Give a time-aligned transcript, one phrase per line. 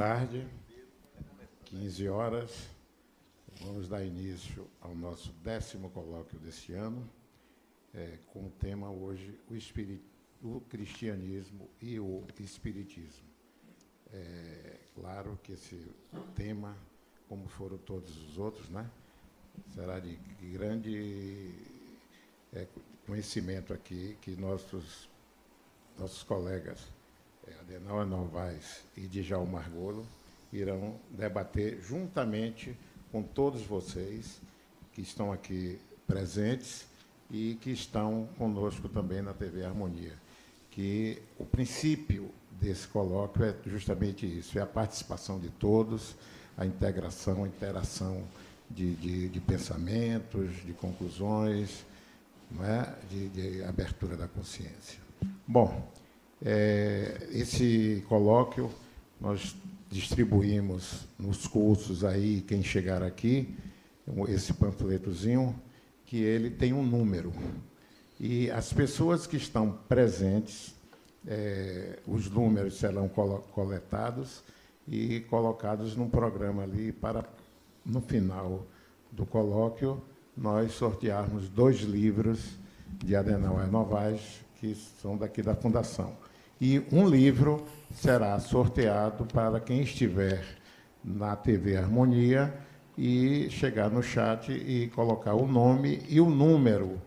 [0.00, 0.48] tarde,
[1.66, 2.70] 15 horas.
[3.60, 7.06] Vamos dar início ao nosso décimo colóquio deste ano,
[7.92, 13.28] é, com o tema hoje, o, o cristianismo e o espiritismo.
[14.10, 15.86] É, claro que esse
[16.34, 16.74] tema,
[17.28, 18.90] como foram todos os outros, né,
[19.74, 20.16] será de
[20.50, 21.52] grande
[22.54, 22.66] é,
[23.06, 25.10] conhecimento aqui, que nossos,
[25.98, 26.88] nossos colegas
[27.60, 30.06] Adenauer Novaes e Djalma Margolo
[30.52, 32.76] irão debater juntamente
[33.12, 34.40] com todos vocês
[34.92, 36.86] que estão aqui presentes
[37.30, 40.14] e que estão conosco também na TV Harmonia.
[40.70, 46.16] Que o princípio desse colóquio é justamente isso, é a participação de todos,
[46.56, 48.24] a integração, a interação
[48.68, 51.84] de, de, de pensamentos, de conclusões,
[52.62, 52.94] é?
[53.08, 55.00] de, de abertura da consciência.
[55.46, 55.88] Bom,
[56.44, 58.70] é, esse colóquio
[59.20, 59.54] nós
[59.90, 63.54] distribuímos nos cursos aí, quem chegar aqui,
[64.28, 65.54] esse panfletozinho,
[66.06, 67.32] que ele tem um número.
[68.18, 70.74] E as pessoas que estão presentes,
[71.26, 74.42] é, os números serão coletados
[74.88, 77.24] e colocados num programa ali para,
[77.84, 78.66] no final
[79.12, 80.02] do colóquio,
[80.36, 82.58] nós sortearmos dois livros
[83.04, 86.16] de Adenauer Novaes, que são daqui da Fundação.
[86.60, 90.44] E um livro será sorteado para quem estiver
[91.02, 92.52] na TV Harmonia
[92.98, 97.00] e chegar no chat e colocar o nome e o número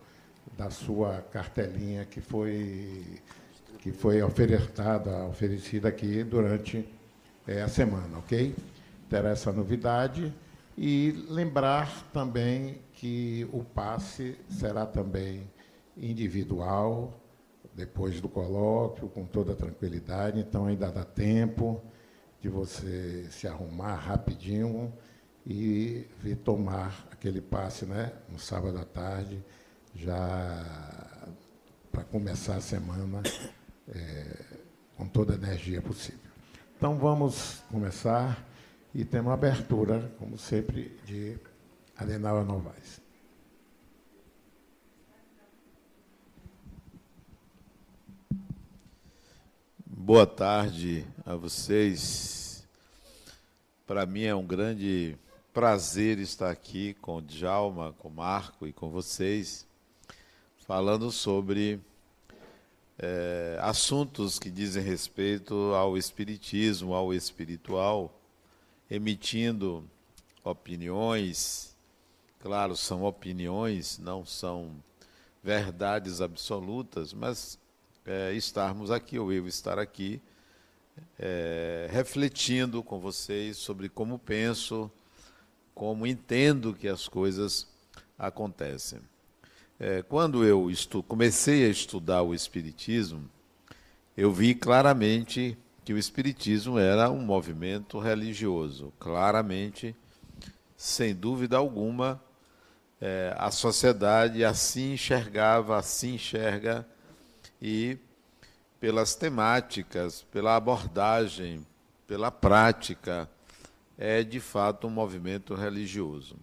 [0.58, 3.20] da sua cartelinha que foi
[3.78, 6.84] que foi ofertada, oferecida aqui durante
[7.46, 8.56] é, a semana, ok?
[9.08, 10.32] Terá essa novidade
[10.76, 15.48] e lembrar também que o passe será também
[15.96, 17.20] individual,
[17.74, 21.82] depois do colóquio, com toda tranquilidade, então ainda dá tempo
[22.40, 24.92] de você se arrumar rapidinho
[25.46, 29.42] e vir tomar aquele passe né, no sábado à tarde,
[29.94, 30.64] já
[31.90, 33.22] para começar a semana
[33.88, 34.36] é,
[34.96, 36.20] com toda a energia possível.
[36.76, 38.46] Então vamos começar
[38.94, 41.36] e temos abertura, como sempre, de
[41.96, 43.03] Adenauer Novaes.
[50.06, 52.62] Boa tarde a vocês.
[53.86, 55.16] Para mim é um grande
[55.50, 59.66] prazer estar aqui com o Djalma, com o Marco e com vocês,
[60.66, 61.80] falando sobre
[62.98, 68.14] é, assuntos que dizem respeito ao espiritismo, ao espiritual,
[68.90, 69.88] emitindo
[70.44, 71.74] opiniões.
[72.40, 74.70] Claro, são opiniões, não são
[75.42, 77.58] verdades absolutas, mas
[78.06, 80.20] é, estarmos aqui, ou eu estar aqui,
[81.18, 84.90] é, refletindo com vocês sobre como penso,
[85.74, 87.66] como entendo que as coisas
[88.18, 89.00] acontecem.
[89.78, 93.28] É, quando eu estu comecei a estudar o Espiritismo,
[94.16, 98.92] eu vi claramente que o Espiritismo era um movimento religioso.
[98.98, 99.94] Claramente,
[100.76, 102.22] sem dúvida alguma,
[103.00, 106.86] é, a sociedade assim enxergava, assim enxerga
[107.66, 107.96] e
[108.78, 111.66] pelas temáticas, pela abordagem,
[112.06, 113.26] pela prática,
[113.96, 116.36] é de fato um movimento religioso.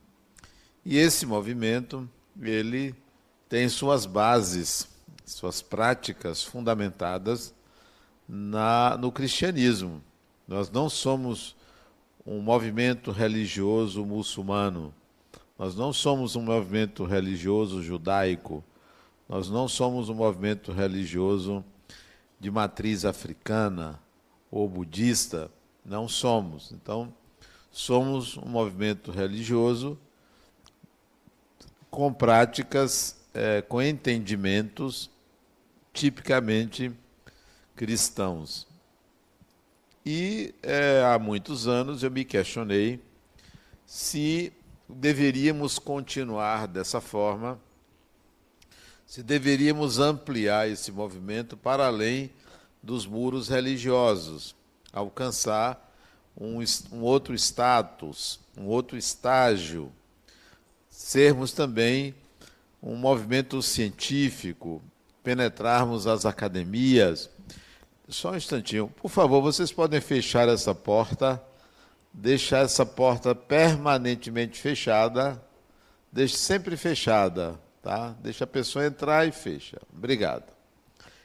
[0.84, 2.10] E esse movimento,
[2.42, 2.96] ele
[3.48, 4.88] tem suas bases,
[5.24, 7.54] suas práticas fundamentadas
[8.28, 10.02] na, no cristianismo.
[10.48, 11.56] Nós não somos
[12.26, 14.92] um movimento religioso muçulmano,
[15.56, 18.64] nós não somos um movimento religioso judaico,
[19.32, 21.64] nós não somos um movimento religioso
[22.38, 23.98] de matriz africana
[24.52, 25.50] ou budista,
[25.86, 26.74] não somos.
[26.74, 27.14] Então,
[27.72, 29.98] somos um movimento religioso
[31.90, 35.10] com práticas, é, com entendimentos
[35.94, 36.92] tipicamente
[37.74, 38.68] cristãos.
[40.06, 43.02] E é, há muitos anos eu me questionei
[43.86, 44.52] se
[44.90, 47.58] deveríamos continuar dessa forma
[49.12, 52.32] se deveríamos ampliar esse movimento para além
[52.82, 54.56] dos muros religiosos,
[54.94, 55.94] alcançar
[56.34, 56.64] um,
[56.94, 59.92] um outro status, um outro estágio,
[60.90, 62.16] sermos também
[62.82, 64.82] um movimento científico,
[65.22, 67.30] penetrarmos as academias.
[68.08, 71.44] Só um instantinho, por favor, vocês podem fechar essa porta,
[72.14, 75.44] deixar essa porta permanentemente fechada,
[76.14, 78.16] deixe sempre fechada tá?
[78.22, 79.82] Deixa a pessoa entrar e fecha.
[79.92, 80.46] Obrigado.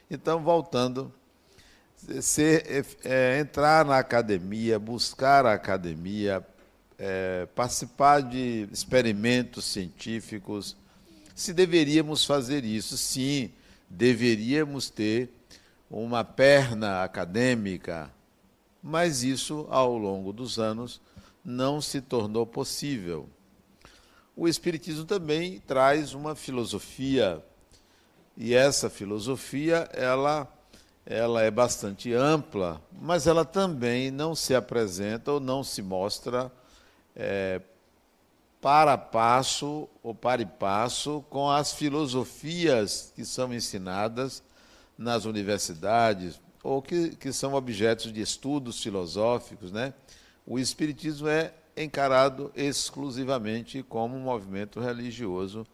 [0.09, 1.13] Então, voltando,
[2.21, 6.45] ser, é, entrar na academia, buscar a academia,
[6.97, 10.75] é, participar de experimentos científicos.
[11.35, 13.51] Se deveríamos fazer isso, sim,
[13.89, 15.29] deveríamos ter
[15.89, 18.11] uma perna acadêmica,
[18.81, 21.01] mas isso, ao longo dos anos,
[21.43, 23.29] não se tornou possível.
[24.39, 27.43] O Espiritismo também traz uma filosofia,
[28.37, 30.47] e essa filosofia, ela,
[31.03, 36.51] ela é bastante ampla, mas ela também não se apresenta ou não se mostra
[37.15, 37.59] é,
[38.61, 44.43] para passo ou para e passo com as filosofias que são ensinadas
[44.95, 49.95] nas universidades ou que, que são objetos de estudos filosóficos, né?
[50.45, 55.65] O Espiritismo é encarado exclusivamente como um movimento religioso,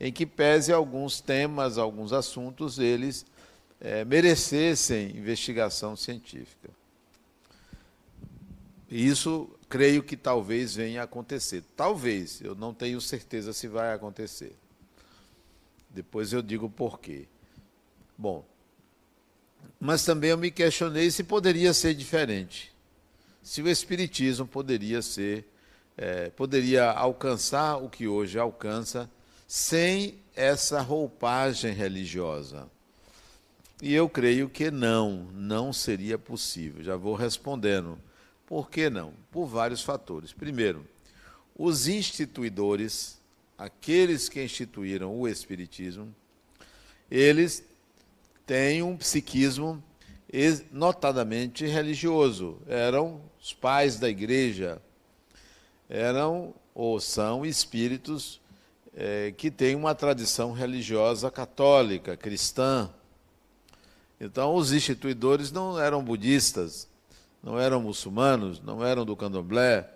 [0.00, 3.26] em que pese alguns temas, alguns assuntos, eles
[3.80, 6.70] é, merecessem investigação científica.
[8.90, 11.62] Isso creio que talvez venha a acontecer.
[11.76, 14.56] Talvez, eu não tenho certeza se vai acontecer.
[15.90, 17.26] Depois eu digo por quê.
[18.16, 18.44] Bom,
[19.78, 22.72] mas também eu me questionei se poderia ser diferente.
[23.48, 25.50] Se o Espiritismo poderia ser,
[25.96, 29.10] é, poderia alcançar o que hoje alcança
[29.46, 32.68] sem essa roupagem religiosa.
[33.80, 36.84] E eu creio que não, não seria possível.
[36.84, 37.98] Já vou respondendo.
[38.44, 39.14] Por que não?
[39.30, 40.30] Por vários fatores.
[40.30, 40.86] Primeiro,
[41.56, 43.18] os instituidores,
[43.56, 46.14] aqueles que instituíram o Espiritismo,
[47.10, 47.64] eles
[48.44, 49.82] têm um psiquismo
[50.70, 52.58] notadamente religioso.
[52.66, 54.78] Eram os pais da igreja,
[55.88, 58.42] eram ou são espíritos
[58.94, 62.90] é, que têm uma tradição religiosa católica, cristã.
[64.20, 66.86] Então, os instituidores não eram budistas,
[67.42, 69.88] não eram muçulmanos, não eram do candomblé.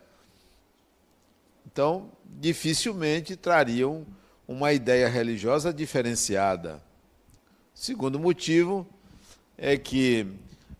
[1.70, 4.06] Então, dificilmente trariam
[4.48, 6.82] uma ideia religiosa diferenciada.
[7.75, 8.87] Segundo motivo
[9.58, 10.26] é que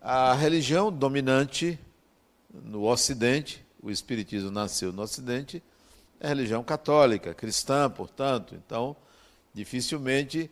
[0.01, 1.79] a religião dominante
[2.53, 5.63] no Ocidente, o Espiritismo nasceu no Ocidente,
[6.21, 8.55] é religião católica, cristã, portanto.
[8.55, 8.95] Então,
[9.53, 10.51] dificilmente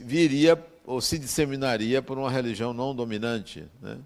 [0.00, 3.66] viria ou se disseminaria por uma religião não dominante.
[3.80, 3.98] Né?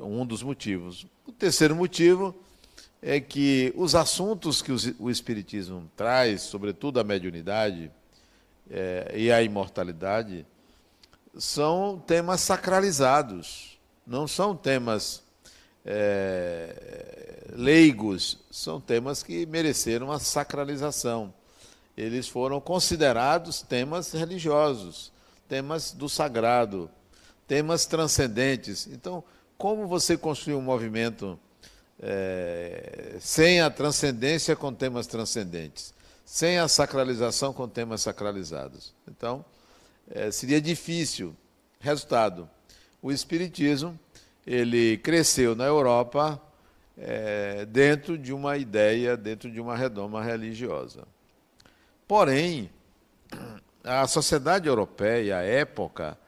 [0.00, 1.06] um dos motivos.
[1.26, 2.34] O terceiro motivo
[3.00, 7.90] é que os assuntos que o Espiritismo traz, sobretudo a mediunidade
[8.70, 10.46] é, e a imortalidade,
[11.36, 15.22] são temas sacralizados, não são temas
[15.84, 21.32] é, leigos, são temas que mereceram a sacralização.
[21.96, 25.12] Eles foram considerados temas religiosos,
[25.48, 26.90] temas do sagrado,
[27.46, 28.86] temas transcendentes.
[28.86, 29.22] Então,
[29.56, 31.38] como você construir um movimento
[32.00, 35.94] é, sem a transcendência com temas transcendentes,
[36.24, 38.94] sem a sacralização com temas sacralizados.
[39.08, 39.44] Então,
[40.10, 41.36] é, seria difícil.
[41.78, 42.48] Resultado:
[43.00, 43.98] o Espiritismo
[44.46, 46.40] ele cresceu na Europa
[46.96, 51.06] é, dentro de uma ideia, dentro de uma redoma religiosa.
[52.06, 52.70] Porém,
[53.82, 56.18] a sociedade europeia, a época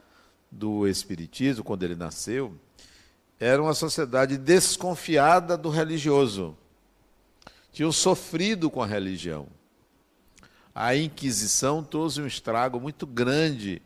[0.51, 2.55] do Espiritismo, quando ele nasceu,
[3.39, 6.57] era uma sociedade desconfiada do religioso.
[7.71, 9.47] Tinham sofrido com a religião.
[10.75, 13.83] A Inquisição trouxe um estrago muito grande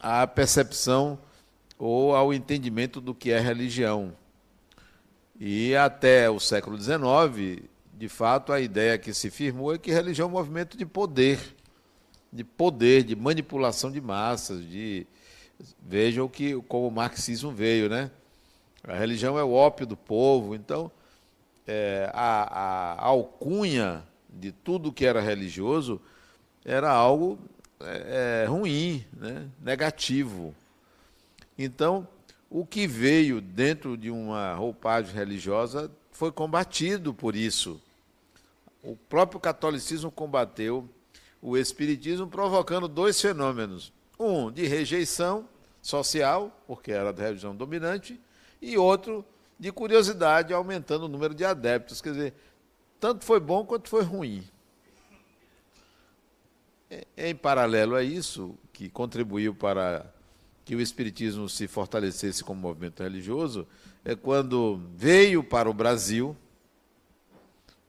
[0.00, 1.18] à percepção
[1.80, 4.12] ou ao entendimento do que é religião.
[5.38, 7.62] E até o século XIX,
[7.94, 11.40] de fato, a ideia que se firmou é que religião é um movimento de poder,
[12.30, 15.06] de poder, de manipulação de massas, de
[15.82, 18.10] Vejam que como o marxismo veio, né?
[18.82, 20.90] A religião é o ópio do povo, então
[21.66, 26.00] é, a, a, alcunha de tudo que era religioso
[26.64, 27.38] era algo
[27.80, 29.50] é, é, ruim, né?
[29.60, 30.54] negativo.
[31.62, 32.08] Então,
[32.48, 37.78] o que veio dentro de uma roupagem religiosa foi combatido por isso.
[38.82, 40.88] O próprio catolicismo combateu
[41.42, 45.46] o espiritismo, provocando dois fenômenos um de rejeição
[45.82, 48.18] social, porque era da religião dominante,
[48.62, 49.22] e outro
[49.58, 52.00] de curiosidade, aumentando o número de adeptos.
[52.00, 52.34] Quer dizer,
[52.98, 54.42] tanto foi bom quanto foi ruim.
[57.14, 60.10] Em paralelo a isso, que contribuiu para
[60.64, 63.66] que o Espiritismo se fortalecesse como movimento religioso,
[64.04, 66.36] é quando veio para o Brasil,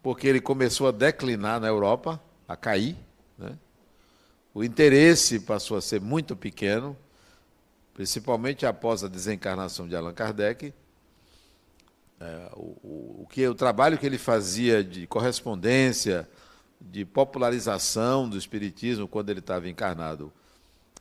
[0.01, 2.95] porque ele começou a declinar na Europa, a cair,
[3.37, 3.57] né?
[4.53, 6.97] o interesse passou a ser muito pequeno.
[7.93, 10.73] principalmente após a desencarnação de Allan Kardec,
[12.19, 16.29] é, o, que, o trabalho que ele fazia de correspondência,
[16.79, 20.31] de popularização do Espiritismo quando ele estava encarnado,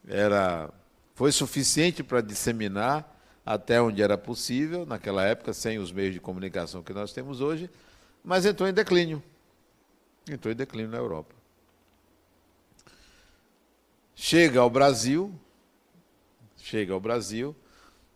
[0.07, 0.71] era,
[1.21, 6.83] foi suficiente para disseminar até onde era possível, naquela época, sem os meios de comunicação
[6.83, 7.69] que nós temos hoje,
[8.25, 9.23] mas entrou em declínio.
[10.27, 11.35] Entrou em declínio na Europa.
[14.17, 15.31] Chega ao Brasil,
[16.57, 17.55] chega ao Brasil,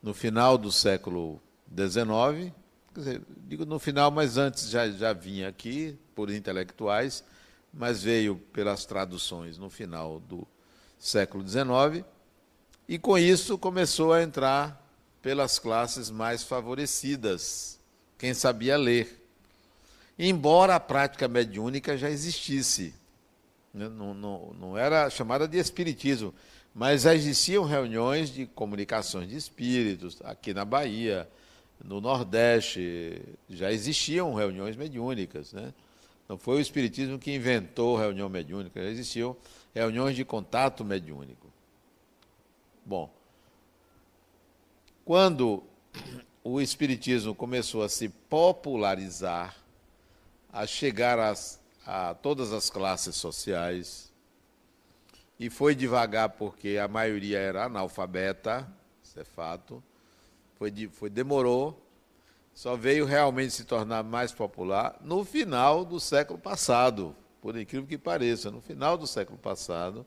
[0.02, 1.42] no final do século
[1.76, 2.54] XIX,
[2.94, 7.23] dizer, digo no final, mas antes já, já vinha aqui, por intelectuais,
[7.70, 10.49] mas veio pelas traduções no final do
[10.99, 12.02] século XIX,
[12.88, 14.80] e com isso começou a entrar
[15.22, 17.78] pelas classes mais favorecidas,
[18.18, 19.22] quem sabia ler.
[20.18, 22.94] Embora a prática mediúnica já existisse,
[23.72, 26.32] né, não, não, não era chamada de espiritismo,
[26.74, 31.28] mas já existiam reuniões de comunicações de espíritos aqui na Bahia,
[31.82, 35.52] no Nordeste, já existiam reuniões mediúnicas.
[35.52, 35.72] Né?
[36.28, 39.36] Não foi o Espiritismo que inventou reunião mediúnica, já existiam
[39.74, 41.43] reuniões de contato mediúnico.
[42.86, 43.10] Bom,
[45.06, 45.62] quando
[46.42, 49.56] o Espiritismo começou a se popularizar,
[50.52, 54.12] a chegar às, a todas as classes sociais,
[55.40, 58.70] e foi devagar porque a maioria era analfabeta,
[59.02, 59.82] isso é fato,
[60.56, 61.82] foi, foi demorou,
[62.52, 67.96] só veio realmente se tornar mais popular no final do século passado, por incrível que
[67.96, 70.04] pareça, no final do século passado,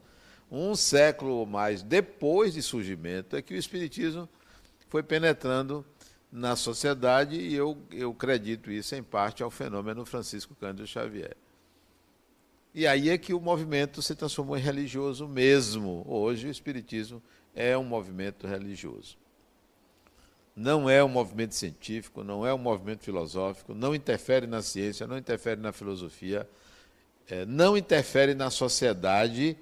[0.51, 4.27] um século ou mais depois de surgimento, é que o Espiritismo
[4.89, 5.85] foi penetrando
[6.31, 11.35] na sociedade e eu, eu acredito isso em parte ao fenômeno Francisco Cândido Xavier.
[12.73, 16.05] E aí é que o movimento se transformou em religioso mesmo.
[16.07, 17.21] Hoje o Espiritismo
[17.55, 19.17] é um movimento religioso.
[20.55, 25.17] Não é um movimento científico, não é um movimento filosófico, não interfere na ciência, não
[25.17, 26.47] interfere na filosofia,
[27.29, 29.57] é, não interfere na sociedade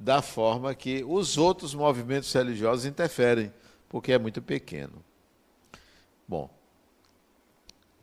[0.00, 3.52] da forma que os outros movimentos religiosos interferem
[3.86, 5.04] porque é muito pequeno.
[6.26, 6.48] Bom,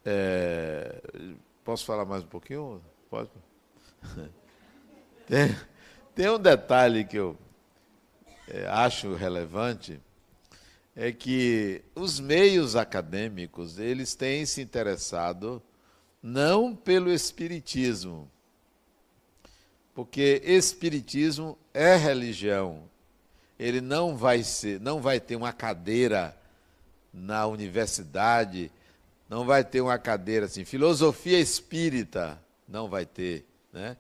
[0.06, 1.01] é,
[1.63, 2.82] posso falar mais um pouquinho?
[3.10, 3.32] Pode?
[5.27, 5.54] Tem,
[6.16, 7.38] tem um detalhe que eu
[8.48, 10.00] é, acho relevante,
[10.96, 15.62] é que os meios acadêmicos eles têm se interessado
[16.24, 18.32] não pelo espiritismo,
[19.98, 22.84] porque espiritismo é religião,
[23.58, 26.38] ele não vai ser, não vai ter uma cadeira
[27.12, 28.72] na universidade,
[29.27, 33.98] não vai ter uma cadeira assim, filosofia espírita, não vai ter, né?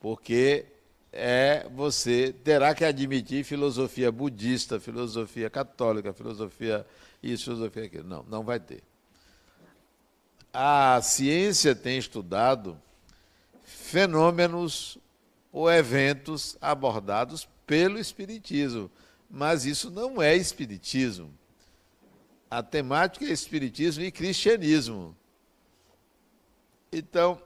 [0.00, 0.66] Porque
[1.10, 6.86] é você terá que admitir filosofia budista, filosofia católica, filosofia
[7.22, 8.06] isso, filosofia aquilo.
[8.06, 8.82] Não, não vai ter.
[10.52, 12.78] A ciência tem estudado
[13.94, 14.98] fenômenos
[15.52, 18.90] ou eventos abordados pelo Espiritismo.
[19.30, 21.32] Mas isso não é Espiritismo.
[22.50, 25.16] A temática é Espiritismo e Cristianismo.
[26.90, 27.40] Então,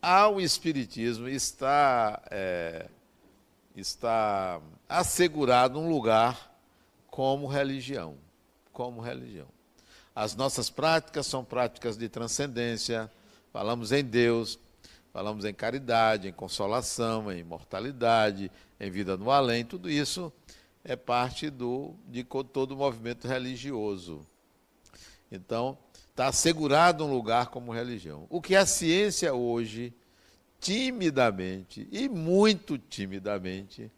[0.00, 2.88] ao Espiritismo está, é,
[3.76, 4.58] está
[4.88, 6.56] assegurado um lugar
[7.10, 8.16] como religião.
[8.72, 9.48] Como religião.
[10.14, 13.12] As nossas práticas são práticas de transcendência,
[13.52, 14.58] falamos em Deus,
[15.12, 18.50] falamos em caridade, em consolação, em imortalidade,
[18.80, 20.32] em vida no além, tudo isso
[20.84, 24.26] é parte do, de todo o movimento religioso.
[25.30, 25.78] Então,
[26.10, 28.26] está assegurado um lugar como religião.
[28.28, 29.92] O que a ciência hoje,
[30.60, 33.90] timidamente, e muito timidamente,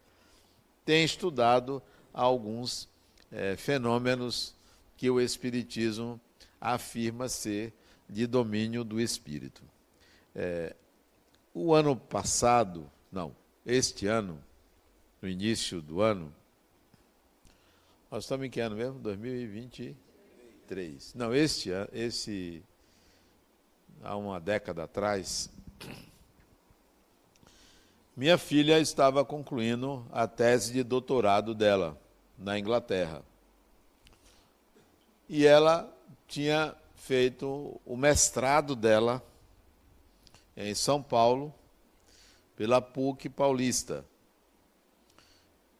[0.85, 1.81] tem estudado
[2.13, 2.87] alguns
[3.31, 4.53] é, fenômenos
[4.95, 6.19] que o Espiritismo
[6.61, 7.73] afirma ser
[8.09, 9.63] de domínio do espírito.
[10.33, 10.75] É,
[11.55, 13.33] o ano passado, não,
[13.65, 14.37] este ano,
[15.21, 16.35] no início do ano.
[18.11, 18.99] Nós estamos em que ano mesmo?
[18.99, 21.13] 2023.
[21.15, 22.61] Não, este ano, esse
[24.03, 25.49] há uma década atrás,
[28.17, 31.97] minha filha estava concluindo a tese de doutorado dela
[32.37, 33.23] na Inglaterra.
[35.29, 35.89] E ela
[36.27, 39.23] tinha feito o mestrado dela
[40.55, 41.53] em São Paulo
[42.55, 44.05] pela PUC Paulista.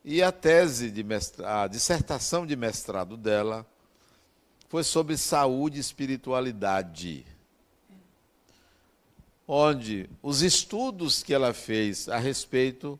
[0.03, 3.65] E a tese de mestrado, a dissertação de mestrado dela
[4.67, 7.25] foi sobre saúde e espiritualidade.
[9.47, 12.99] Onde os estudos que ela fez a respeito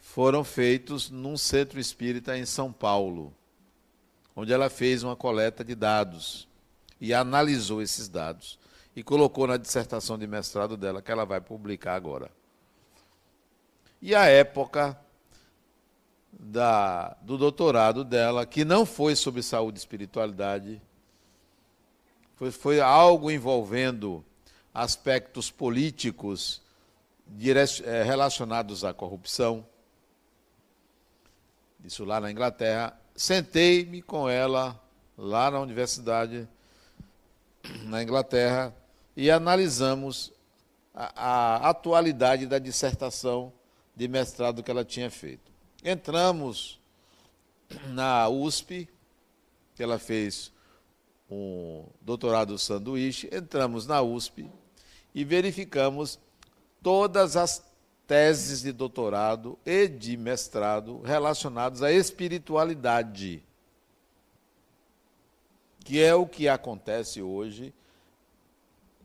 [0.00, 3.34] foram feitos num centro espírita em São Paulo.
[4.34, 6.46] onde ela fez uma coleta de dados
[7.00, 8.56] e analisou esses dados
[8.98, 12.32] e colocou na dissertação de mestrado dela, que ela vai publicar agora.
[14.02, 14.98] E a época
[16.32, 20.82] da, do doutorado dela, que não foi sobre saúde e espiritualidade,
[22.34, 24.24] foi, foi algo envolvendo
[24.74, 26.60] aspectos políticos
[27.84, 29.64] eh, relacionados à corrupção.
[31.84, 32.98] Isso lá na Inglaterra.
[33.14, 34.76] Sentei-me com ela
[35.16, 36.48] lá na universidade,
[37.84, 38.74] na Inglaterra,
[39.18, 40.32] e analisamos
[40.94, 43.52] a, a atualidade da dissertação
[43.96, 45.50] de mestrado que ela tinha feito.
[45.84, 46.78] Entramos
[47.88, 48.88] na USP,
[49.74, 50.52] que ela fez
[51.28, 54.48] um doutorado sanduíche, entramos na USP
[55.12, 56.16] e verificamos
[56.80, 57.60] todas as
[58.06, 63.42] teses de doutorado e de mestrado relacionadas à espiritualidade,
[65.84, 67.74] que é o que acontece hoje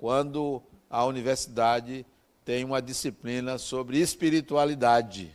[0.04, 2.06] quando a universidade
[2.44, 5.34] tem uma disciplina sobre espiritualidade.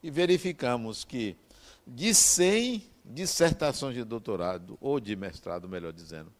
[0.00, 1.36] E verificamos que
[1.84, 6.32] de 100 dissertações de doutorado, ou de mestrado, melhor dizendo,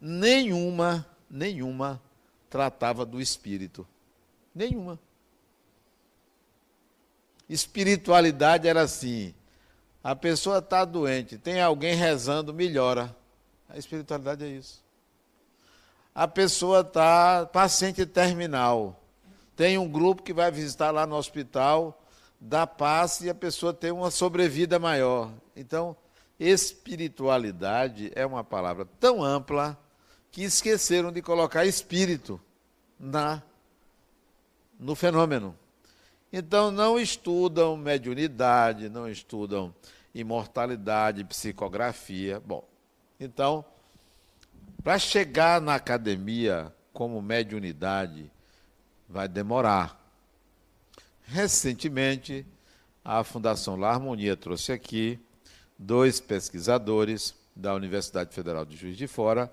[0.00, 2.02] nenhuma, nenhuma
[2.50, 3.86] tratava do espírito.
[4.52, 4.98] Nenhuma.
[7.48, 9.32] Espiritualidade era assim:
[10.02, 13.16] a pessoa está doente, tem alguém rezando, melhora.
[13.68, 14.87] A espiritualidade é isso.
[16.18, 19.00] A pessoa está paciente terminal.
[19.54, 22.02] Tem um grupo que vai visitar lá no hospital,
[22.40, 25.30] dá paz e a pessoa tem uma sobrevida maior.
[25.54, 25.96] Então,
[26.36, 29.78] espiritualidade é uma palavra tão ampla
[30.32, 32.40] que esqueceram de colocar espírito
[32.98, 33.40] na
[34.76, 35.56] no fenômeno.
[36.32, 39.72] Então não estudam mediunidade, não estudam
[40.12, 42.40] imortalidade, psicografia.
[42.40, 42.64] Bom,
[43.20, 43.64] então,
[44.82, 48.30] para chegar na academia como mediunidade,
[49.08, 49.98] vai demorar.
[51.22, 52.46] Recentemente,
[53.04, 55.18] a Fundação La Harmonia trouxe aqui
[55.78, 59.52] dois pesquisadores da Universidade Federal de Juiz de Fora,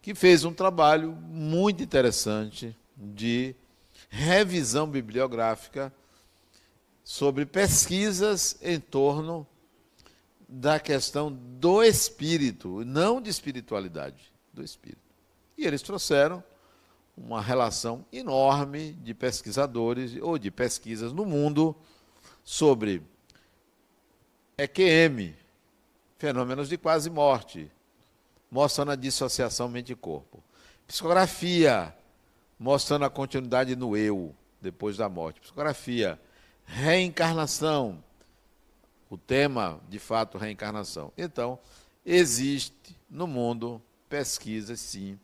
[0.00, 3.54] que fez um trabalho muito interessante de
[4.08, 5.92] revisão bibliográfica
[7.04, 9.46] sobre pesquisas em torno
[10.48, 15.00] da questão do espírito, não de espiritualidade, do espírito.
[15.58, 16.42] E eles trouxeram
[17.16, 21.74] uma relação enorme de pesquisadores ou de pesquisas no mundo
[22.44, 23.02] sobre
[24.58, 25.34] EQM,
[26.18, 27.70] fenômenos de quase morte,
[28.50, 30.42] mostrando a dissociação mente-corpo.
[30.86, 31.94] Psicografia,
[32.58, 35.40] mostrando a continuidade no eu, depois da morte.
[35.40, 36.20] Psicografia,
[36.64, 38.02] reencarnação,
[39.08, 41.12] o tema, de fato, reencarnação.
[41.16, 41.58] Então,
[42.04, 45.18] existe no mundo pesquisa, sim,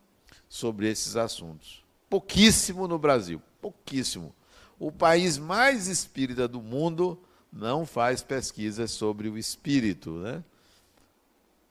[0.49, 4.35] sobre esses assuntos pouquíssimo no Brasil, pouquíssimo.
[4.79, 7.19] O país mais espírita do mundo
[7.51, 10.45] não faz pesquisas sobre o espírito, né?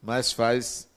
[0.02, 0.90] mas faz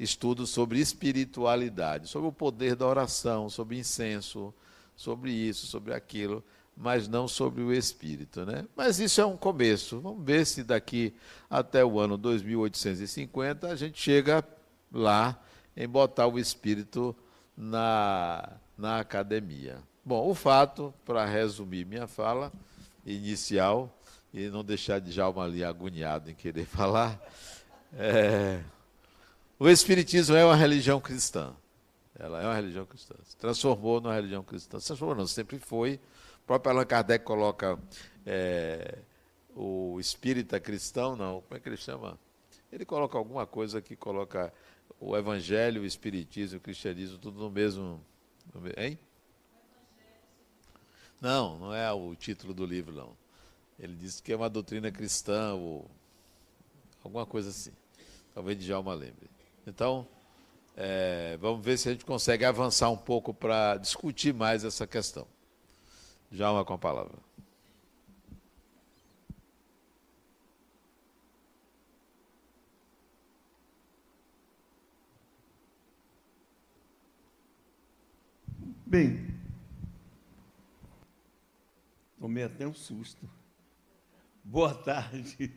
[0.00, 4.52] estudos sobre espiritualidade, sobre o poder da oração, sobre incenso,
[4.96, 6.42] sobre isso, sobre aquilo,
[6.80, 8.46] mas não sobre o espírito.
[8.46, 8.64] Né?
[8.76, 10.00] Mas isso é um começo.
[10.00, 11.12] Vamos ver se daqui
[11.50, 14.44] até o ano 2850 a gente chega
[14.92, 15.42] lá
[15.76, 17.14] em botar o espírito
[17.56, 19.78] na na academia.
[20.04, 22.52] Bom, o fato, para resumir minha fala
[23.04, 23.92] inicial
[24.32, 27.20] e não deixar de Jalma ali agoniado em querer falar,
[27.94, 28.62] é,
[29.58, 31.52] o Espiritismo é uma religião cristã.
[32.16, 33.14] Ela é uma religião cristã.
[33.24, 34.78] Se transformou numa religião cristã.
[34.78, 36.00] Se transformou, não, sempre foi.
[36.48, 37.78] Próprio Allan Kardec coloca
[38.24, 39.00] é,
[39.54, 42.18] o espírita cristão, não, como é que ele chama?
[42.72, 44.50] Ele coloca alguma coisa que coloca
[44.98, 48.02] o evangelho, o espiritismo, o cristianismo, tudo no mesmo
[48.78, 48.98] Hein?
[51.20, 53.14] Não, não é o título do livro, não.
[53.78, 55.90] Ele diz que é uma doutrina cristã, ou
[57.04, 57.72] alguma coisa assim.
[58.32, 59.28] Talvez Djalma lembre.
[59.66, 60.08] Então,
[60.74, 65.28] é, vamos ver se a gente consegue avançar um pouco para discutir mais essa questão.
[66.30, 67.18] Djalma com a palavra.
[78.84, 79.38] Bem,
[82.18, 83.28] tomei até um susto.
[84.42, 85.52] Boa tarde.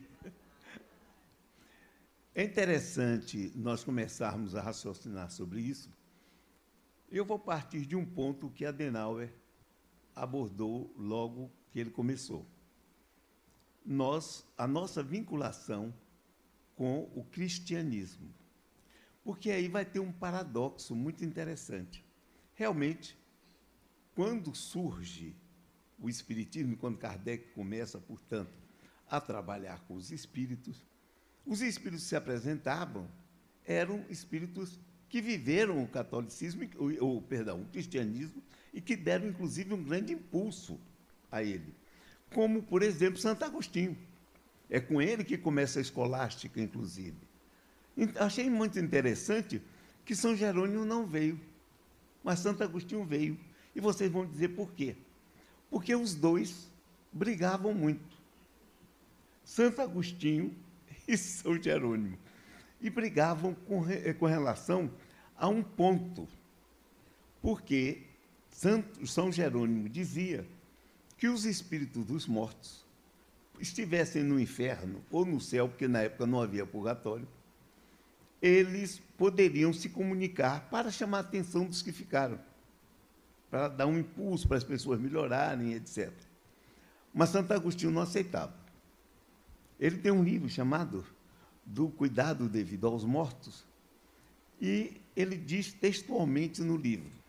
[2.34, 5.90] É interessante nós começarmos a raciocinar sobre isso.
[7.10, 9.32] Eu vou partir de um ponto que Adenauer
[10.14, 12.46] abordou logo que ele começou.
[13.84, 15.92] Nós, a nossa vinculação
[16.76, 18.32] com o cristianismo.
[19.24, 22.04] Porque aí vai ter um paradoxo muito interessante.
[22.54, 23.16] Realmente,
[24.14, 25.34] quando surge
[25.98, 28.52] o Espiritismo, quando Kardec começa, portanto,
[29.08, 30.84] a trabalhar com os espíritos,
[31.46, 33.08] os espíritos que se apresentavam
[33.64, 36.62] eram espíritos que viveram o catolicismo,
[37.00, 38.42] ou, perdão, o cristianismo,
[38.72, 40.80] e que deram, inclusive, um grande impulso
[41.30, 41.74] a ele.
[42.32, 43.96] Como, por exemplo, Santo Agostinho.
[44.70, 47.16] É com ele que começa a escolástica, inclusive.
[48.18, 49.60] Achei muito interessante
[50.04, 51.38] que São Jerônimo não veio,
[52.24, 53.38] mas Santo Agostinho veio.
[53.74, 54.96] E vocês vão dizer por quê?
[55.70, 56.70] Porque os dois
[57.12, 58.16] brigavam muito.
[59.44, 60.54] Santo Agostinho
[61.06, 62.18] e São Jerônimo.
[62.80, 63.84] E brigavam com,
[64.18, 64.90] com relação
[65.36, 66.26] a um ponto.
[67.40, 68.02] Porque
[68.52, 70.46] São Jerônimo dizia
[71.16, 72.84] que os espíritos dos mortos
[73.58, 77.26] estivessem no inferno ou no céu, porque na época não havia purgatório,
[78.40, 82.38] eles poderiam se comunicar para chamar a atenção dos que ficaram,
[83.50, 86.12] para dar um impulso para as pessoas melhorarem, etc.
[87.14, 88.54] Mas Santo Agostinho não aceitava.
[89.78, 91.04] Ele tem um livro chamado
[91.64, 93.64] Do Cuidado Devido aos Mortos,
[94.60, 97.21] e ele diz textualmente no livro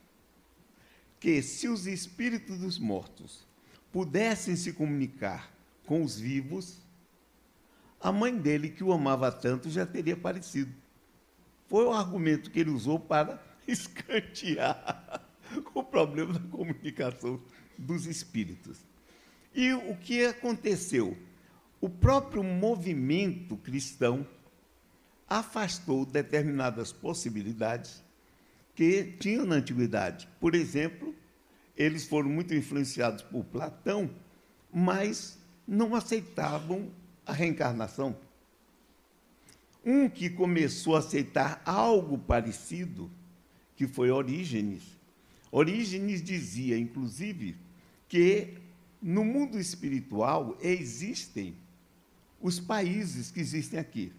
[1.24, 3.48] que se os espíritos dos mortos
[3.94, 5.56] pudessem se comunicar
[5.86, 6.82] com os vivos,
[8.02, 10.74] a mãe dele, que o amava tanto, já teria aparecido.
[11.70, 15.26] Foi o argumento que ele usou para escantear
[15.74, 17.42] o problema da comunicação
[17.78, 18.80] dos espíritos.
[19.56, 21.18] E o que aconteceu?
[21.80, 24.28] O próprio movimento cristão
[25.26, 28.04] afastou determinadas possibilidades
[28.76, 30.28] que tinham na antiguidade.
[30.40, 31.14] Por exemplo,
[31.78, 34.10] eles foram muito influenciados por Platão,
[34.72, 36.92] mas não aceitavam
[37.26, 38.16] a reencarnação.
[39.86, 43.12] Um que começou a aceitar algo parecido,
[43.76, 44.84] que foi Orígenes.
[45.52, 47.56] Orígenes dizia, inclusive,
[48.08, 48.54] que
[49.02, 51.56] no mundo espiritual existem
[52.42, 54.12] os países que existem aqui.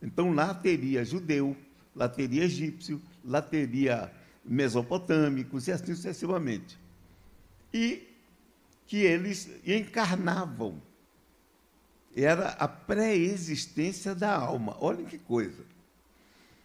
[0.00, 1.56] Então, lá teria judeu,
[1.94, 4.12] lá teria egípcio, lá teria
[4.44, 6.78] mesopotâmicos e assim sucessivamente.
[7.72, 8.08] E
[8.86, 10.82] que eles encarnavam.
[12.14, 14.76] Era a pré-existência da alma.
[14.80, 15.64] Olha que coisa.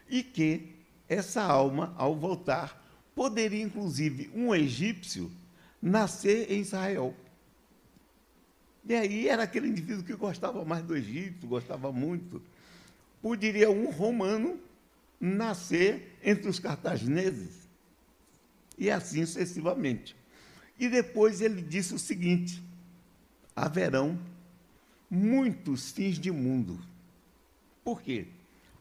[0.09, 0.73] E que
[1.07, 5.31] essa alma, ao voltar, poderia, inclusive, um egípcio
[5.81, 7.15] nascer em Israel.
[8.87, 12.41] E aí era aquele indivíduo que gostava mais do Egito, gostava muito.
[13.21, 14.59] Poderia um romano
[15.25, 17.67] nascer entre os cartagineses.
[18.77, 20.15] E assim sucessivamente.
[20.77, 22.61] E depois ele disse o seguinte:
[23.55, 24.19] haverão
[25.09, 26.79] muitos fins de mundo.
[27.83, 28.27] Por quê?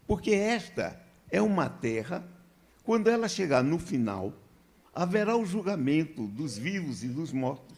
[0.06, 2.26] Porque esta é uma terra,
[2.82, 4.32] quando ela chegar no final,
[4.92, 7.74] haverá o julgamento dos vivos e dos mortos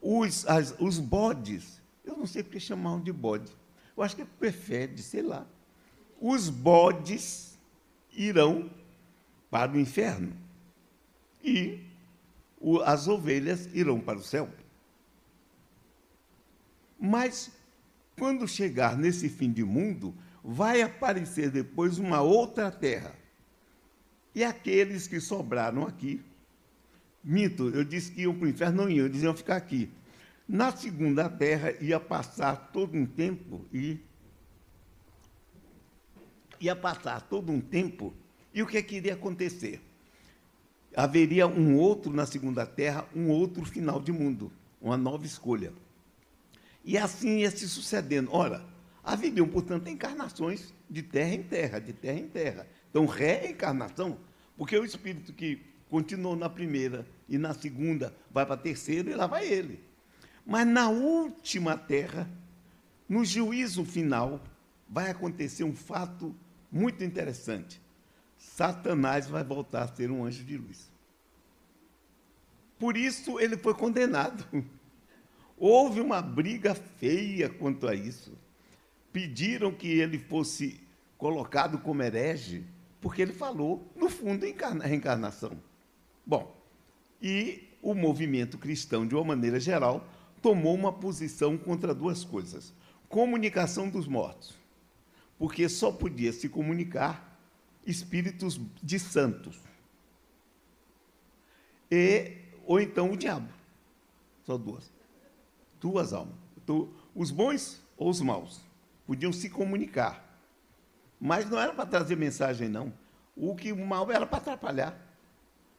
[0.00, 3.52] os, as, os bodes, eu não sei porque chamavam de bode,
[3.96, 5.46] eu acho que é prefere, sei lá.
[6.20, 7.58] Os bodes
[8.12, 8.70] irão
[9.50, 10.32] para o inferno
[11.42, 11.80] e
[12.84, 14.48] as ovelhas irão para o céu.
[16.98, 17.50] Mas,
[18.18, 23.14] quando chegar nesse fim de mundo, vai aparecer depois uma outra terra.
[24.34, 26.22] E aqueles que sobraram aqui
[27.22, 29.90] Minto, eu disse que iam para o inferno, não iam, eles iam ficar aqui.
[30.48, 33.98] Na segunda terra ia passar todo um tempo e
[36.60, 38.14] ia passar todo um tempo
[38.52, 39.80] e o que, é que iria acontecer?
[40.94, 45.72] Haveria um outro na segunda terra, um outro final de mundo, uma nova escolha.
[46.84, 48.30] E assim ia se sucedendo.
[48.32, 48.64] Ora,
[49.04, 52.66] haveriam, portanto, encarnações de terra em terra, de terra em terra.
[52.90, 54.18] Então, reencarnação,
[54.56, 59.14] porque o espírito que continuou na primeira e na segunda vai para a terceira e
[59.14, 59.80] lá vai ele.
[60.44, 62.28] Mas na última terra,
[63.08, 64.40] no juízo final,
[64.88, 66.34] vai acontecer um fato
[66.70, 67.80] muito interessante.
[68.36, 70.90] Satanás vai voltar a ser um anjo de luz.
[72.78, 74.44] Por isso ele foi condenado.
[75.58, 78.32] Houve uma briga feia quanto a isso.
[79.12, 80.80] Pediram que ele fosse
[81.18, 82.64] colocado como herege,
[83.00, 85.60] porque ele falou, no fundo, em reencarnação.
[86.24, 86.56] Bom,
[87.20, 90.06] e o movimento cristão, de uma maneira geral,
[90.40, 92.72] tomou uma posição contra duas coisas:
[93.08, 94.54] comunicação dos mortos,
[95.40, 97.40] porque só podia se comunicar
[97.86, 99.58] espíritos de santos,
[101.90, 103.50] e ou então o diabo.
[104.44, 104.92] Só duas.
[105.80, 106.36] Duas almas.
[106.58, 108.60] Então, os bons ou os maus.
[109.06, 110.38] podiam se comunicar.
[111.18, 112.92] Mas não era para trazer mensagem, não.
[113.34, 114.94] O que o mal era para atrapalhar.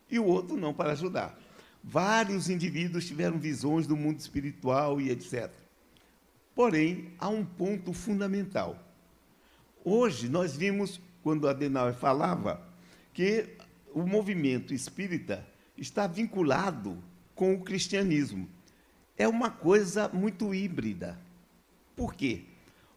[0.10, 1.40] E o outro não, para ajudar.
[1.84, 5.52] Vários indivíduos tiveram visões do mundo espiritual e etc.
[6.56, 8.91] Porém, há um ponto fundamental.
[9.84, 12.62] Hoje, nós vimos, quando Adenauer falava,
[13.14, 13.50] que
[13.94, 15.46] o movimento espírita
[15.78, 17.02] está vinculado
[17.34, 18.48] com o cristianismo.
[19.18, 21.20] É uma coisa muito híbrida.
[21.96, 22.44] Por quê?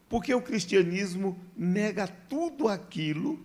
[0.07, 3.43] Porque o cristianismo nega tudo aquilo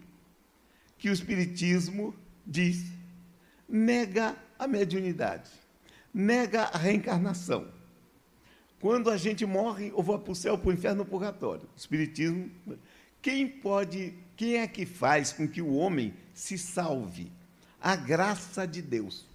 [0.98, 2.14] que o espiritismo
[2.46, 2.84] diz.
[3.68, 5.50] Nega a mediunidade,
[6.12, 7.68] nega a reencarnação.
[8.80, 11.18] Quando a gente morre, ou vai para o céu, para o inferno ou para o
[11.18, 11.68] purgatório.
[11.74, 12.50] O espiritismo,
[13.22, 17.30] quem pode, quem é que faz com que o homem se salve?
[17.80, 19.26] A graça de Deus.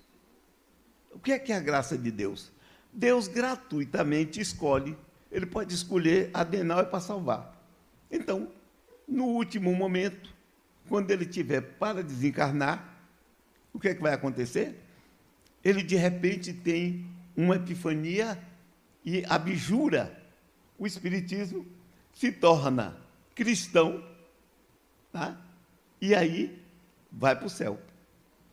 [1.11, 2.51] O que é que é a graça de Deus?
[2.93, 4.95] Deus gratuitamente escolhe
[5.35, 7.61] ele pode escolher Adenauer para salvar.
[8.09, 8.47] Então,
[9.05, 10.33] no último momento,
[10.87, 12.97] quando ele tiver para desencarnar,
[13.73, 14.79] o que é que vai acontecer?
[15.61, 18.41] Ele de repente tem uma epifania
[19.03, 20.17] e abjura
[20.79, 21.65] o espiritismo,
[22.13, 22.95] se torna
[23.35, 24.03] cristão,
[25.11, 25.39] tá?
[26.01, 26.59] E aí
[27.11, 27.79] vai para o céu.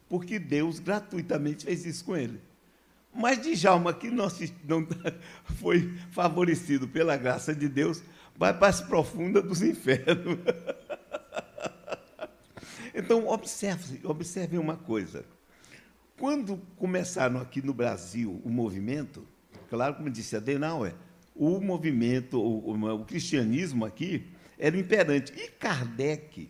[0.09, 2.41] Porque Deus gratuitamente fez isso com ele.
[3.15, 4.29] Mas Djalma, que não,
[4.65, 4.87] não
[5.61, 8.03] foi favorecido pela graça de Deus,
[8.37, 10.39] vai para as profundas dos infernos.
[12.95, 15.25] Então, observe, observe uma coisa.
[16.19, 19.27] Quando começaram aqui no Brasil o movimento,
[19.71, 20.95] claro, como disse Adenauer,
[21.35, 24.27] o movimento, o, o, cristianismo aqui
[24.63, 25.33] era imperante.
[25.37, 26.49] E Kardec,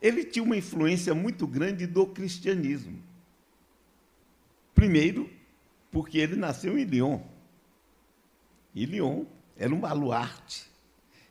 [0.00, 3.02] ele tinha uma influência muito grande do cristianismo.
[4.72, 5.28] Primeiro,
[5.90, 7.20] porque ele nasceu em Lyon.
[8.72, 9.24] E Lyon
[9.58, 10.70] era um baluarte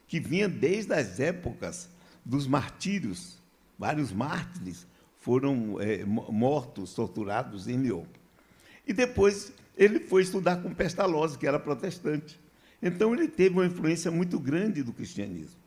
[0.10, 1.90] que vinha desde as épocas
[2.26, 3.38] dos martírios.
[3.78, 4.86] Vários mártires
[5.22, 8.04] foram é, mortos, torturados em Lyon.
[8.86, 12.38] E depois ele foi estudar com Pestalozzi, que era protestante.
[12.82, 15.59] Então ele teve uma influência muito grande do cristianismo.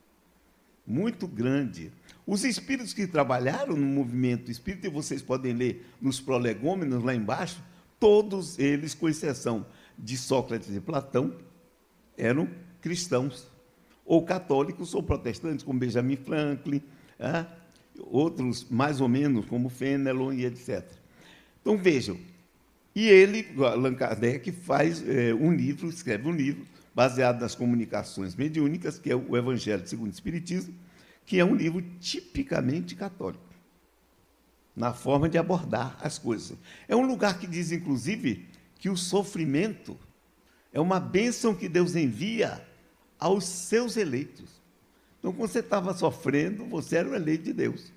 [0.87, 1.93] Muito grande.
[2.27, 7.63] Os espíritos que trabalharam no movimento espírita, e vocês podem ler nos prolegômenos lá embaixo,
[7.99, 9.67] todos eles, com exceção
[9.99, 11.37] de Sócrates e Platão,
[12.17, 12.49] eram
[12.81, 13.47] cristãos,
[14.05, 16.83] ou católicos ou protestantes, como Benjamin Franklin,
[17.19, 17.47] é?
[18.01, 20.85] outros mais ou menos, como Fenelon e etc.
[21.61, 22.19] Então vejam,
[22.95, 28.99] e ele, Allan Kardec, faz é, um livro, escreve um livro, baseado nas comunicações mediúnicas,
[28.99, 30.75] que é o Evangelho segundo o Espiritismo,
[31.25, 33.53] que é um livro tipicamente católico
[34.75, 36.57] na forma de abordar as coisas.
[36.89, 39.99] É um lugar que diz, inclusive, que o sofrimento
[40.73, 42.67] é uma bênção que Deus envia
[43.19, 44.63] aos seus eleitos.
[45.19, 47.93] Então, quando você estava sofrendo, você era o eleito de Deus.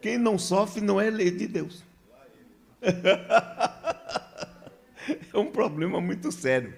[0.00, 1.84] Quem não sofre não é eleito de Deus.
[5.32, 6.74] é um problema muito sério.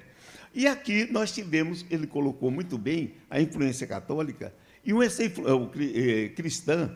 [0.59, 4.53] E aqui nós tivemos, ele colocou muito bem a influência católica
[4.85, 6.93] e uma eh, cristã,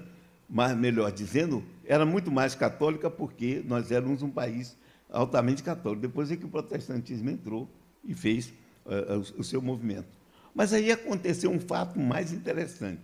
[0.51, 4.77] mas melhor dizendo, era muito mais católica porque nós éramos um país
[5.09, 6.03] altamente católico.
[6.03, 7.71] Depois é que o protestantismo entrou
[8.05, 8.53] e fez
[8.85, 10.09] uh, o seu movimento.
[10.53, 13.03] Mas aí aconteceu um fato mais interessante.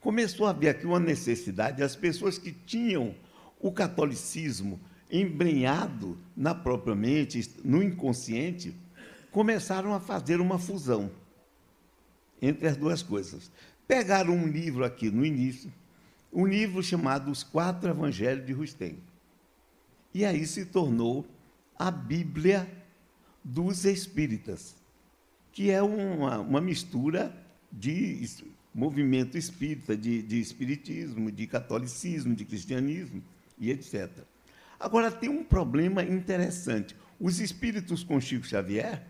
[0.00, 3.14] Começou a haver aqui uma necessidade, as pessoas que tinham
[3.58, 4.78] o catolicismo
[5.10, 8.74] embrenhado na própria mente, no inconsciente,
[9.36, 11.10] começaram a fazer uma fusão
[12.40, 13.52] entre as duas coisas.
[13.86, 15.70] Pegaram um livro aqui no início,
[16.32, 18.96] um livro chamado Os Quatro Evangelhos de Rustem.
[20.14, 21.26] E aí se tornou
[21.78, 22.66] a Bíblia
[23.44, 24.74] dos Espíritas,
[25.52, 27.30] que é uma, uma mistura
[27.70, 28.26] de
[28.74, 33.22] movimento espírita, de, de espiritismo, de catolicismo, de cristianismo
[33.58, 34.10] e etc.
[34.80, 36.96] Agora, tem um problema interessante.
[37.20, 39.04] Os espíritos com Chico Xavier,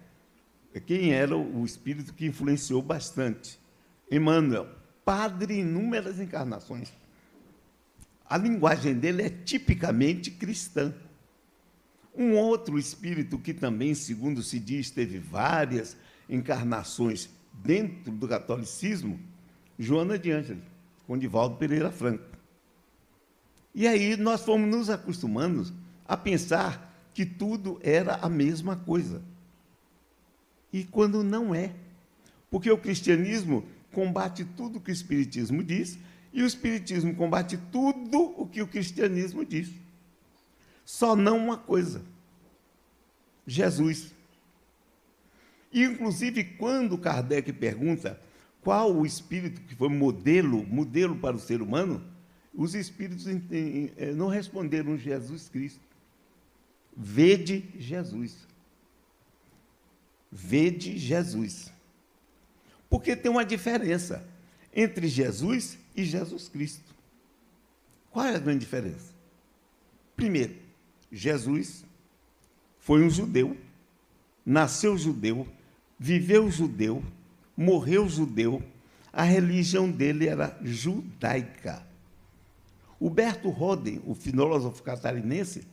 [0.80, 3.58] quem era o espírito que influenciou bastante?
[4.10, 4.68] Emmanuel,
[5.04, 6.92] padre em inúmeras encarnações
[8.28, 10.92] a linguagem dele é tipicamente cristã.
[12.14, 15.96] Um outro espírito que também, segundo se diz, teve várias
[16.28, 19.20] encarnações dentro do catolicismo,
[19.78, 20.64] Joana de Ângeles,
[21.06, 22.24] com Divaldo Pereira Franco.
[23.74, 25.72] E aí nós fomos nos acostumando
[26.06, 29.22] a pensar que tudo era a mesma coisa.
[30.76, 31.72] E quando não é.
[32.50, 35.98] Porque o cristianismo combate tudo que o espiritismo diz
[36.36, 39.70] e o Espiritismo combate tudo o que o cristianismo diz.
[40.84, 42.02] Só não uma coisa:
[43.46, 44.12] Jesus.
[45.72, 48.20] E, inclusive, quando Kardec pergunta
[48.60, 52.04] qual o espírito que foi modelo, modelo para o ser humano,
[52.52, 55.80] os espíritos eh, não responderam Jesus Cristo.
[56.94, 58.46] Vede Jesus.
[60.38, 61.72] Vede Jesus.
[62.90, 64.22] Porque tem uma diferença
[64.74, 66.94] entre Jesus e Jesus Cristo.
[68.10, 69.14] Qual é a grande diferença?
[70.14, 70.54] Primeiro,
[71.10, 71.86] Jesus
[72.78, 73.56] foi um judeu,
[74.44, 75.48] nasceu judeu,
[75.98, 77.02] viveu judeu,
[77.56, 78.62] morreu judeu,
[79.10, 81.82] a religião dele era judaica.
[83.00, 85.66] Huberto Roden, o filósofo catarinense,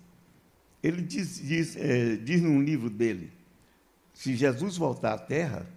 [0.81, 3.29] ele diz, diz, é, diz num livro dele,
[4.13, 5.67] se Jesus voltar à Terra,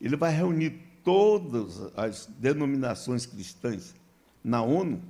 [0.00, 3.94] ele vai reunir todas as denominações cristãs
[4.42, 5.02] na ONU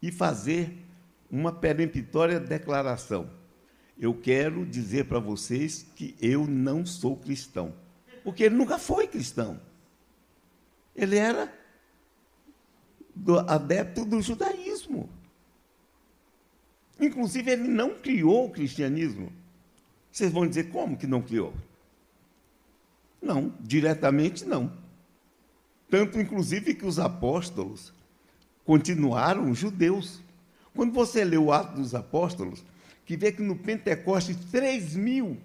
[0.00, 0.76] e fazer
[1.30, 3.28] uma peremptória declaração.
[3.98, 7.74] Eu quero dizer para vocês que eu não sou cristão.
[8.22, 9.60] Porque ele nunca foi cristão.
[10.96, 11.52] Ele era
[13.14, 15.08] do, adepto do judaísmo.
[16.98, 19.32] Inclusive, ele não criou o cristianismo.
[20.10, 21.52] Vocês vão dizer como que não criou?
[23.24, 24.70] Não, diretamente não.
[25.88, 27.92] Tanto, inclusive, que os apóstolos
[28.66, 30.20] continuaram judeus.
[30.74, 32.62] Quando você lê o Ato dos Apóstolos,
[33.06, 35.38] que vê que no Pentecoste 3 mil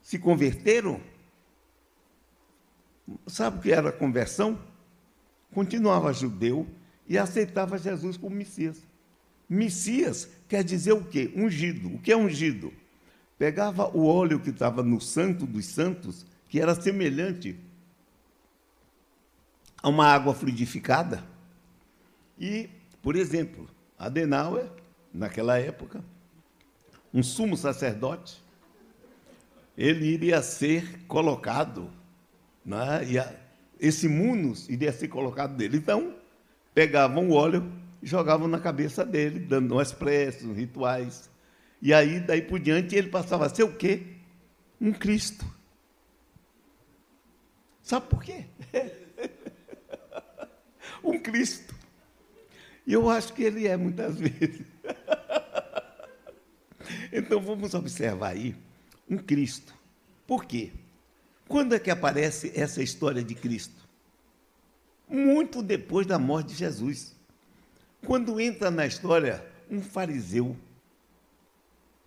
[0.00, 0.98] se converteram,
[3.26, 4.58] sabe o que era conversão?
[5.52, 6.66] Continuava judeu
[7.06, 8.82] e aceitava Jesus como Messias.
[9.48, 11.30] Messias quer dizer o quê?
[11.36, 11.94] Ungido.
[11.94, 12.72] O que é ungido?
[13.38, 17.58] Pegava o óleo que estava no Santo dos Santos, que era semelhante
[19.82, 21.24] a uma água fluidificada,
[22.38, 22.70] e,
[23.02, 24.70] por exemplo, Adenauer,
[25.12, 26.04] naquela época,
[27.12, 28.40] um sumo sacerdote,
[29.76, 31.90] ele iria ser colocado,
[32.64, 33.34] né, e a,
[33.80, 35.76] esse munus iria ser colocado dele.
[35.76, 36.14] Então,
[36.72, 37.68] pegavam o óleo
[38.00, 41.28] e jogavam na cabeça dele, dando umas preces, rituais.
[41.82, 44.06] E aí, daí por diante, ele passava a ser o quê?
[44.80, 45.44] Um Cristo.
[47.84, 48.46] Sabe por quê?
[51.04, 51.74] um Cristo.
[52.86, 54.62] E eu acho que ele é muitas vezes.
[57.12, 58.56] então vamos observar aí
[59.08, 59.74] um Cristo.
[60.26, 60.72] Por quê?
[61.46, 63.86] Quando é que aparece essa história de Cristo?
[65.06, 67.14] Muito depois da morte de Jesus.
[68.06, 70.56] Quando entra na história um fariseu,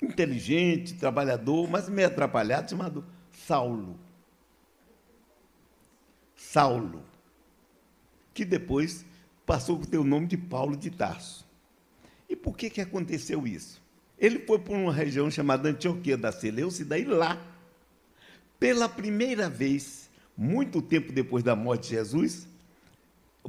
[0.01, 4.06] inteligente, trabalhador, mas meio atrapalhado, chamado Saulo.
[6.37, 7.03] Saulo,
[8.33, 9.03] que depois
[9.45, 11.45] passou a ter o nome de Paulo de Tarso.
[12.29, 13.81] E por que, que aconteceu isso?
[14.17, 17.41] Ele foi para uma região chamada Antioquia da Seleucida e lá,
[18.59, 22.47] pela primeira vez, muito tempo depois da morte de Jesus,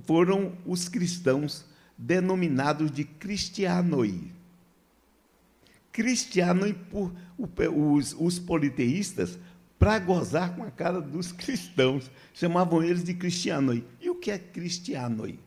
[0.07, 4.31] foram os cristãos denominados de cristianoi.
[5.90, 9.38] Cristianoi por os, os politeístas,
[9.79, 13.85] para gozar com a cara dos cristãos, chamavam eles de cristianoi.
[14.01, 15.38] E o que é cristianoi?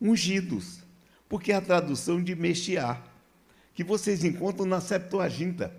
[0.00, 0.80] ungidos,
[1.28, 3.02] porque é a tradução de Mexiá,
[3.74, 5.74] que vocês encontram na Septuaginta,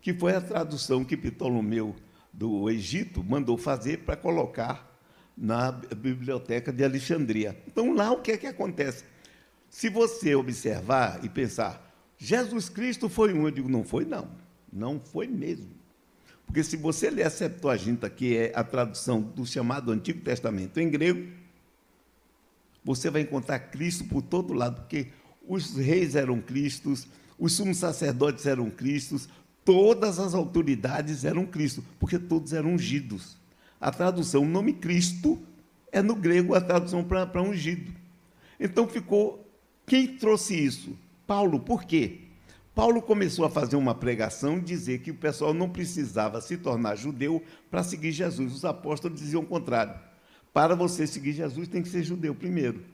[0.00, 1.94] que foi a tradução que Ptolomeu
[2.32, 4.88] do Egito mandou fazer para colocar
[5.36, 7.60] na biblioteca de Alexandria.
[7.66, 9.04] Então, lá o que é que acontece?
[9.68, 14.28] Se você observar e pensar, Jesus Cristo foi um, eu digo, não foi não,
[14.72, 15.79] não foi mesmo.
[16.50, 20.90] Porque se você ler a Septuaginta, que é a tradução do chamado Antigo Testamento em
[20.90, 21.30] grego,
[22.84, 25.12] você vai encontrar Cristo por todo lado, porque
[25.46, 27.06] os reis eram Cristos,
[27.38, 29.28] os sumos sacerdotes eram Cristos,
[29.64, 33.36] todas as autoridades eram Cristo, porque todos eram ungidos.
[33.80, 35.40] A tradução, o nome Cristo,
[35.92, 37.92] é no grego a tradução para ungido.
[38.58, 39.48] Então ficou.
[39.86, 40.98] Quem trouxe isso?
[41.28, 42.22] Paulo, por quê?
[42.74, 46.96] Paulo começou a fazer uma pregação e dizer que o pessoal não precisava se tornar
[46.96, 48.54] judeu para seguir Jesus.
[48.54, 49.94] Os apóstolos diziam o contrário.
[50.52, 52.84] Para você seguir Jesus, tem que ser judeu primeiro.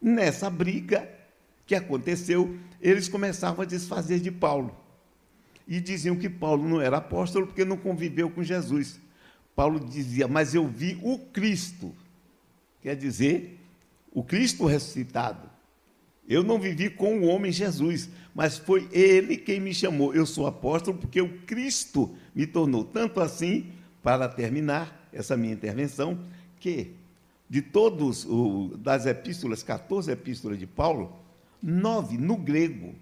[0.00, 1.08] Nessa briga
[1.66, 4.74] que aconteceu, eles começavam a desfazer de Paulo.
[5.66, 9.00] E diziam que Paulo não era apóstolo porque não conviveu com Jesus.
[9.56, 11.94] Paulo dizia, mas eu vi o Cristo.
[12.82, 13.58] Quer dizer,
[14.12, 15.48] o Cristo ressuscitado.
[16.28, 20.12] Eu não vivi com o homem Jesus, mas foi ele quem me chamou.
[20.14, 22.84] Eu sou apóstolo porque o Cristo me tornou.
[22.84, 23.70] Tanto assim,
[24.02, 26.18] para terminar essa minha intervenção,
[26.58, 26.92] que
[27.48, 31.16] de todos o, das epístolas, 14 epístolas de Paulo,
[31.62, 32.94] nove no grego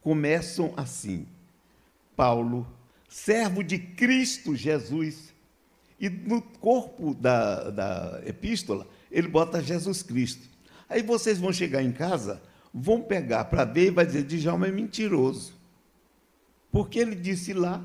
[0.00, 1.26] começam assim:
[2.16, 2.66] Paulo,
[3.08, 5.34] servo de Cristo Jesus
[6.00, 10.48] E no corpo da, da epístola, ele bota Jesus Cristo.
[10.88, 12.40] Aí vocês vão chegar em casa,
[12.72, 15.54] vão pegar para ver e vai dizer: Djalma é mentiroso.
[16.70, 17.82] Porque ele disse lá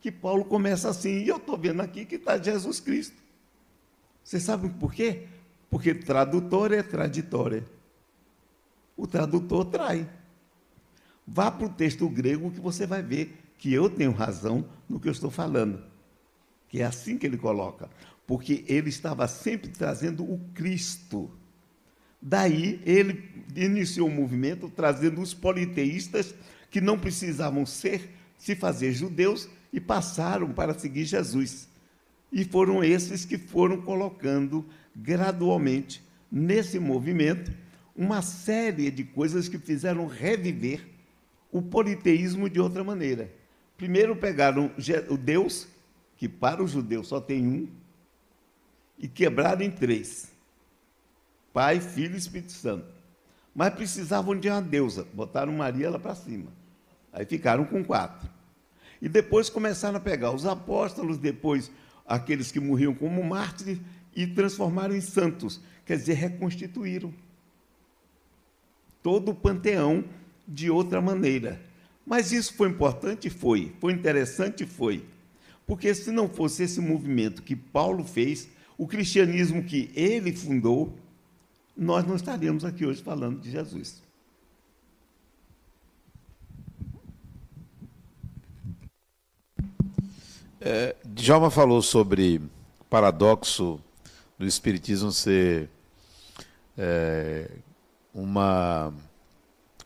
[0.00, 3.16] que Paulo começa assim, e eu estou vendo aqui que está Jesus Cristo.
[4.24, 5.26] Vocês sabem por quê?
[5.70, 7.64] Porque tradutor é traditória.
[8.96, 10.08] O tradutor trai.
[11.26, 15.08] Vá para o texto grego que você vai ver que eu tenho razão no que
[15.08, 15.82] eu estou falando.
[16.68, 17.88] Que é assim que ele coloca.
[18.26, 21.30] Porque ele estava sempre trazendo o Cristo.
[22.22, 26.32] Daí ele iniciou o um movimento trazendo os politeístas
[26.70, 28.08] que não precisavam ser
[28.38, 31.68] se fazer judeus e passaram para seguir Jesus.
[32.32, 34.64] E foram esses que foram colocando
[34.94, 37.52] gradualmente nesse movimento
[37.94, 40.80] uma série de coisas que fizeram reviver
[41.50, 43.30] o politeísmo de outra maneira.
[43.76, 44.70] Primeiro pegaram
[45.10, 45.68] o Deus,
[46.16, 47.68] que para o judeu só tem um,
[48.98, 50.31] e quebraram em três:
[51.52, 52.86] Pai, Filho e Espírito Santo.
[53.54, 56.50] Mas precisavam de uma deusa, botaram Maria lá para cima.
[57.12, 58.28] Aí ficaram com quatro.
[59.00, 61.70] E depois começaram a pegar os apóstolos, depois
[62.06, 63.78] aqueles que morriam como mártires,
[64.14, 67.12] e transformaram em santos, quer dizer, reconstituíram
[69.02, 70.04] todo o panteão
[70.46, 71.60] de outra maneira.
[72.06, 73.30] Mas isso foi importante?
[73.30, 73.72] Foi.
[73.80, 74.66] Foi interessante?
[74.66, 75.04] Foi.
[75.66, 80.96] Porque se não fosse esse movimento que Paulo fez, o cristianismo que ele fundou,
[81.76, 84.02] nós não estaríamos aqui hoje falando de Jesus.
[90.60, 92.40] É, Djalma falou sobre
[92.80, 93.80] o paradoxo
[94.38, 95.68] do Espiritismo ser
[96.78, 97.50] é,
[98.14, 98.94] uma,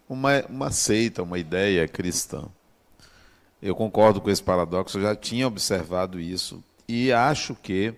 [0.08, 2.44] uma, uma seita, uma ideia cristã.
[3.62, 7.94] Eu concordo com esse paradoxo, eu já tinha observado isso e acho que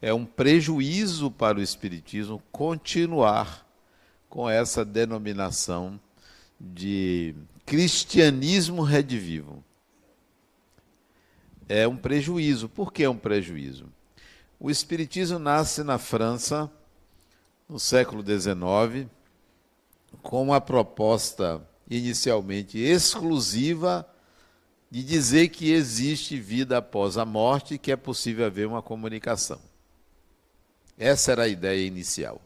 [0.00, 3.66] é um prejuízo para o Espiritismo continuar
[4.28, 5.98] com essa denominação
[6.60, 7.34] de
[7.66, 9.62] cristianismo redivivo.
[11.68, 12.68] É um prejuízo.
[12.68, 13.86] Por que é um prejuízo?
[14.58, 16.70] O Espiritismo nasce na França
[17.68, 19.06] no século XIX,
[20.22, 24.08] com uma proposta inicialmente exclusiva
[24.90, 29.67] de dizer que existe vida após a morte e que é possível haver uma comunicação.
[30.98, 32.42] Essa era a ideia inicial.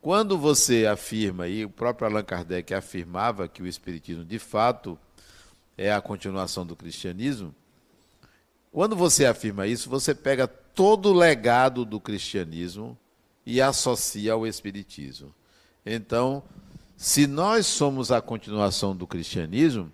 [0.00, 4.98] Quando você afirma, e o próprio Allan Kardec afirmava que o Espiritismo de fato
[5.76, 7.54] é a continuação do cristianismo,
[8.70, 12.96] quando você afirma isso, você pega todo o legado do cristianismo
[13.44, 15.34] e associa ao Espiritismo.
[15.84, 16.42] Então,
[16.96, 19.92] se nós somos a continuação do cristianismo,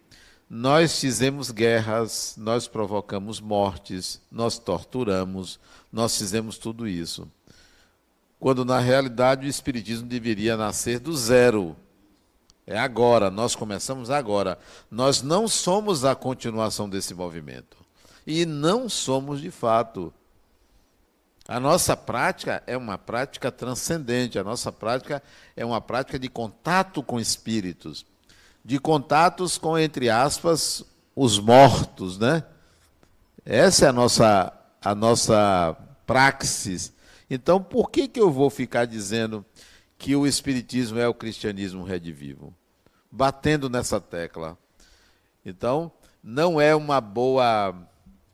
[0.57, 5.59] nós fizemos guerras, nós provocamos mortes, nós torturamos,
[5.93, 7.29] nós fizemos tudo isso.
[8.39, 11.75] Quando na realidade o Espiritismo deveria nascer do zero.
[12.65, 14.57] É agora, nós começamos agora.
[14.89, 17.77] Nós não somos a continuação desse movimento.
[18.25, 20.15] E não somos de fato.
[21.49, 25.21] A nossa prática é uma prática transcendente, a nossa prática
[25.57, 28.07] é uma prática de contato com espíritos,
[28.65, 30.85] de contatos com, entre aspas,
[31.15, 32.45] os mortos, né?
[33.45, 36.93] Essa é a nossa, a nossa praxis.
[37.29, 39.45] Então, por que, que eu vou ficar dizendo
[39.99, 42.55] que o Espiritismo é o cristianismo redivivo?
[43.11, 44.57] Batendo nessa tecla.
[45.45, 45.93] Então,
[46.23, 47.75] não é uma boa,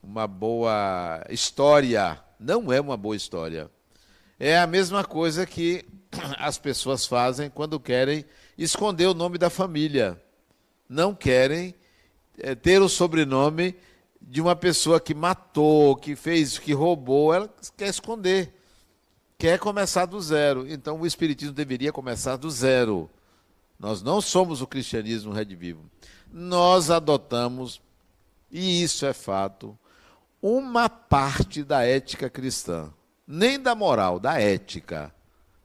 [0.02, 3.70] uma boa história não é uma boa história.
[4.38, 5.84] É a mesma coisa que
[6.38, 8.24] as pessoas fazem quando querem
[8.62, 10.22] esconder o nome da família.
[10.88, 11.74] Não querem
[12.38, 13.74] é, ter o sobrenome
[14.20, 18.54] de uma pessoa que matou, que fez, que roubou, ela quer esconder.
[19.38, 20.66] Quer começar do zero.
[20.68, 23.08] Então o Espiritismo deveria começar do zero.
[23.78, 25.82] Nós não somos o cristianismo redivivo.
[26.30, 27.80] Nós adotamos,
[28.50, 29.76] e isso é fato,
[30.42, 32.92] uma parte da ética cristã,
[33.26, 35.12] nem da moral, da ética.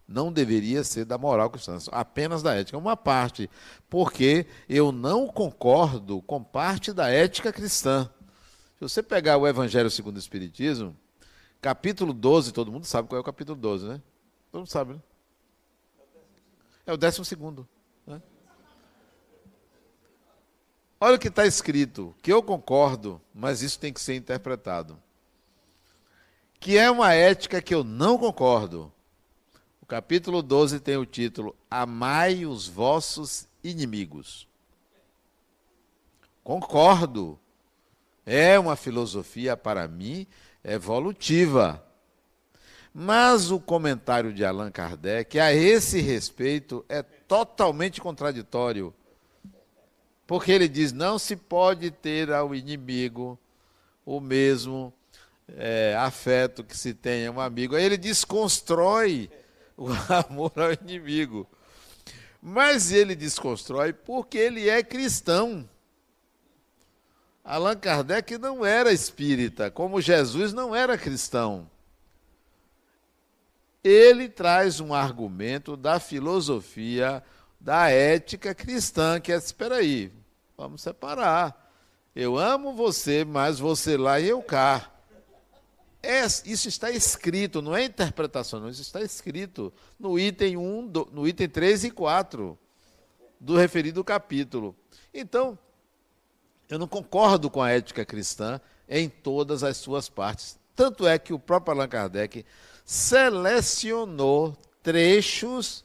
[0.07, 3.49] Não deveria ser da moral cristã, apenas da ética, uma parte,
[3.89, 8.09] porque eu não concordo com parte da ética cristã.
[8.75, 10.95] Se você pegar o Evangelho segundo o Espiritismo,
[11.59, 14.01] capítulo 12, todo mundo sabe qual é o capítulo 12, né?
[14.51, 14.99] Todo mundo sabe, né?
[16.85, 17.67] É o décimo segundo.
[20.99, 24.97] Olha o que está escrito, que eu concordo, mas isso tem que ser interpretado.
[26.59, 28.91] Que é uma ética que eu não concordo.
[29.85, 34.47] O capítulo 12 tem o título Amai os vossos inimigos.
[36.43, 37.37] Concordo.
[38.25, 40.25] É uma filosofia para mim,
[40.63, 41.85] evolutiva.
[42.91, 48.91] Mas o comentário de Allan Kardec, a esse respeito, é totalmente contraditório.
[50.25, 53.37] Porque ele diz: não se pode ter ao inimigo
[54.03, 54.91] o mesmo
[55.47, 57.75] é, afeto que se tem a um amigo.
[57.75, 59.29] Aí ele desconstrói
[59.77, 61.47] o amor ao inimigo.
[62.41, 65.67] Mas ele desconstrói porque ele é cristão.
[67.43, 71.69] Allan Kardec não era espírita, como Jesus não era cristão
[73.85, 77.23] ele traz um argumento da filosofia,
[77.61, 80.11] da ética cristã, que é, espera aí,
[80.57, 81.71] vamos separar.
[82.15, 84.89] Eu amo você, mas você lá e eu cá.
[86.05, 91.09] É, isso está escrito, não é interpretação, não, isso está escrito no item 1, do,
[91.11, 92.57] no item 3 e 4
[93.39, 94.75] do referido capítulo.
[95.13, 95.57] Então,
[96.69, 100.59] eu não concordo com a ética cristã em todas as suas partes.
[100.75, 102.45] Tanto é que o próprio Allan Kardec
[102.83, 105.83] selecionou trechos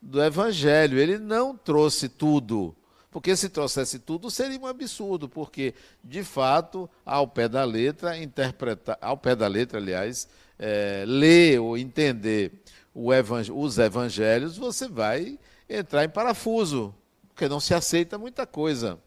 [0.00, 0.98] do Evangelho.
[0.98, 2.76] Ele não trouxe tudo.
[3.16, 5.72] Porque se trouxesse tudo seria um absurdo, porque,
[6.04, 11.78] de fato, ao pé da letra, interpretar, ao pé da letra, aliás, é, ler ou
[11.78, 12.52] entender
[12.94, 16.94] evang os evangelhos, você vai entrar em parafuso,
[17.28, 18.98] porque não se aceita muita coisa.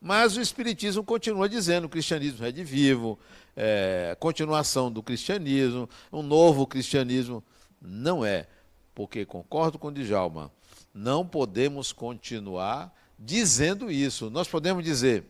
[0.00, 3.18] Mas o Espiritismo continua dizendo: o cristianismo é de vivo,
[3.56, 7.42] é, continuação do cristianismo, um novo cristianismo.
[7.82, 8.46] Não é,
[8.94, 10.52] porque concordo com o Djalma,
[10.94, 14.30] não podemos continuar dizendo isso.
[14.30, 15.24] Nós podemos dizer,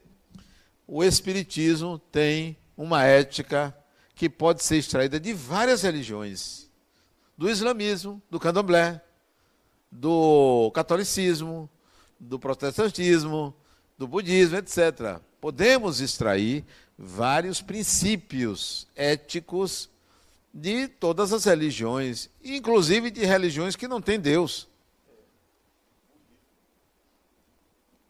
[0.87, 3.75] o Espiritismo tem uma ética
[4.15, 6.71] que pode ser extraída de várias religiões,
[7.37, 9.01] do islamismo, do candomblé,
[9.91, 11.69] do catolicismo,
[12.21, 13.55] do protestantismo,
[13.99, 15.21] do budismo, etc.
[15.41, 16.65] Podemos extrair
[16.97, 19.89] vários princípios éticos
[20.53, 24.69] de todas as religiões, inclusive de religiões que não têm Deus.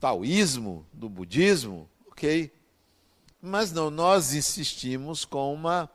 [0.05, 2.53] Taoísmo, do budismo, ok.
[3.41, 5.89] Mas não, nós insistimos com uma,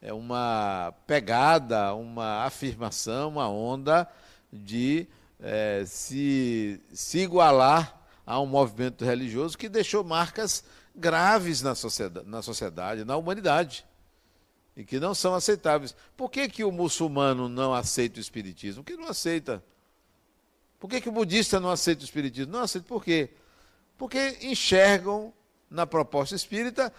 [0.00, 4.08] é, uma pegada, uma afirmação, uma onda
[4.52, 5.08] de
[5.40, 10.62] é, se, se igualar a um movimento religioso que deixou marcas
[10.94, 13.84] graves na sociedade, na, sociedade, na humanidade,
[14.76, 15.96] e que não são aceitáveis.
[16.16, 18.84] Por que, que o muçulmano não aceita o espiritismo?
[18.84, 19.60] Porque não aceita.
[20.82, 22.50] Por que, que o budista não aceita o espiritismo?
[22.50, 23.30] Não aceita por quê?
[23.96, 25.32] Porque enxergam
[25.70, 26.92] na proposta espírita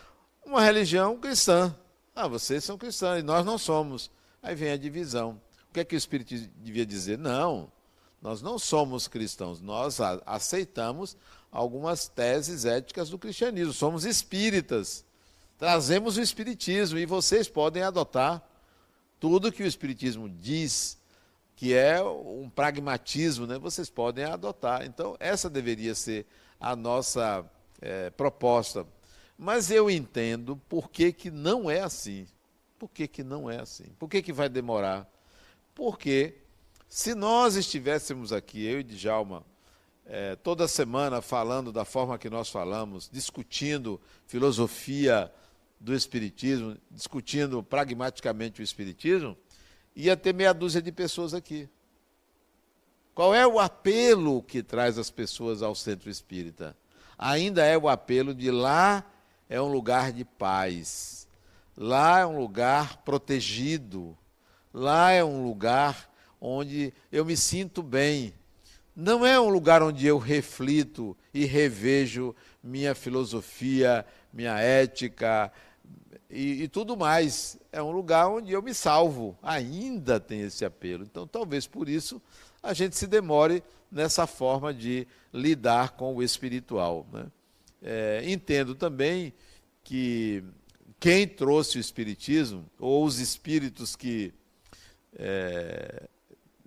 [0.45, 1.75] uma religião cristã.
[2.15, 4.09] Ah, vocês são cristãos e nós não somos.
[4.41, 5.31] Aí vem a divisão.
[5.69, 7.17] O que é que o espiritismo devia dizer?
[7.17, 7.69] Não,
[8.21, 11.17] nós não somos cristãos, nós aceitamos
[11.51, 13.73] algumas teses éticas do cristianismo.
[13.73, 15.03] Somos espíritas.
[15.57, 18.41] Trazemos o espiritismo e vocês podem adotar
[19.19, 21.02] tudo que o espiritismo diz
[21.55, 23.57] que é um pragmatismo, né?
[23.57, 24.85] Vocês podem adotar.
[24.85, 26.25] Então essa deveria ser
[26.59, 27.45] a nossa
[27.81, 28.85] é, proposta.
[29.37, 32.27] Mas eu entendo por que, que não é assim.
[32.79, 33.85] Por que, que não é assim?
[33.97, 35.09] Por que, que vai demorar?
[35.73, 36.37] Porque
[36.87, 39.43] se nós estivéssemos aqui, eu e Djalma,
[40.05, 45.31] é, toda semana falando da forma que nós falamos, discutindo filosofia
[45.79, 49.37] do Espiritismo, discutindo pragmaticamente o Espiritismo,
[49.95, 51.69] ia ter meia dúzia de pessoas aqui.
[53.13, 56.75] Qual é o apelo que traz as pessoas ao centro espírita?
[57.17, 59.05] Ainda é o apelo de lá
[59.49, 61.27] é um lugar de paz,
[61.77, 64.17] lá é um lugar protegido,
[64.73, 66.09] lá é um lugar
[66.41, 68.33] onde eu me sinto bem,
[68.95, 75.51] não é um lugar onde eu reflito e revejo minha filosofia, minha ética
[76.33, 77.57] e, e, tudo mais.
[77.71, 79.37] É um lugar onde eu me salvo.
[79.41, 81.03] Ainda tem esse apelo.
[81.03, 82.21] Então, talvez por isso
[82.61, 87.05] a gente se demore nessa forma de lidar com o espiritual.
[87.11, 87.25] Né?
[87.81, 89.33] É, entendo também
[89.83, 90.43] que
[90.99, 94.33] quem trouxe o espiritismo, ou os espíritos que
[95.15, 96.07] é,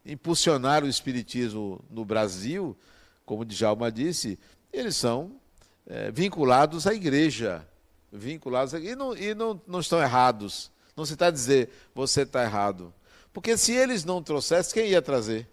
[0.04, 2.76] impulsionar o espiritismo no Brasil,
[3.24, 4.38] como Djalma disse,
[4.72, 5.40] eles são
[5.86, 7.66] é, vinculados à igreja.
[8.12, 10.70] Vinculados e não, e não, não estão errados.
[10.96, 12.92] Não se está a dizer você está errado.
[13.32, 15.46] Porque se eles não trouxessem, quem ia trazer?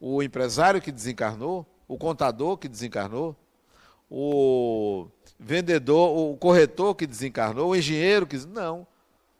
[0.00, 1.66] O empresário que desencarnou?
[1.86, 3.34] O contador que desencarnou?
[4.10, 5.08] O
[5.38, 7.70] vendedor, o corretor que desencarnou?
[7.70, 8.36] O engenheiro que.
[8.46, 8.86] Não.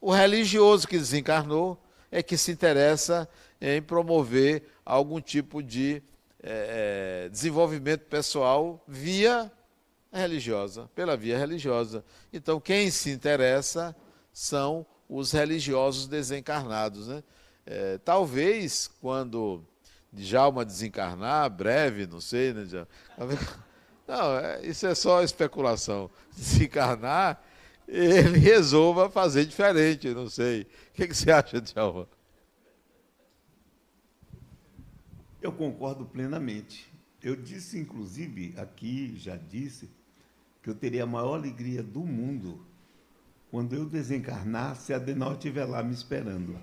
[0.01, 1.78] O religioso que desencarnou
[2.11, 3.28] é que se interessa
[3.61, 6.03] em promover algum tipo de
[6.43, 9.51] é, desenvolvimento pessoal via
[10.12, 12.04] religiosa, pela via religiosa.
[12.32, 13.94] Então, quem se interessa
[14.32, 17.09] são os religiosos desencarnados.
[17.09, 17.22] Né?
[17.66, 19.64] É, talvez quando
[20.12, 22.64] Djalma desencarnar, breve, não sei, né?
[24.06, 26.11] Não, é, isso é só especulação.
[26.34, 27.44] Desencarnar,
[27.86, 30.62] ele resolva fazer diferente, não sei.
[30.62, 32.09] O que, que você acha, Djalma?
[35.42, 36.90] Eu concordo plenamente.
[37.22, 39.90] Eu disse, inclusive, aqui, já disse,
[40.68, 42.60] que eu teria a maior alegria do mundo
[43.50, 46.58] quando eu desencarnar, se a Denal estiver lá me esperando.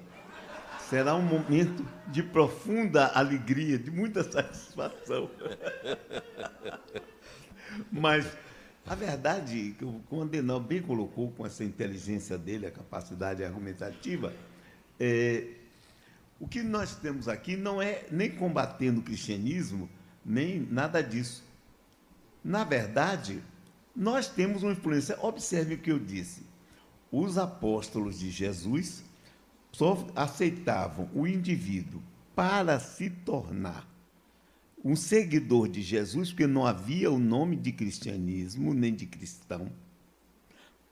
[0.88, 5.32] Será um momento de profunda alegria, de muita satisfação.
[7.92, 8.28] Mas
[8.86, 14.32] a verdade, como o Adenal bem colocou com essa inteligência dele, a capacidade argumentativa,
[15.00, 15.48] é,
[16.40, 19.90] o que nós temos aqui não é nem combatendo o cristianismo,
[20.24, 21.44] nem nada disso.
[22.44, 23.42] Na verdade,
[23.96, 25.18] nós temos uma influência.
[25.22, 26.44] Observe o que eu disse.
[27.12, 29.04] Os apóstolos de Jesus
[29.72, 32.02] só aceitavam o indivíduo
[32.36, 33.88] para se tornar
[34.84, 39.72] um seguidor de Jesus, porque não havia o nome de cristianismo nem de cristão,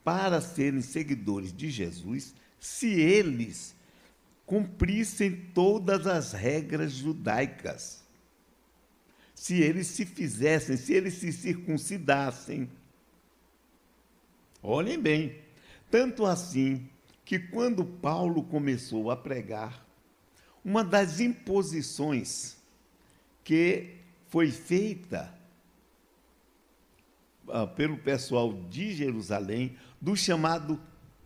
[0.04, 3.76] para serem seguidores de Jesus, se eles
[4.46, 8.04] cumprissem todas as regras judaicas,
[9.36, 12.70] se eles se fizessem, se eles se circuncidassem.
[14.66, 15.36] Olhem bem,
[15.92, 16.88] tanto assim
[17.26, 19.86] que quando Paulo começou a pregar,
[20.64, 22.56] uma das imposições
[23.44, 23.98] que
[24.30, 25.34] foi feita
[27.50, 30.80] ah, pelo pessoal de Jerusalém, do chamado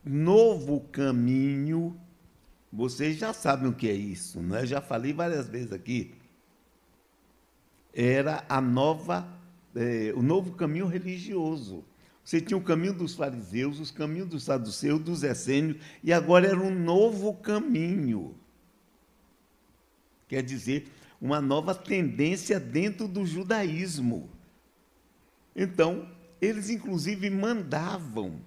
[0.03, 1.95] Novo Caminho.
[2.73, 4.65] Vocês já sabem o que é isso, né?
[4.65, 6.15] já falei várias vezes aqui.
[7.93, 9.27] Era a nova,
[9.75, 11.85] eh, o novo caminho religioso.
[12.27, 16.59] Você tinha o caminho dos fariseus, os caminhos dos saduceus, dos essênios, e agora era
[16.59, 18.35] um novo caminho.
[20.27, 24.29] Quer dizer, uma nova tendência dentro do judaísmo.
[25.55, 26.05] Então,
[26.41, 28.41] eles inclusive mandavam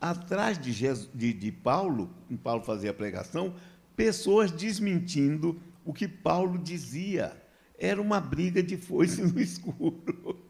[0.00, 3.54] atrás de, Jesus, de, de Paulo, quando Paulo fazia a pregação,
[3.94, 7.36] pessoas desmentindo o que Paulo dizia.
[7.78, 10.42] Era uma briga de foice no escuro.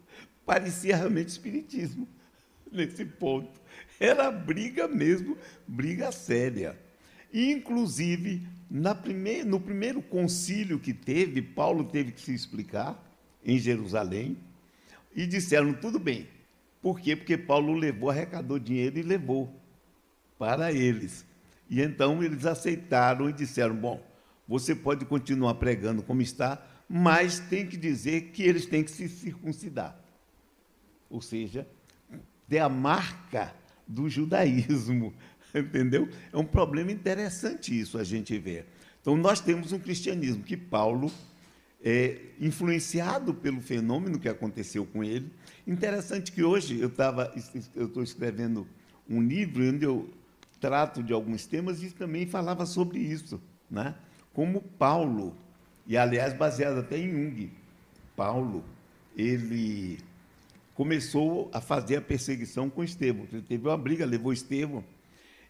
[0.45, 2.07] Parecia realmente espiritismo
[2.71, 3.61] nesse ponto.
[3.99, 5.37] Era briga mesmo,
[5.67, 6.79] briga séria.
[7.33, 13.03] Inclusive, no primeiro concílio que teve, Paulo teve que se explicar
[13.45, 14.37] em Jerusalém,
[15.15, 16.29] e disseram: tudo bem.
[16.83, 17.17] Por quê?
[17.17, 19.53] Porque Paulo levou, arrecadou dinheiro e levou
[20.39, 21.25] para eles.
[21.69, 24.05] E então eles aceitaram e disseram: bom,
[24.47, 29.09] você pode continuar pregando como está, mas tem que dizer que eles têm que se
[29.09, 29.99] circuncidar.
[31.09, 31.67] Ou seja,
[32.49, 33.55] ter a marca
[33.87, 35.15] do judaísmo,
[35.55, 36.09] entendeu?
[36.33, 38.67] É um problema interessante isso a gente ver.
[39.01, 41.13] Então, nós temos um cristianismo que Paulo,
[41.85, 45.31] é, influenciado pelo fenômeno que aconteceu com ele,
[45.67, 47.33] interessante que hoje eu estava,
[47.75, 48.67] eu estou escrevendo
[49.09, 50.11] um livro onde eu
[50.61, 53.41] trato de alguns temas e também falava sobre isso,
[53.71, 53.95] né?
[54.33, 55.37] Como Paulo,
[55.87, 57.53] e aliás baseado até em Jung,
[58.17, 58.65] Paulo,
[59.17, 59.99] ele
[60.77, 63.27] começou a fazer a perseguição com Estevão.
[63.33, 64.85] Ele teve uma briga, levou Estevão.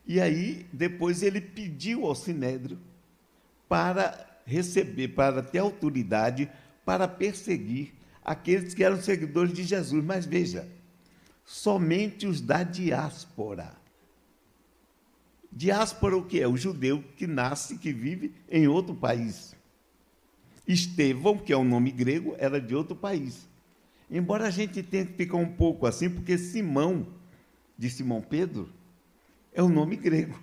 [0.07, 2.79] E aí, depois, ele pediu ao Sinédrio
[3.68, 6.49] para receber, para ter autoridade
[6.85, 7.93] para perseguir
[8.24, 10.05] aqueles que eram seguidores de Jesus.
[10.05, 10.68] Mas veja,
[11.45, 13.74] somente os da diáspora.
[15.51, 16.47] Diáspora o que é?
[16.47, 19.57] O judeu que nasce, que vive em outro país.
[20.68, 23.49] Estevão, que é um nome grego, era de outro país.
[24.11, 27.07] Embora a gente tenha que ficar um pouco assim, porque Simão,
[27.76, 28.68] de Simão Pedro,
[29.52, 30.38] é um nome grego.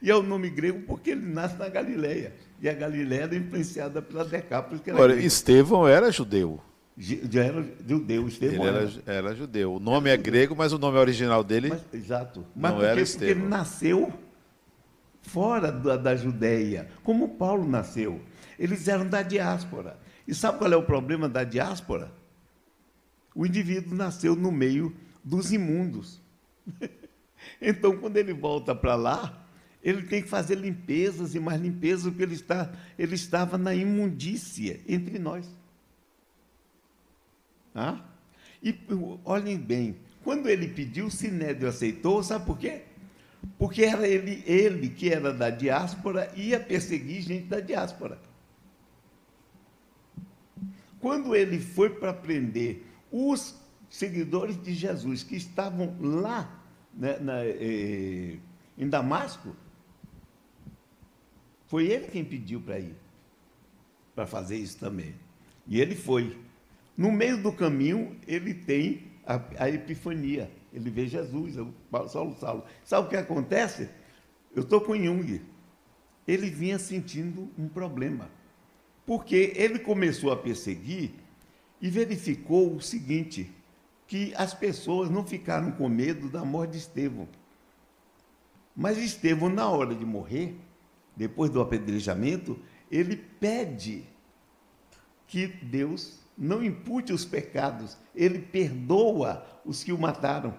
[0.00, 2.32] E é o um nome grego porque ele nasce na Galileia.
[2.60, 4.80] E a Galileia era influenciada pela Decápolis.
[4.80, 6.60] Que era Olha, Estevão era judeu.
[6.96, 9.74] Já era judeu, Estevão ele era, era, era judeu.
[9.74, 11.68] O nome é grego, mas o nome original dele.
[11.68, 12.44] Mas, exato.
[12.54, 14.12] Mas não porque, era porque ele nasceu
[15.22, 18.20] fora da, da Judéia, como Paulo nasceu.
[18.58, 19.96] Eles eram da diáspora.
[20.26, 22.12] E sabe qual é o problema da diáspora?
[23.34, 24.94] O indivíduo nasceu no meio
[25.24, 26.20] dos imundos.
[27.60, 29.46] então, quando ele volta para lá,
[29.82, 34.80] ele tem que fazer limpezas e mais limpezas, porque ele, está, ele estava na imundícia
[34.86, 35.48] entre nós.
[37.74, 38.00] Ah?
[38.62, 38.78] E
[39.24, 42.82] olhem bem, quando ele pediu, Sinédrio aceitou, sabe por quê?
[43.58, 48.20] Porque era ele, ele que era da diáspora, ia perseguir gente da diáspora.
[51.02, 56.62] Quando ele foi para prender os seguidores de Jesus que estavam lá
[56.94, 58.38] né, na, eh,
[58.78, 59.56] em Damasco,
[61.66, 62.94] foi ele quem pediu para ir,
[64.14, 65.12] para fazer isso também.
[65.66, 66.38] E ele foi.
[66.96, 70.48] No meio do caminho, ele tem a, a epifania.
[70.72, 71.56] Ele vê Jesus,
[72.10, 72.64] Saulo, Saulo.
[72.84, 73.88] Sabe o que acontece?
[74.54, 75.42] Eu estou com Jung.
[76.28, 78.30] Ele vinha sentindo um problema.
[79.12, 81.10] Porque ele começou a perseguir
[81.82, 83.52] e verificou o seguinte:
[84.06, 87.28] que as pessoas não ficaram com medo da morte de Estevão.
[88.74, 90.56] Mas Estevão, na hora de morrer,
[91.14, 92.58] depois do apedrejamento,
[92.90, 94.02] ele pede
[95.26, 100.56] que Deus não impute os pecados, ele perdoa os que o mataram.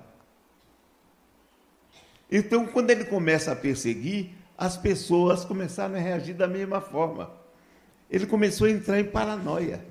[2.31, 7.41] Então, quando ele começa a perseguir, as pessoas começaram a reagir da mesma forma.
[8.13, 9.83] Ele começou a entrar em paranoia.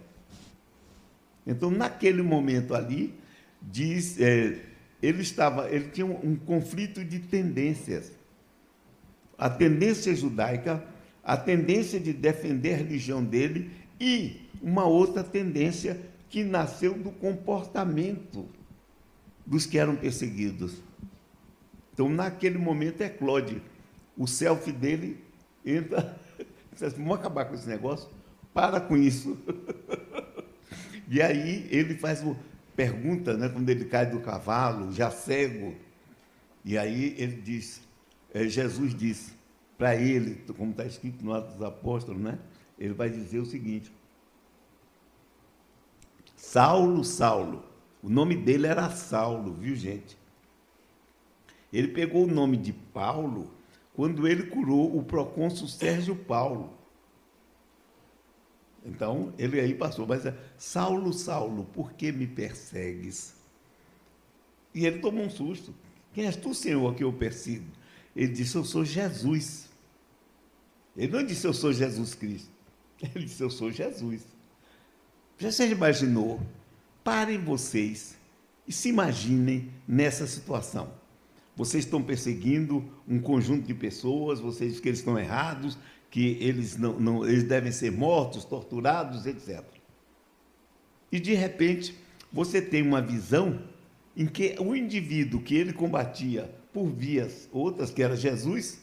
[1.45, 3.13] Então, naquele momento ali,
[3.61, 4.61] diz, é,
[5.03, 8.13] ele estava, ele tinha um, um conflito de tendências.
[9.37, 10.87] A tendência judaica,
[11.25, 18.49] a tendência de defender a religião dele e uma outra tendência que nasceu do comportamento
[19.45, 20.75] dos que eram perseguidos.
[21.93, 23.61] Então, naquele momento, é Claude.
[24.17, 25.19] O selfie dele
[25.67, 26.22] entra.
[26.97, 28.09] Vamos acabar com esse negócio?
[28.53, 29.39] Para com isso.
[31.09, 32.35] E aí ele faz uma
[32.75, 35.75] pergunta, né, quando ele cai do cavalo, já cego.
[36.65, 37.83] E aí ele diz,
[38.33, 39.35] é, Jesus diz
[39.77, 42.39] para ele, como está escrito no Atos dos Apóstolos, né?
[42.79, 43.93] Ele vai dizer o seguinte:
[46.35, 47.65] Saulo, Saulo.
[48.03, 50.17] O nome dele era Saulo, viu, gente?
[51.73, 53.53] Ele pegou o nome de Paulo
[53.95, 56.73] quando ele curou o procônsul Sérgio Paulo.
[58.85, 63.35] Então, ele aí passou, mas é, Saulo, Saulo, por que me persegues?
[64.75, 65.75] E ele tomou um susto.
[66.13, 67.67] Quem és tu, Senhor, que eu persigo?
[68.15, 69.69] Ele disse, eu sou Jesus.
[70.97, 72.51] Ele não disse, eu sou Jesus Cristo.
[73.03, 74.23] Ele disse, eu sou Jesus.
[75.39, 76.41] Você imaginou?
[77.03, 78.17] Parem vocês
[78.67, 80.93] e se imaginem nessa situação.
[81.57, 85.77] Vocês estão perseguindo um conjunto de pessoas, vocês dizem que eles estão errados,
[86.11, 89.63] que eles, não, não, eles devem ser mortos, torturados, etc.
[91.11, 91.95] E, de repente,
[92.33, 93.63] você tem uma visão
[94.17, 98.81] em que o indivíduo que ele combatia por vias outras, que era Jesus,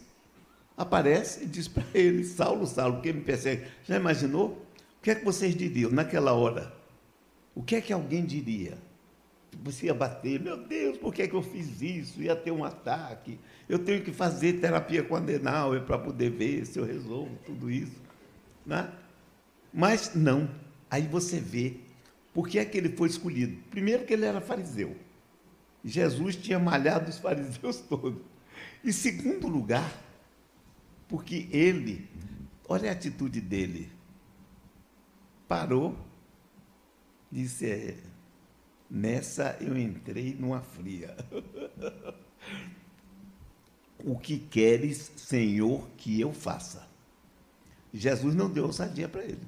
[0.78, 3.66] aparece e diz para ele, Saulo, Saulo, que me persegue?
[3.84, 4.66] Já imaginou?
[5.00, 6.74] O que é que vocês diriam naquela hora?
[7.56, 8.78] O que é que alguém diria?
[9.64, 12.22] Você ia bater, meu Deus, por que, é que eu fiz isso?
[12.22, 13.40] Ia ter um ataque.
[13.68, 18.02] Eu tenho que fazer terapia com Adenauer para poder ver se eu resolvo tudo isso.
[18.66, 18.92] Né?
[19.74, 20.50] Mas não.
[20.90, 21.78] Aí você vê
[22.34, 23.62] por que é que ele foi escolhido.
[23.70, 24.96] Primeiro que ele era fariseu.
[25.84, 28.22] Jesus tinha malhado os fariseus todos.
[28.84, 29.92] E segundo lugar,
[31.08, 32.08] porque ele,
[32.68, 33.92] olha a atitude dele,
[35.48, 35.98] parou,
[37.32, 37.98] disse:
[38.90, 41.16] Nessa eu entrei numa fria.
[44.04, 46.88] o que queres, Senhor, que eu faça?
[47.94, 49.42] Jesus não deu ousadia para ele.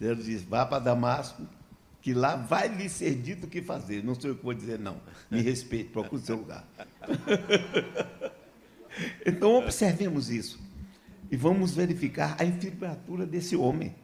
[0.00, 1.46] Ele disse: vá para Damasco,
[2.00, 4.04] que lá vai lhe ser dito o que fazer.
[4.04, 5.00] Não sou eu que vou dizer, não.
[5.30, 6.64] Me respeite, procure o seu lugar.
[9.26, 10.60] então, observemos isso.
[11.30, 13.94] E vamos verificar a infiltratura desse homem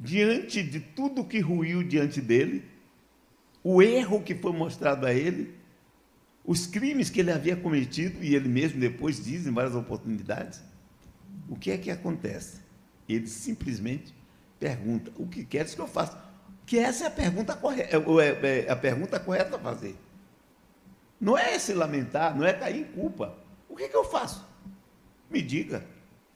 [0.00, 2.64] diante de tudo que ruiu diante dele,
[3.62, 5.54] o erro que foi mostrado a ele,
[6.42, 10.62] os crimes que ele havia cometido, e ele mesmo depois diz em várias oportunidades,
[11.48, 12.60] o que é que acontece?
[13.06, 14.14] Ele simplesmente
[14.58, 16.18] pergunta: o que queres que eu faça?
[16.64, 19.96] Que essa é a pergunta correta, é, é, é a pergunta correta a fazer.
[21.20, 23.36] Não é se lamentar, não é cair em culpa.
[23.68, 24.48] O que, é que eu faço?
[25.28, 25.84] Me diga.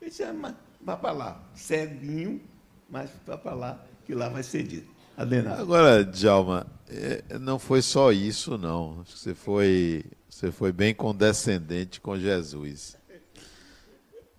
[0.00, 2.40] Ele disse, ah, vá para lá, ceguinho,
[2.88, 4.92] mas vá para lá, que lá vai ser dito.
[5.16, 5.62] Adenado.
[5.62, 9.04] Agora, Djalma, é, não foi só isso, não.
[9.04, 12.96] Você foi, você foi bem condescendente com Jesus.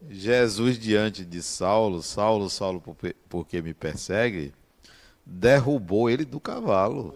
[0.10, 2.84] Jesus, diante de Saulo, Saulo, Saulo,
[3.30, 4.54] por que me persegue?
[5.26, 7.16] Derrubou ele do cavalo.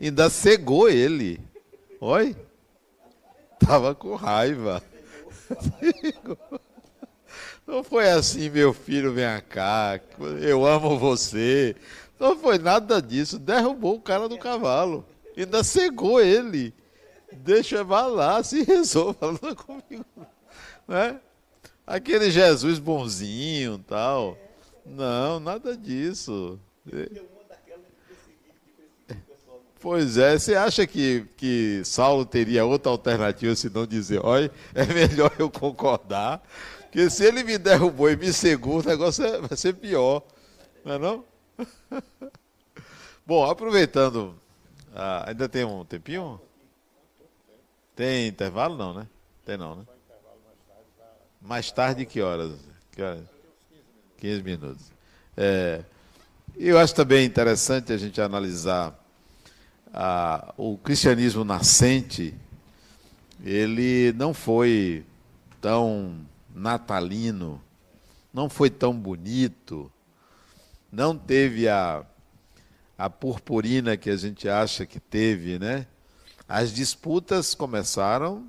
[0.00, 1.40] Ainda cegou ele.
[2.00, 2.36] Oi?
[3.58, 4.82] Tava com raiva.
[7.66, 10.00] Não foi assim, meu filho, vem cá,
[10.40, 11.76] eu amo você.
[12.18, 13.38] Não foi nada disso.
[13.38, 15.06] Derrubou o cara do cavalo.
[15.36, 16.74] Ainda cegou ele.
[17.32, 19.32] Deixa eu lá, se resolva.
[19.40, 20.04] Não comigo.
[20.86, 21.20] Né?
[21.86, 24.36] Aquele Jesus bonzinho tal.
[24.84, 26.58] Não, nada disso.
[29.80, 34.84] Pois é, você acha que, que Saulo teria outra alternativa se não dizer, olha, é
[34.84, 36.42] melhor eu concordar,
[36.90, 40.24] porque se ele me derrubou e me cegou, o negócio é, vai ser pior,
[40.84, 41.24] não é não?
[43.24, 44.34] Bom, aproveitando,
[44.92, 46.40] ah, ainda tem um tempinho?
[47.94, 49.06] Tem intervalo não, né?
[49.44, 49.84] Tem não, né?
[51.40, 52.58] Mais tarde que horas?
[52.90, 53.24] Que horas?
[54.16, 54.92] 15 minutos.
[55.36, 55.84] É,
[56.56, 58.98] eu acho também interessante a gente analisar
[59.94, 62.34] a, o cristianismo nascente,
[63.44, 65.04] ele não foi
[65.60, 66.28] tão
[66.60, 67.60] natalino,
[68.32, 69.90] não foi tão bonito,
[70.92, 72.04] não teve a,
[72.98, 75.86] a purpurina que a gente acha que teve, né?
[76.48, 78.46] As disputas começaram.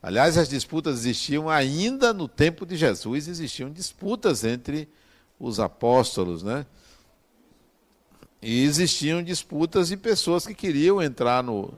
[0.00, 4.88] Aliás, as disputas existiam ainda no tempo de Jesus, existiam disputas entre
[5.40, 6.64] os apóstolos, né?
[8.40, 11.74] E existiam disputas e pessoas que queriam entrar no,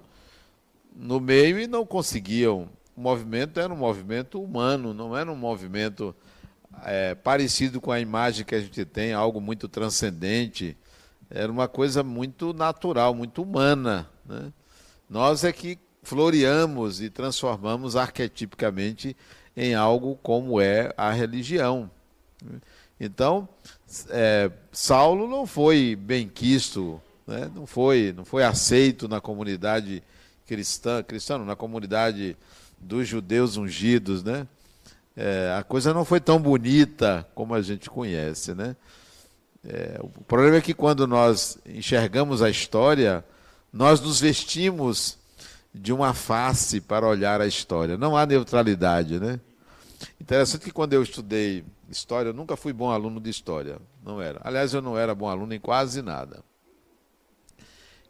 [0.94, 2.68] no meio e não conseguiam.
[2.96, 6.14] O movimento era um movimento humano, não era um movimento
[6.84, 10.76] é, parecido com a imagem que a gente tem, algo muito transcendente.
[11.30, 14.08] Era uma coisa muito natural, muito humana.
[14.24, 14.52] Né?
[15.08, 19.16] Nós é que floreamos e transformamos arquetipicamente
[19.56, 21.90] em algo como é a religião.
[22.98, 23.48] Então,
[24.08, 27.50] é, Saulo não foi bem quisto, né?
[27.54, 30.02] não, foi, não foi aceito na comunidade
[30.46, 32.36] cristã, cristã na comunidade
[32.80, 34.46] dos judeus ungidos, né?
[35.16, 38.74] É, a coisa não foi tão bonita como a gente conhece, né?
[39.62, 43.24] É, o problema é que quando nós enxergamos a história,
[43.72, 45.18] nós nos vestimos
[45.74, 47.98] de uma face para olhar a história.
[47.98, 49.38] Não há neutralidade, né?
[50.18, 53.78] Interessante que quando eu estudei História, eu nunca fui bom aluno de história.
[54.04, 54.40] Não era.
[54.44, 56.44] Aliás, eu não era bom aluno em quase nada.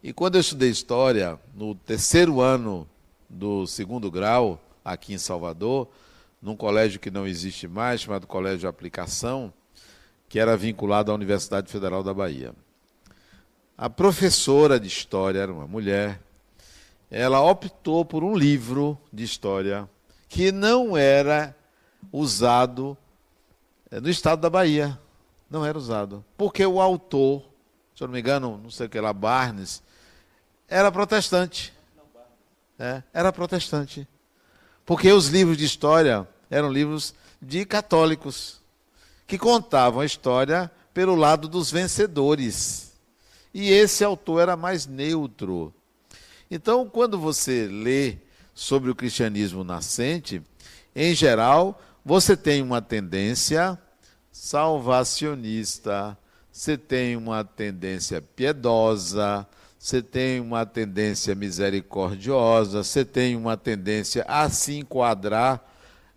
[0.02, 2.86] E quando eu estudei história, no terceiro ano
[3.31, 5.89] do segundo grau, aqui em Salvador,
[6.43, 9.53] num colégio que não existe mais, chamado Colégio de Aplicação,
[10.28, 12.53] que era vinculado à Universidade Federal da Bahia.
[13.78, 16.20] A professora de história era uma mulher.
[17.11, 19.89] Ela optou por um livro de história
[20.28, 21.57] que não era
[22.12, 22.97] usado
[23.91, 24.99] é, no estado da Bahia.
[25.49, 26.24] Não era usado.
[26.37, 27.43] Porque o autor,
[27.95, 29.83] se eu não me engano, não sei o que lá, Barnes,
[30.68, 31.72] era protestante.
[32.81, 34.09] É, era protestante.
[34.87, 38.59] Porque os livros de história eram livros de católicos,
[39.26, 42.99] que contavam a história pelo lado dos vencedores.
[43.53, 45.74] E esse autor era mais neutro.
[46.51, 48.16] Então, quando você lê
[48.55, 50.43] sobre o cristianismo nascente,
[50.97, 53.78] em geral, você tem uma tendência
[54.33, 56.16] salvacionista,
[56.51, 59.47] você tem uma tendência piedosa,
[59.81, 65.66] você tem uma tendência misericordiosa, você tem uma tendência a se enquadrar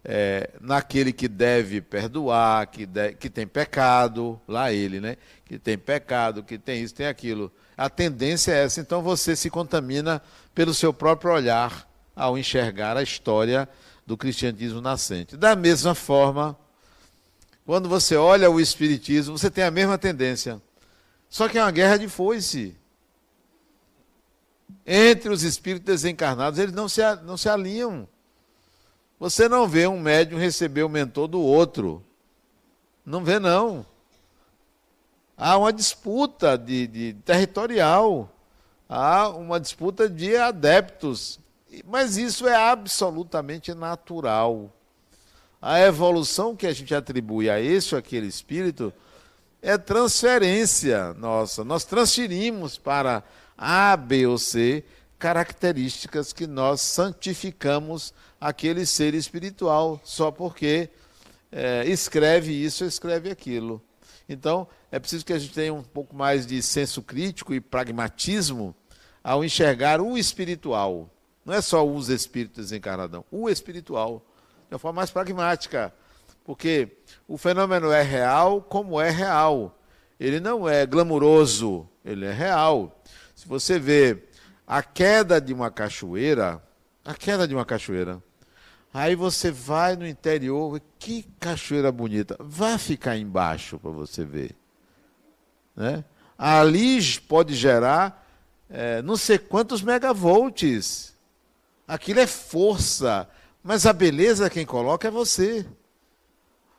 [0.03, 5.15] é, naquele que deve perdoar, que, de, que tem pecado, lá ele, né?
[5.45, 7.49] Que tem pecado, que tem isso, tem aquilo.
[7.77, 10.21] A tendência é essa, então você se contamina
[10.53, 13.69] pelo seu próprio olhar ao enxergar a história
[14.05, 15.37] do cristianismo nascente.
[15.37, 16.57] Da mesma forma,
[17.65, 20.61] quando você olha o Espiritismo, você tem a mesma tendência.
[21.29, 22.75] Só que é uma guerra de foice.
[24.85, 28.07] Entre os espíritos desencarnados, eles não se, não se alinham.
[29.19, 32.03] Você não vê um médium receber o mentor do outro.
[33.05, 33.85] Não vê, não.
[35.37, 38.29] Há uma disputa de, de territorial.
[38.87, 41.39] Há uma disputa de adeptos
[41.85, 44.71] mas isso é absolutamente natural.
[45.61, 48.93] A evolução que a gente atribui a esse ou aquele espírito
[49.61, 51.63] é transferência nossa.
[51.63, 53.23] Nós transferimos para
[53.63, 54.83] A, B ou C
[55.17, 60.89] características que nós santificamos aquele ser espiritual, só porque
[61.49, 63.81] é, escreve isso, escreve aquilo.
[64.27, 68.75] Então, é preciso que a gente tenha um pouco mais de senso crítico e pragmatismo
[69.23, 71.09] ao enxergar o espiritual.
[71.45, 74.25] Não é só os espíritos desencarnados, o espiritual,
[74.67, 75.93] de uma forma mais pragmática.
[76.43, 76.97] Porque
[77.27, 79.79] o fenômeno é real como é real.
[80.19, 83.01] Ele não é glamuroso, ele é real.
[83.43, 84.23] Se você vê
[84.65, 86.63] a queda de uma cachoeira,
[87.03, 88.23] a queda de uma cachoeira,
[88.93, 94.55] aí você vai no interior, que cachoeira bonita, vá ficar embaixo para você ver.
[95.75, 96.05] Né?
[96.37, 98.25] Ali pode gerar
[98.69, 101.13] é, não sei quantos megavolts
[101.85, 103.29] Aquilo é força,
[103.61, 105.65] mas a beleza quem coloca é você.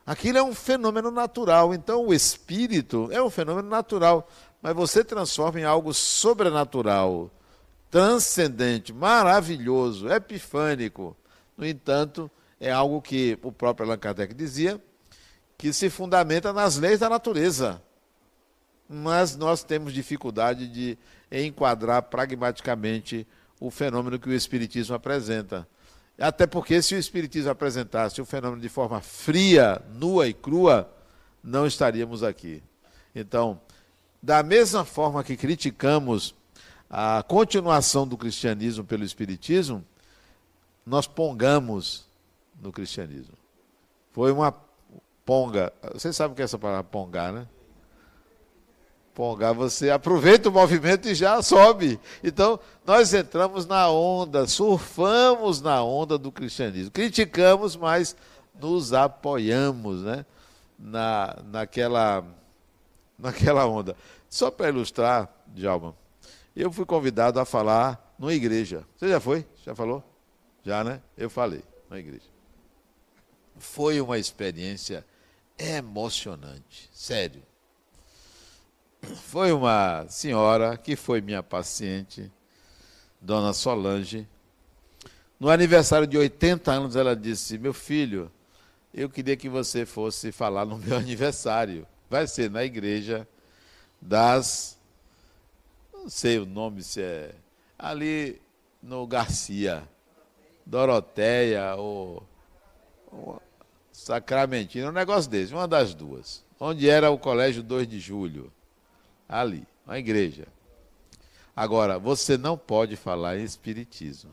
[0.07, 1.75] Aquilo é um fenômeno natural.
[1.75, 4.27] Então, o espírito é um fenômeno natural,
[4.65, 7.31] mas você transforma em algo sobrenatural.
[7.91, 11.15] transcendente, maravilhoso, epifânico.
[11.57, 14.83] No entanto, é algo que o próprio Allan Kardec dizia,
[15.57, 17.81] que se fundamenta nas leis da natureza.
[18.89, 20.99] Mas nós temos dificuldade de
[21.31, 23.25] enquadrar pragmaticamente
[23.61, 25.69] o fenômeno que o Espiritismo apresenta.
[26.19, 30.91] Até porque, se o Espiritismo apresentasse o fenômeno de forma fria, nua e crua,
[31.43, 32.63] não estaríamos aqui.
[33.15, 33.61] Então,
[34.25, 36.35] da mesma forma que criticamos
[36.89, 39.85] a continuação do cristianismo pelo Espiritismo,
[40.87, 42.09] nós pongamos
[42.59, 43.35] no cristianismo.
[44.13, 44.55] Foi uma
[45.27, 45.71] ponga.
[45.93, 47.47] Vocês sabem o que é essa palavra pongar, né?
[49.15, 52.01] Pongar, você aproveita o movimento e já sobe.
[52.23, 56.91] Então, nós entramos na onda, surfamos na onda do cristianismo.
[56.91, 58.17] Criticamos, mas
[58.59, 60.25] nos apoiamos né?
[60.79, 62.25] na, naquela,
[63.19, 63.97] naquela onda.
[64.29, 65.97] Só para ilustrar, Djalma,
[66.55, 68.85] eu fui convidado a falar numa igreja.
[68.97, 69.47] Você já foi?
[69.65, 70.03] Já falou?
[70.63, 71.03] Já, né?
[71.17, 72.27] Eu falei na igreja.
[73.57, 75.05] Foi uma experiência
[75.59, 77.43] emocionante, sério.
[79.03, 82.33] Foi uma senhora que foi minha paciente,
[83.21, 84.27] Dona Solange.
[85.39, 88.33] No aniversário de 80 anos, ela disse: Meu filho,
[88.93, 91.87] eu queria que você fosse falar no meu aniversário.
[92.09, 93.27] Vai ser na igreja
[94.01, 94.79] das.
[95.93, 97.35] Não sei o nome se é.
[97.79, 98.41] Ali
[98.83, 99.89] no Garcia.
[100.67, 102.27] Doroteia ou,
[103.13, 103.43] ou
[103.93, 106.45] Sacramentina, um negócio desse, uma das duas.
[106.59, 108.51] Onde era o colégio 2 de julho
[109.29, 110.47] ali, uma igreja.
[111.55, 114.31] Agora, você não pode falar em espiritismo.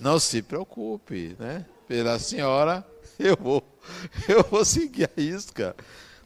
[0.00, 1.66] Não se preocupe, né?
[1.86, 2.86] Pela senhora,
[3.18, 3.62] eu vou,
[4.28, 5.74] eu vou seguir a isca.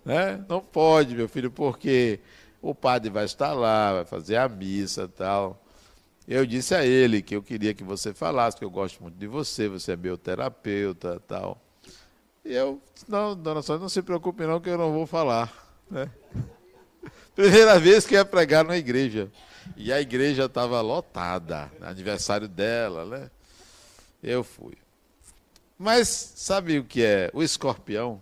[0.04, 0.42] Né?
[0.48, 2.20] Não pode, meu filho, porque
[2.62, 5.62] o padre vai estar lá, vai fazer a missa e tal.
[6.26, 9.26] Eu disse a ele que eu queria que você falasse, que eu gosto muito de
[9.26, 11.60] você, você é meu terapeuta tal.
[12.44, 15.52] E eu, não, dona Sônia, não se preocupe não, que eu não vou falar.
[15.90, 16.10] Né?
[17.34, 19.30] Primeira vez que ia pregar na igreja.
[19.76, 23.30] E a igreja estava lotada, aniversário dela, né?
[24.22, 24.76] Eu fui.
[25.78, 27.30] Mas sabe o que é?
[27.32, 28.20] O escorpião.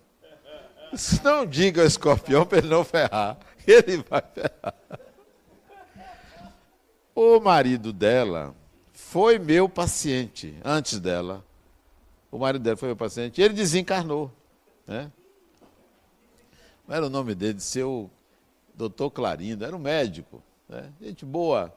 [1.24, 3.38] Não diga o escorpião para ele não ferrar.
[3.66, 4.74] Ele vai ferrar.
[7.14, 8.54] O marido dela
[8.92, 11.44] foi meu paciente antes dela.
[12.30, 13.40] O marido dela foi meu paciente.
[13.42, 14.30] Ele desencarnou.
[14.86, 15.10] Né?
[16.86, 18.10] Não era o nome dele, seu
[18.74, 20.92] doutor Clarindo, era um médico, né?
[21.00, 21.74] gente boa.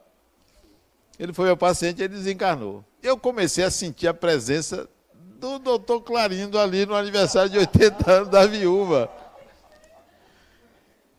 [1.18, 2.84] Ele foi meu paciente e ele desencarnou.
[3.02, 4.88] Eu comecei a sentir a presença
[5.40, 9.10] do doutor Clarindo ali no aniversário de 80 anos da viúva.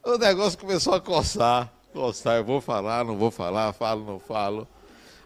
[0.03, 4.67] O negócio começou a coçar, coçar, eu vou falar, não vou falar, falo, não falo.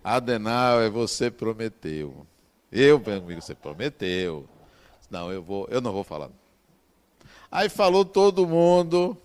[0.04, 2.26] Adenal, você prometeu.
[2.72, 4.48] Eu, meu amigo, você prometeu.
[5.10, 6.30] Não, eu vou, eu não vou falar.
[7.52, 9.18] Aí falou todo mundo.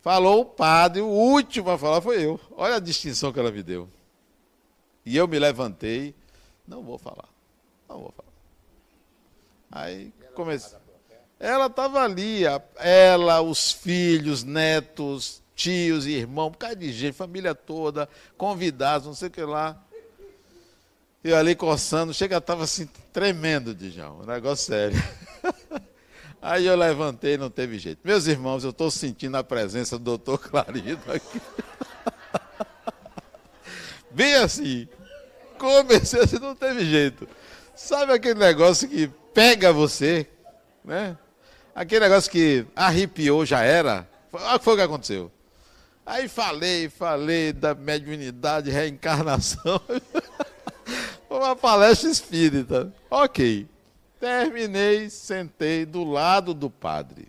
[0.00, 2.40] Falou o padre, o último a falar foi eu.
[2.56, 3.88] Olha a distinção que ela me deu.
[5.04, 6.14] E eu me levantei,
[6.66, 7.28] não vou falar.
[7.88, 8.27] Não vou falar.
[9.70, 10.78] Aí comecei.
[11.40, 12.42] Ela estava ali,
[12.76, 19.14] ela, os filhos, netos, tios e irmãos, um bocado de gente, família toda, convidados, não
[19.14, 19.80] sei o que lá.
[21.22, 24.96] Eu ali coçando, chega, estava assim, tremendo, Dijão, um negócio sério.
[26.40, 28.00] Aí eu levantei não teve jeito.
[28.04, 31.40] Meus irmãos, eu estou sentindo a presença do doutor Clarido aqui.
[34.10, 34.88] Bem assim.
[35.58, 37.28] Comecei assim, não teve jeito.
[37.78, 40.26] Sabe aquele negócio que pega você,
[40.84, 41.16] né?
[41.72, 44.06] Aquele negócio que arrepiou, já era.
[44.32, 45.30] Olha o que foi que aconteceu.
[46.04, 49.80] Aí falei, falei da mediunidade, reencarnação.
[51.30, 52.92] Uma palestra espírita.
[53.08, 53.68] Ok.
[54.18, 57.28] Terminei, sentei do lado do padre.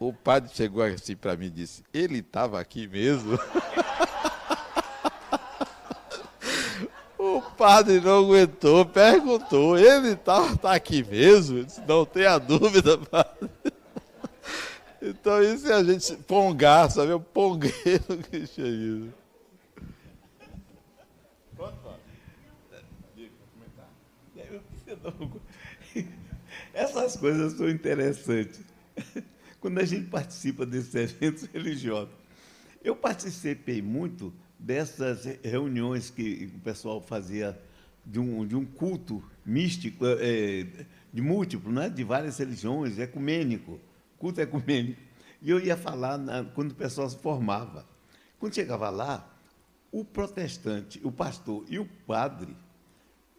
[0.00, 3.38] O padre chegou assim para mim e disse: Ele estava aqui mesmo?
[7.36, 11.64] o padre não aguentou, perguntou: Ele estava tá aqui mesmo?
[11.64, 13.50] disse, não tenha dúvida, padre.
[15.02, 17.12] Então, isso é a gente pongar, sabe?
[17.12, 19.12] O pongueiro cristianismo.
[26.72, 28.60] Essas coisas são interessantes.
[29.60, 32.14] Quando a gente participa desses eventos religiosos.
[32.82, 34.32] Eu participei muito
[34.64, 37.60] dessas reuniões que o pessoal fazia
[38.04, 41.90] de um, de um culto místico, é, de múltiplo, né?
[41.90, 43.78] de várias religiões, ecumênico,
[44.18, 45.00] culto ecumênico.
[45.42, 47.86] E eu ia falar na, quando o pessoal se formava.
[48.38, 49.30] Quando chegava lá,
[49.92, 52.56] o protestante, o pastor e o padre,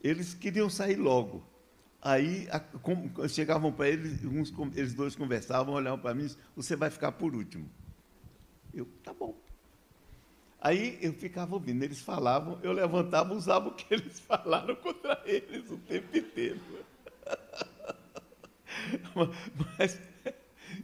[0.04, 1.44] eles queriam sair logo.
[2.04, 6.92] Aí a, com, chegavam para eles, uns, eles dois conversavam, olhavam para mim, você vai
[6.92, 7.68] ficar por último.
[8.72, 9.45] Eu, tá bom.
[10.66, 15.70] Aí eu ficava ouvindo, eles falavam, eu levantava, usava o que eles falaram contra eles
[15.70, 16.60] o tempo inteiro.
[19.78, 20.02] Mas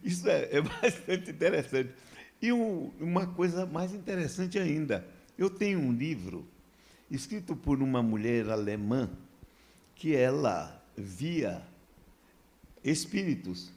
[0.03, 1.89] isso é, é bastante interessante.
[2.39, 5.03] E um, uma coisa mais interessante ainda,
[5.35, 6.47] eu tenho um livro
[7.09, 9.09] escrito por uma mulher alemã
[9.95, 11.59] que ela via
[12.83, 13.71] espíritos.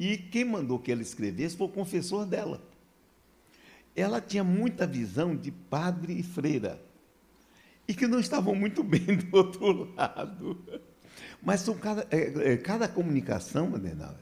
[0.00, 2.62] E quem mandou que ela escrevesse foi o confessor dela.
[3.96, 6.80] Ela tinha muita visão de padre e freira.
[7.88, 10.62] E que não estavam muito bem do outro lado.
[11.42, 14.18] Mas são cada, é, é, cada comunicação, Adenauer,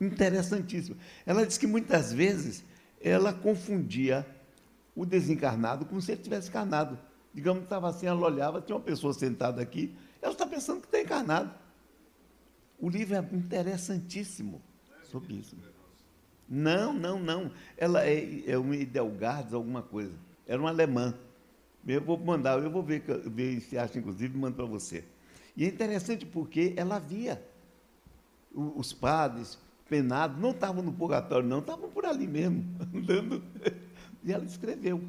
[0.00, 0.96] interessantíssima.
[1.24, 2.64] Ela disse que muitas vezes
[3.00, 4.26] ela confundia
[4.94, 6.98] o desencarnado como se ele tivesse encarnado.
[7.32, 10.86] Digamos que estava assim, ela olhava, tinha uma pessoa sentada aqui, ela está pensando que
[10.86, 11.54] está encarnado.
[12.78, 14.60] O livro é interessantíssimo
[15.04, 15.56] sobre isso.
[16.54, 17.50] Não, não, não.
[17.78, 20.12] Ela é, é uma Idelgardes, alguma coisa.
[20.46, 21.14] Era uma alemã.
[21.88, 25.02] Eu vou mandar, eu vou ver, ver se acha, inclusive, mando para você.
[25.56, 27.42] E é interessante porque ela via
[28.54, 33.42] os padres penados, não estavam no purgatório, não, estavam por ali mesmo, andando.
[34.22, 35.02] E ela escreveu.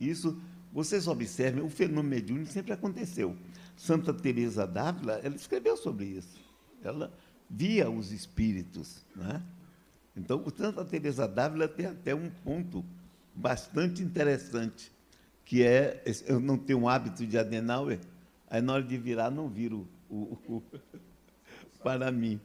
[0.00, 3.36] Isso, vocês observem, o fenômeno mediúnico sempre aconteceu.
[3.76, 6.36] Santa Teresa d'Ávila, ela escreveu sobre isso.
[6.82, 7.16] Ela
[7.48, 9.40] via os espíritos, né?
[10.16, 12.84] Então, o Santa Teresa d'Ávila tem até um ponto
[13.34, 14.92] bastante interessante,
[15.44, 17.98] que é eu não tenho um hábito de Adenauer,
[18.48, 20.62] aí na hora de virar não viro o, o, o
[21.82, 22.40] para mim.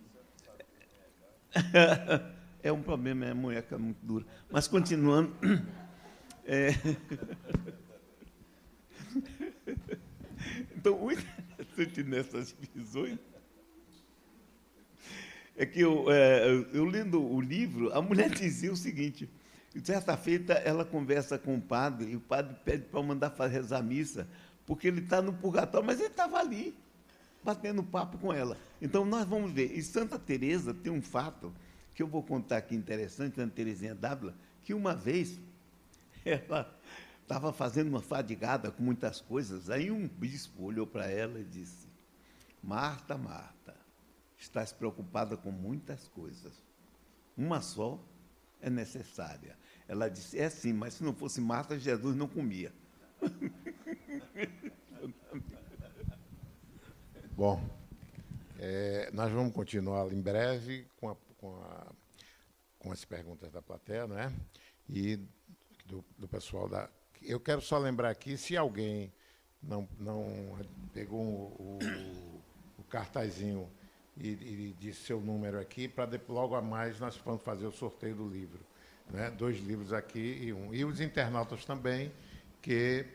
[2.61, 4.25] É um problema, é a munheca muito dura.
[4.51, 5.33] Mas continuando,
[6.43, 6.71] é...
[10.75, 13.17] Então, o interessante nessas visões
[15.59, 19.29] é que eu, é, eu lendo o livro, a mulher dizia o seguinte:
[19.83, 23.81] certa feita ela conversa com o padre e o padre pede para mandar fazer a
[23.81, 24.25] missa,
[24.65, 26.73] porque ele está no purgatório, mas ele estava ali,
[27.43, 28.57] batendo papo com ela.
[28.81, 29.77] Então nós vamos ver.
[29.77, 31.53] E Santa Teresa tem um fato
[31.93, 34.33] que eu vou contar aqui interessante, Santa Teresinha d'Ávila,
[34.63, 35.41] que uma vez
[36.23, 36.73] ela
[37.21, 39.69] estava fazendo uma fadigada com muitas coisas.
[39.69, 41.85] Aí um bispo olhou para ela e disse:
[42.63, 43.75] Marta, Marta,
[44.39, 46.63] estás preocupada com muitas coisas.
[47.35, 47.99] Uma só
[48.61, 49.57] é necessária.
[49.87, 52.73] Ela disse: É sim, mas se não fosse Marta, Jesus não comia.
[57.31, 57.61] Bom,
[58.57, 61.87] é, nós vamos continuar em breve com, a, com, a,
[62.77, 64.33] com as perguntas da plateia, não é?
[64.89, 65.17] E
[65.85, 66.89] do, do pessoal da.
[67.21, 69.13] Eu quero só lembrar aqui, se alguém
[69.61, 70.57] não, não
[70.93, 73.69] pegou o, o, o cartazinho
[74.19, 78.15] e, e, disse seu número aqui, para logo a mais nós vamos fazer o sorteio
[78.15, 78.59] do livro.
[79.09, 79.31] Né?
[79.31, 80.73] Dois livros aqui e um.
[80.73, 82.11] E os internautas também,
[82.61, 83.05] que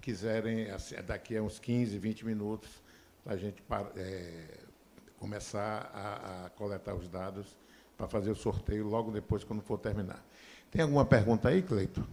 [0.00, 2.70] quiserem, assim, daqui a uns 15, 20 minutos,
[3.26, 3.62] a gente
[3.96, 4.58] é,
[5.18, 7.56] começar a, a coletar os dados
[7.96, 10.24] para fazer o sorteio logo depois, quando for terminar.
[10.70, 12.06] Tem alguma pergunta aí, Cleito?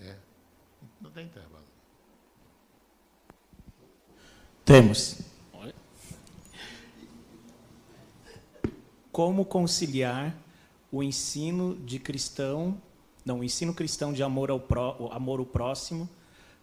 [0.00, 0.16] É.
[1.00, 1.51] Não tem intervalo.
[4.64, 5.18] Temos.
[9.10, 10.34] Como conciliar
[10.90, 12.80] o ensino de cristão,
[13.24, 16.08] não, o ensino cristão de amor ao, pró, amor ao próximo,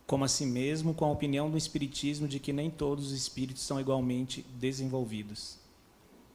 [0.08, 3.62] como a si mesmo, com a opinião do Espiritismo de que nem todos os espíritos
[3.64, 5.60] são igualmente desenvolvidos?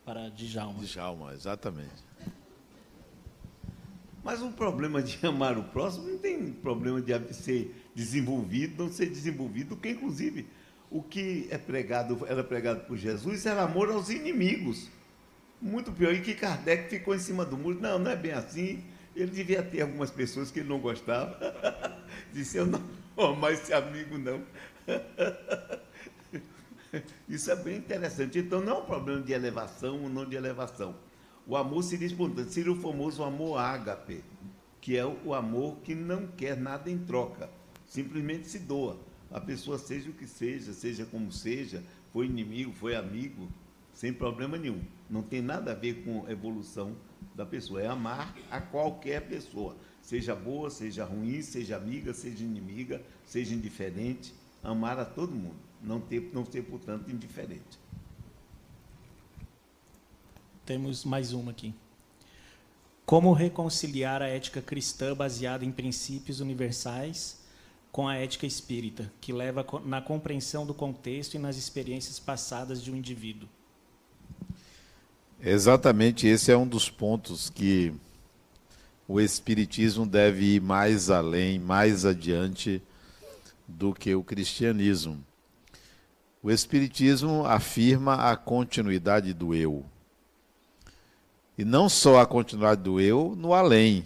[0.04, 0.80] para Djalma.
[0.80, 2.04] Djalma, exatamente.
[4.22, 9.06] Mas o problema de amar o próximo não tem problema de ser desenvolvido, não ser
[9.06, 10.46] desenvolvido, porque inclusive
[10.94, 14.88] o que é pregado, era pregado por Jesus era amor aos inimigos.
[15.60, 17.80] Muito pior, e que Kardec ficou em cima do muro.
[17.80, 18.84] Não, não é bem assim.
[19.16, 21.36] Ele devia ter algumas pessoas que ele não gostava.
[22.32, 22.80] Disse, eu não
[23.16, 24.40] vou amar esse amigo, não.
[27.28, 28.38] Isso é bem interessante.
[28.38, 30.94] Então, não é um problema de elevação ou não de elevação.
[31.44, 34.22] O amor seria espontâneo, seria o famoso amor ágape,
[34.80, 37.50] que é o amor que não quer nada em troca,
[37.84, 38.96] simplesmente se doa.
[39.34, 41.82] A pessoa, seja o que seja, seja como seja,
[42.12, 43.48] foi inimigo, foi amigo,
[43.92, 44.80] sem problema nenhum.
[45.10, 46.94] Não tem nada a ver com evolução
[47.34, 47.82] da pessoa.
[47.82, 54.32] É amar a qualquer pessoa, seja boa, seja ruim, seja amiga, seja inimiga, seja indiferente.
[54.62, 57.80] Amar a todo mundo não, ter, não ser, portanto, indiferente.
[60.64, 61.74] Temos mais uma aqui.
[63.04, 67.43] Como reconciliar a ética cristã baseada em princípios universais
[67.94, 72.90] com a ética espírita, que leva na compreensão do contexto e nas experiências passadas de
[72.90, 73.48] um indivíduo?
[75.40, 77.94] Exatamente, esse é um dos pontos que
[79.06, 82.82] o Espiritismo deve ir mais além, mais adiante
[83.68, 85.24] do que o cristianismo.
[86.42, 89.86] O Espiritismo afirma a continuidade do eu.
[91.56, 94.04] E não só a continuidade do eu no além,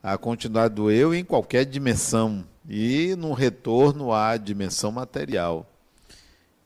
[0.00, 5.70] a continuidade do eu em qualquer dimensão e no retorno à dimensão material.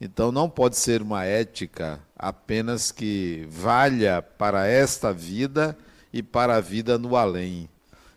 [0.01, 5.77] Então não pode ser uma ética apenas que valha para esta vida
[6.13, 7.69] e para a vida no além.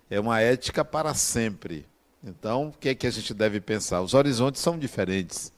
[0.09, 1.85] É uma ética para sempre.
[2.23, 4.01] Então, o que é que a gente deve pensar?
[4.01, 5.51] Os horizontes são diferentes.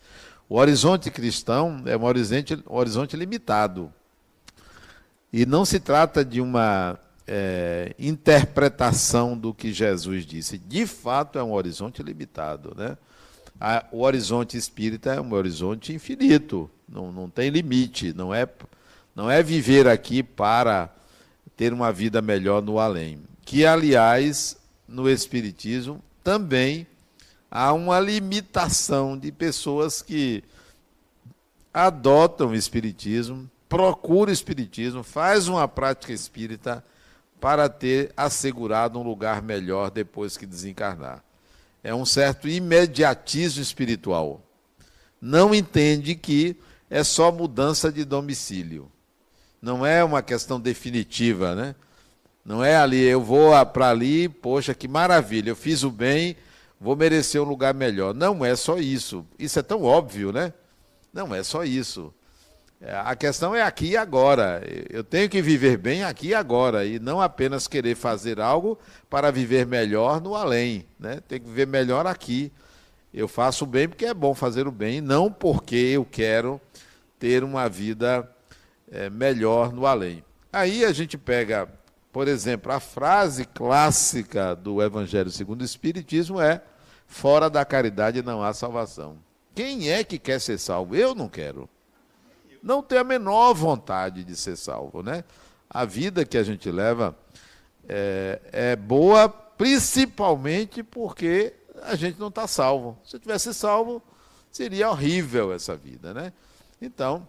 [0.48, 3.92] O horizonte cristão é um horizonte, um horizonte limitado.
[5.32, 10.58] E não se trata de uma é, interpretação do que Jesus disse.
[10.58, 12.74] De fato, é um horizonte limitado.
[12.78, 12.98] Né?
[13.60, 18.14] A, o horizonte espírita é um horizonte infinito, não, não tem limite.
[18.14, 18.48] Não é,
[19.16, 20.90] não é viver aqui para
[21.56, 23.22] ter uma vida melhor no além.
[23.46, 26.88] Que, aliás, no Espiritismo também
[27.50, 30.44] há uma limitação de pessoas que
[31.74, 36.84] adotam o Espiritismo, procuram o Espiritismo, faz uma prática espírita
[37.44, 41.22] para ter assegurado um lugar melhor depois que desencarnar.
[41.84, 44.42] É um certo imediatismo espiritual.
[45.22, 46.56] Não entende que
[46.90, 48.90] é só mudança de domicílio
[49.64, 51.74] não é uma questão definitiva, né?
[52.44, 56.36] Não é ali, eu vou para ali, poxa, que maravilha, eu fiz o bem,
[56.82, 58.14] vou merecer um lugar melhor.
[58.14, 59.26] Não é só isso.
[59.40, 60.52] Isso é tão óbvio, né?
[61.14, 62.14] Não é só isso.
[62.86, 64.62] É, a questão é aqui e agora.
[64.90, 68.78] Eu tenho que viver bem aqui e agora, e não apenas querer fazer algo
[69.10, 70.86] para viver melhor no além.
[71.00, 71.22] Né?
[71.26, 72.52] Tem que viver melhor aqui.
[73.14, 76.60] Eu faço o bem porque é bom fazer o bem, não porque eu quero
[77.18, 78.30] ter uma vida
[78.92, 80.22] é, melhor no além.
[80.52, 81.70] Aí a gente pega,
[82.12, 86.62] por exemplo, a frase clássica do Evangelho segundo o Espiritismo é:
[87.08, 89.16] fora da caridade não há salvação.
[89.56, 90.98] Quem é que quer ser salvo?
[90.98, 91.70] Eu não quero.
[92.64, 95.26] Não tenho a menor vontade de ser salvo, né?
[95.70, 97.14] A vida que a gente leva
[97.90, 102.98] é, é boa, principalmente porque a gente não está salvo.
[103.04, 104.02] Se eu tivesse salvo,
[104.50, 106.32] seria horrível essa vida, né?
[106.82, 107.28] Então,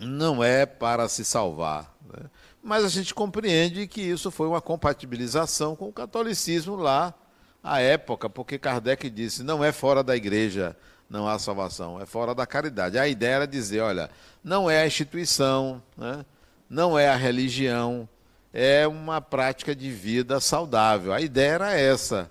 [0.00, 1.94] não é para se salvar.
[2.12, 2.28] Né?
[2.60, 7.14] Mas a gente compreende que isso foi uma compatibilização com o catolicismo lá
[7.62, 10.76] à época, porque Kardec disse: não é fora da igreja,
[11.08, 12.98] não há salvação, é fora da caridade.
[12.98, 14.10] A ideia era dizer: olha,
[14.42, 16.24] não é a instituição, né?
[16.68, 18.08] não é a religião,
[18.52, 21.12] é uma prática de vida saudável.
[21.12, 22.30] A ideia era essa.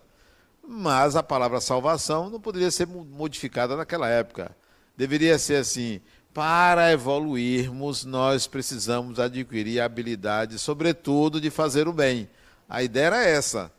[0.66, 4.56] Mas a palavra salvação não poderia ser modificada naquela época.
[4.96, 6.00] Deveria ser assim:
[6.34, 12.30] para evoluirmos, nós precisamos adquirir a habilidade, sobretudo, de fazer o bem.
[12.68, 13.72] A ideia era essa.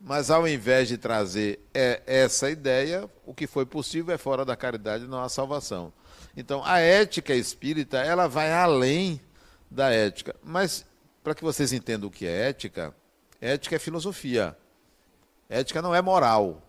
[0.00, 4.56] Mas ao invés de trazer é, essa ideia, o que foi possível é fora da
[4.56, 5.92] caridade não há salvação.
[6.34, 9.20] Então, a ética espírita, ela vai além
[9.70, 10.34] da ética.
[10.42, 10.86] Mas,
[11.22, 12.94] para que vocês entendam o que é ética,
[13.40, 14.56] ética é filosofia.
[15.50, 16.62] Ética não é moral.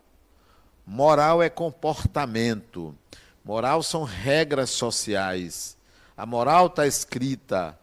[0.86, 2.94] Moral é comportamento.
[3.45, 5.78] Moral são regras sociais.
[6.18, 7.80] A moral está escrita.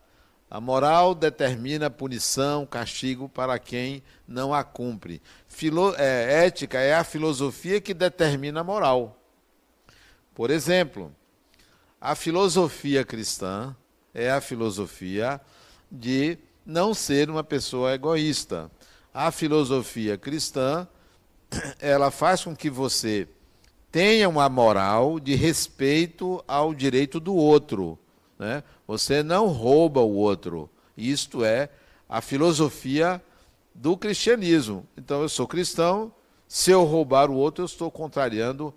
[0.50, 5.20] A moral determina punição, castigo para quem não a cumpre.
[5.58, 9.20] Filo, é, ética é a filosofia que determina a moral.
[10.32, 11.12] Por exemplo,
[12.00, 13.74] a filosofia cristã
[14.14, 15.40] é a filosofia
[15.90, 18.70] de não ser uma pessoa egoísta.
[19.12, 20.86] A filosofia cristã,
[21.80, 23.26] ela faz com que você
[23.90, 27.98] tenha uma moral de respeito ao direito do outro.
[28.38, 28.62] Né?
[28.86, 30.70] Você não rouba o outro.
[30.96, 31.68] Isto é
[32.08, 33.20] a filosofia
[33.78, 34.86] do cristianismo.
[34.96, 36.12] Então, eu sou cristão,
[36.48, 38.74] se eu roubar o outro, eu estou contrariando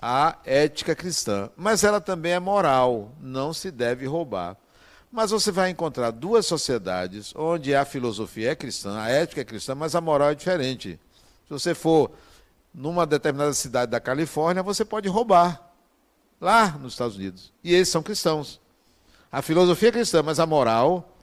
[0.00, 1.50] a ética cristã.
[1.56, 4.56] Mas ela também é moral, não se deve roubar.
[5.10, 9.74] Mas você vai encontrar duas sociedades onde a filosofia é cristã, a ética é cristã,
[9.74, 11.00] mas a moral é diferente.
[11.44, 12.12] Se você for
[12.72, 15.72] numa determinada cidade da Califórnia, você pode roubar.
[16.40, 17.52] Lá nos Estados Unidos.
[17.64, 18.60] E eles são cristãos.
[19.32, 21.15] A filosofia é cristã, mas a moral,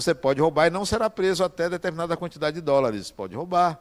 [0.00, 3.10] você pode roubar e não será preso até determinada quantidade de dólares.
[3.10, 3.80] Pode roubar.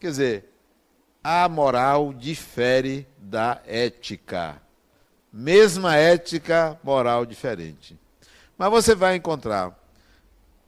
[0.00, 0.52] Quer dizer,
[1.22, 4.60] a moral difere da ética.
[5.32, 7.98] Mesma ética, moral diferente.
[8.56, 9.76] Mas você vai encontrar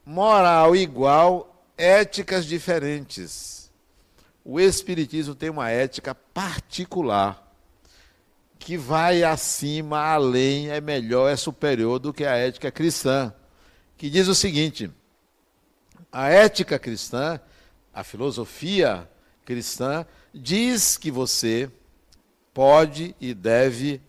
[0.05, 3.71] moral igual, éticas diferentes.
[4.45, 7.47] O Espiritismo tem uma ética particular
[8.59, 13.33] que vai acima, além, é melhor, é superior do que a ética cristã,
[13.99, 14.91] que diz o seguinte:
[16.11, 17.39] a ética cristã,
[17.93, 19.07] a filosofia
[19.45, 21.71] cristã, diz que você
[22.55, 24.01] pode e deve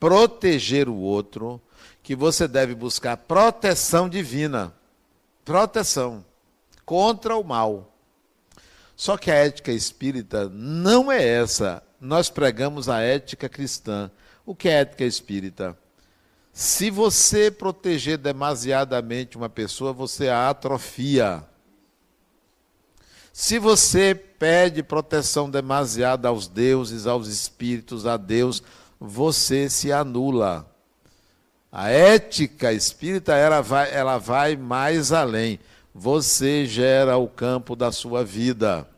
[0.00, 1.60] proteger o outro,
[2.02, 4.74] que você deve buscar proteção divina,
[5.44, 6.24] proteção
[6.86, 7.92] contra o mal.
[8.96, 14.10] Só que a ética espírita não é essa nós pregamos a ética cristã.
[14.44, 15.76] O que é ética espírita?
[16.54, 21.44] Se você proteger demasiadamente uma pessoa, você a atrofia.
[23.32, 28.62] Se você pede proteção demasiada aos deuses, aos espíritos, a Deus,
[29.00, 30.64] você se anula.
[31.72, 35.58] A ética espírita ela vai, ela vai mais além.
[35.92, 38.88] Você gera o campo da sua vida.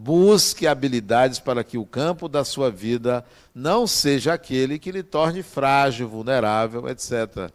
[0.00, 5.42] Busque habilidades para que o campo da sua vida não seja aquele que lhe torne
[5.42, 7.50] frágil, vulnerável, etc.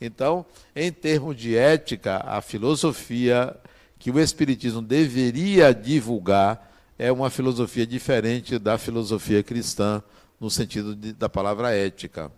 [0.00, 3.54] Então, em termos de ética, a filosofia
[3.98, 10.02] que o Espiritismo deveria divulgar é uma filosofia diferente da filosofia cristã,
[10.40, 12.32] no sentido de, da palavra ética.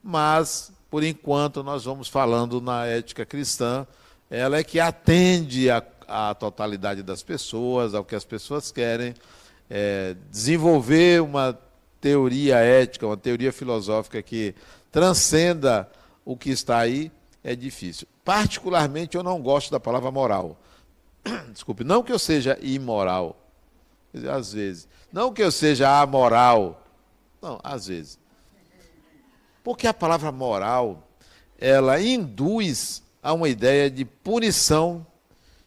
[0.00, 3.84] Mas, por enquanto, nós vamos falando na ética cristã,
[4.30, 5.80] ela é que atende a
[6.12, 9.14] à totalidade das pessoas, ao que as pessoas querem,
[9.70, 11.58] é, desenvolver uma
[12.00, 14.54] teoria ética, uma teoria filosófica que
[14.90, 15.90] transcenda
[16.24, 17.10] o que está aí,
[17.42, 18.06] é difícil.
[18.24, 20.60] Particularmente, eu não gosto da palavra moral.
[21.50, 23.36] Desculpe, não que eu seja imoral,
[24.30, 24.86] às vezes.
[25.12, 26.84] Não que eu seja amoral,
[27.40, 28.18] não, às vezes.
[29.64, 31.08] Porque a palavra moral,
[31.58, 35.06] ela induz a uma ideia de punição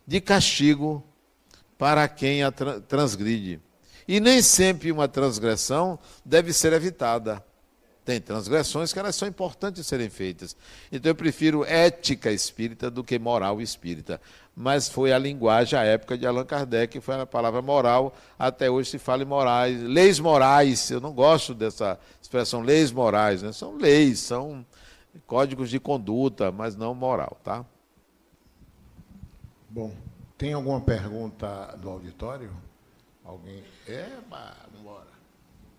[0.06, 1.04] de castigo
[1.78, 3.60] para quem a transgride.
[4.08, 7.44] E nem sempre uma transgressão deve ser evitada.
[8.06, 10.56] Tem transgressões que elas são importantes serem feitas.
[10.92, 14.22] Então eu prefiro ética espírita do que moral espírita.
[14.56, 18.16] Mas foi a linguagem, a época de Allan Kardec, foi a palavra moral.
[18.38, 19.82] Até hoje se fala em morais.
[19.82, 23.42] Leis morais, eu não gosto dessa expressão leis morais.
[23.42, 23.52] Né?
[23.52, 24.64] São leis, são
[25.26, 27.40] códigos de conduta, mas não moral.
[27.44, 27.66] Tá?
[29.76, 29.92] Bom,
[30.38, 32.50] tem alguma pergunta do auditório?
[33.26, 33.62] Alguém?
[33.86, 34.08] É,
[34.74, 35.10] vambora.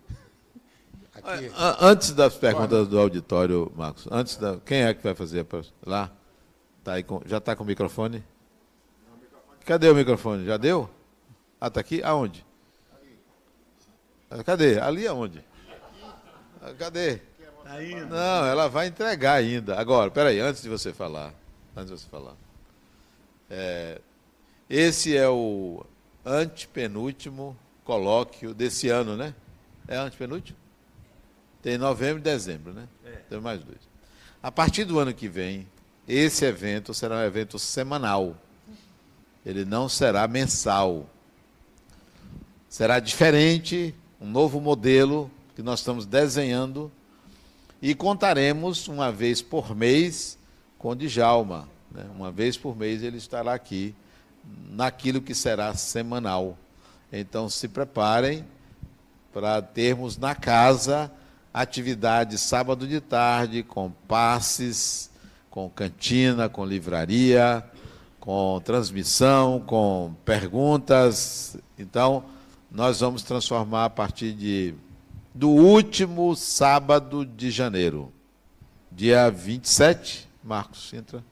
[1.15, 1.51] Aqui.
[1.81, 5.47] Antes das perguntas do auditório, Marcos, antes da, quem é que vai fazer
[5.83, 6.11] lá?
[6.83, 8.23] Tá aí com, já está com o microfone?
[9.65, 10.45] Cadê o microfone?
[10.45, 10.87] Já deu?
[11.59, 12.03] Ah, está aqui?
[12.03, 12.45] Aonde?
[14.45, 14.79] Cadê?
[14.79, 15.43] Ali aonde?
[16.77, 17.15] Cadê?
[17.63, 19.75] Tá Não, ela vai entregar ainda.
[19.79, 21.33] Agora, peraí, antes de você falar.
[21.75, 22.35] Antes de você falar.
[23.49, 24.01] É,
[24.69, 25.85] esse é o
[26.25, 29.33] antepenúltimo colóquio desse ano, né?
[29.87, 30.57] É antepenúltimo?
[31.61, 32.87] Tem novembro e dezembro, né?
[33.05, 33.11] É.
[33.29, 33.79] Tem mais dois.
[34.43, 35.67] A partir do ano que vem,
[36.07, 38.35] esse evento será um evento semanal.
[39.45, 41.09] Ele não será mensal.
[42.69, 46.91] Será diferente, um novo modelo que nós estamos desenhando
[47.81, 50.37] e contaremos uma vez por mês
[50.77, 51.69] com Djalma?
[52.15, 53.95] Uma vez por mês ele estará aqui,
[54.69, 56.57] naquilo que será semanal.
[57.11, 58.45] Então se preparem
[59.33, 61.11] para termos na casa
[61.61, 65.09] atividade sábado de tarde, com passes,
[65.49, 67.63] com cantina, com livraria,
[68.19, 71.57] com transmissão, com perguntas.
[71.77, 72.25] Então,
[72.69, 74.75] nós vamos transformar a partir de
[75.33, 78.11] do último sábado de janeiro,
[78.91, 81.23] dia 27, Marcos, entra.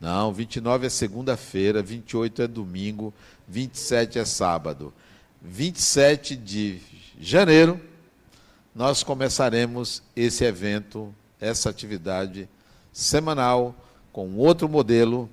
[0.00, 3.12] Não, 29 é segunda-feira, 28 é domingo,
[3.46, 4.92] 27 é sábado.
[5.42, 6.80] 27 de
[7.20, 7.78] janeiro,
[8.74, 12.48] nós começaremos esse evento, essa atividade
[12.92, 13.74] semanal,
[14.12, 15.28] com outro modelo.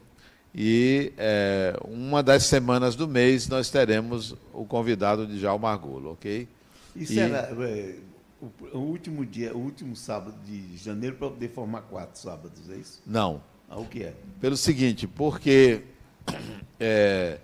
[0.53, 6.47] E é, uma das semanas do mês nós teremos o convidado de Jal Margulo, ok?
[6.95, 7.19] Isso e...
[7.19, 7.95] era é,
[8.41, 12.75] o, o, último dia, o último sábado de janeiro para poder formar quatro sábados, é
[12.75, 13.01] isso?
[13.05, 13.41] Não.
[13.69, 14.13] Ah, o que é?
[14.39, 15.83] Pelo seguinte, porque
[16.79, 17.39] é,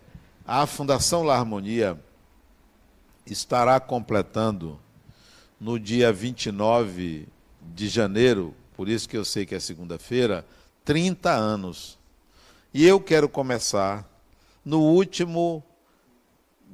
[0.46, 2.00] a Fundação La Harmonia
[3.26, 4.80] estará completando
[5.60, 7.28] no dia 29
[7.62, 10.46] de janeiro, por isso que eu sei que é segunda-feira,
[10.84, 11.98] 30 anos.
[12.74, 14.10] E eu quero começar
[14.66, 15.64] no último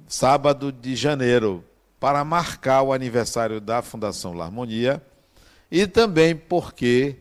[0.08, 1.64] sábado de janeiro,
[2.00, 5.04] para marcar o aniversário da Fundação La Harmonia
[5.70, 7.18] e também porque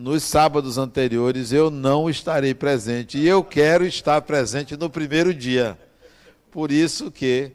[0.00, 3.18] nos sábados anteriores eu não estarei presente.
[3.18, 5.78] E eu quero estar presente no primeiro dia.
[6.50, 7.52] Por isso que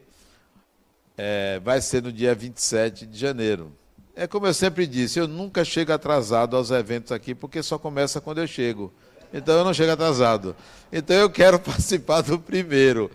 [1.17, 3.71] é, vai ser no dia 27 de janeiro.
[4.15, 8.21] É como eu sempre disse, eu nunca chego atrasado aos eventos aqui, porque só começa
[8.21, 8.93] quando eu chego.
[9.33, 10.55] Então eu não chego atrasado.
[10.93, 13.09] Então eu quero participar do primeiro.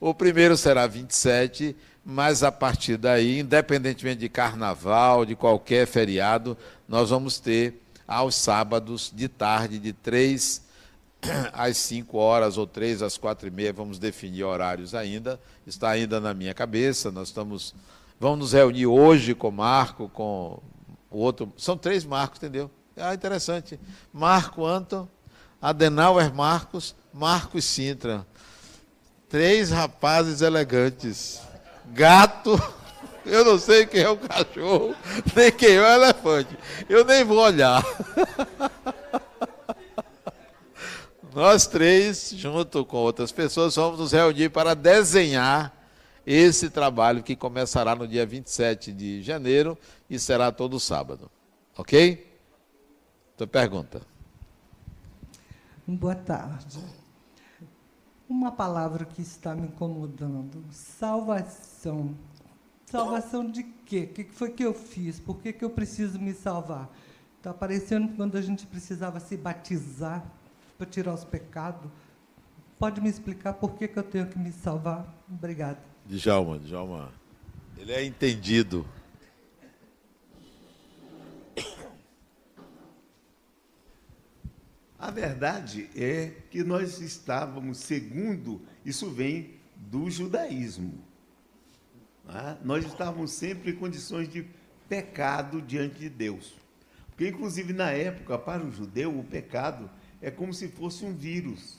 [0.00, 7.10] O primeiro será 27, mas a partir daí, independentemente de carnaval, de qualquer feriado, nós
[7.10, 10.62] vamos ter aos sábados de tarde, de 3
[11.52, 15.40] às 5 horas ou 3 às 4 e meia, vamos definir horários ainda.
[15.66, 17.74] Está ainda na minha cabeça, nós estamos
[18.22, 20.62] Vamos nos reunir hoje com Marco, com
[21.10, 21.52] o outro.
[21.56, 22.70] São três Marcos, entendeu?
[22.96, 23.80] Ah, interessante.
[24.12, 25.08] Marco Anton,
[25.60, 28.24] Adenauer Marcos, Marcos Sintra.
[29.28, 31.40] Três rapazes elegantes.
[31.86, 32.52] Gato,
[33.24, 34.94] eu não sei quem é o cachorro,
[35.34, 36.56] nem quem é o elefante.
[36.88, 37.82] Eu nem vou olhar.
[41.34, 45.72] Nós três, junto com outras pessoas, vamos nos reunir para desenhar
[46.26, 49.78] esse trabalho que começará no dia 27 de janeiro
[50.10, 51.30] e será todo sábado.
[51.76, 52.30] Ok?
[53.36, 54.02] Tua pergunta.
[55.86, 56.78] Boa tarde.
[58.28, 62.14] Uma palavra que está me incomodando: salvação.
[62.92, 64.02] Salvação de quê?
[64.02, 65.18] O que foi que eu fiz?
[65.18, 66.94] Por que, que eu preciso me salvar?
[67.38, 70.22] Está parecendo quando a gente precisava se batizar
[70.76, 71.90] para tirar os pecados.
[72.78, 75.10] Pode me explicar por que, que eu tenho que me salvar?
[75.26, 75.78] Obrigada.
[76.04, 77.10] Djalma, Djalma.
[77.78, 78.86] Ele é entendido.
[84.98, 91.10] A verdade é que nós estávamos, segundo, isso vem do judaísmo.
[92.24, 92.58] Né?
[92.64, 94.46] Nós estávamos sempre em condições de
[94.88, 96.54] pecado diante de Deus.
[97.08, 99.90] Porque, inclusive, na época, para o judeu, o pecado
[100.20, 101.78] é como se fosse um vírus.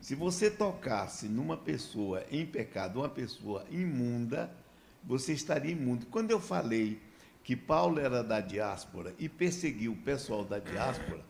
[0.00, 4.50] Se você tocasse numa pessoa em pecado, uma pessoa imunda,
[5.02, 6.06] você estaria imundo.
[6.06, 7.00] Quando eu falei
[7.42, 11.24] que Paulo era da diáspora e perseguiu o pessoal da diáspora,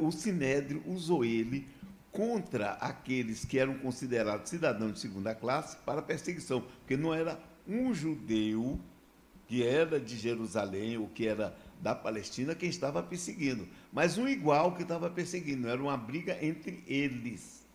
[0.00, 1.66] o Sinédrio usou ele
[2.10, 7.38] contra aqueles que eram considerados cidadãos de segunda classe para perseguição, porque não era
[7.68, 8.80] um judeu
[9.46, 14.74] que era de Jerusalém ou que era da Palestina quem estava perseguindo, mas um igual
[14.74, 17.66] que estava perseguindo, era uma briga entre eles.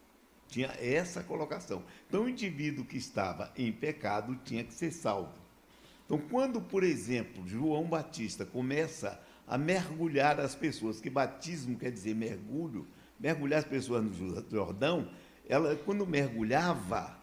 [0.48, 1.84] Tinha essa colocação.
[2.08, 5.34] Então, o indivíduo que estava em pecado tinha que ser salvo.
[6.06, 12.14] Então, quando, por exemplo, João Batista começa a mergulhar as pessoas, que batismo quer dizer
[12.14, 12.86] mergulho,
[13.20, 15.10] mergulhar as pessoas no Jordão,
[15.48, 17.18] ela, quando mergulhava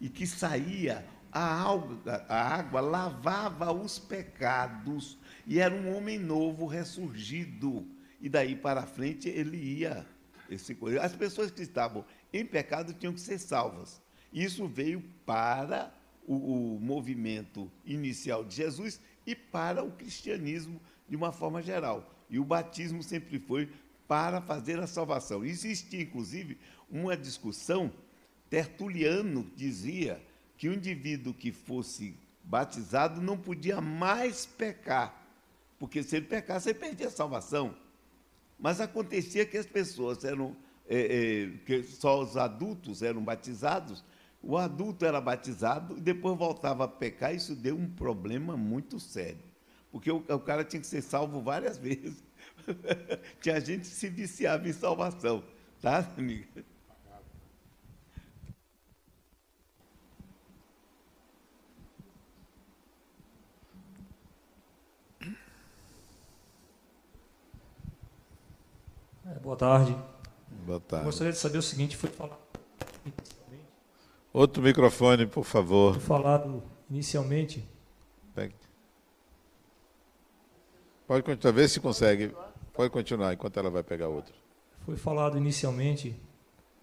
[0.00, 6.66] e que saía, a água, a água lavava os pecados e era um homem novo
[6.66, 7.86] ressurgido.
[8.20, 10.06] E daí para frente ele ia.
[11.02, 14.00] As pessoas que estavam em pecado tinham que ser salvas.
[14.32, 15.92] Isso veio para
[16.26, 22.14] o, o movimento inicial de Jesus e para o cristianismo de uma forma geral.
[22.30, 23.70] E o batismo sempre foi
[24.06, 25.44] para fazer a salvação.
[25.44, 26.58] Existia, inclusive,
[26.90, 27.92] uma discussão.
[28.48, 30.22] Tertuliano dizia
[30.58, 35.14] que o indivíduo que fosse batizado não podia mais pecar,
[35.78, 37.74] porque se ele pecasse, ele perdia a salvação.
[38.58, 40.56] Mas acontecia que as pessoas eram
[40.88, 44.02] é, é, que só os adultos eram batizados,
[44.42, 49.42] o adulto era batizado e depois voltava a pecar, isso deu um problema muito sério.
[49.92, 52.22] Porque o, o cara tinha que ser salvo várias vezes.
[53.40, 55.44] tinha gente que se viciava em salvação.
[55.80, 56.64] Tá, amiga?
[69.42, 69.96] Boa tarde.
[70.66, 71.04] Boa tarde.
[71.06, 72.38] Gostaria de saber o seguinte, foi falado
[74.32, 75.94] Outro microfone, por favor.
[75.94, 77.64] Foi falado inicialmente.
[81.06, 82.34] Pode continuar, ver se consegue.
[82.74, 84.34] Pode continuar enquanto ela vai pegar outro.
[84.84, 86.14] Foi falado inicialmente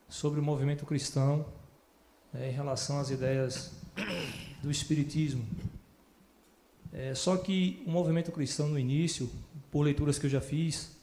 [0.10, 1.46] sobre o movimento cristão
[2.34, 3.72] né, em relação às ideias
[4.64, 5.46] do espiritismo.
[6.92, 9.30] É, só que o movimento cristão no início,
[9.70, 10.95] por leituras que eu já fiz,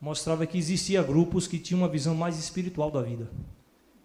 [0.00, 3.28] mostrava que existia grupos que tinham uma visão mais espiritual da vida.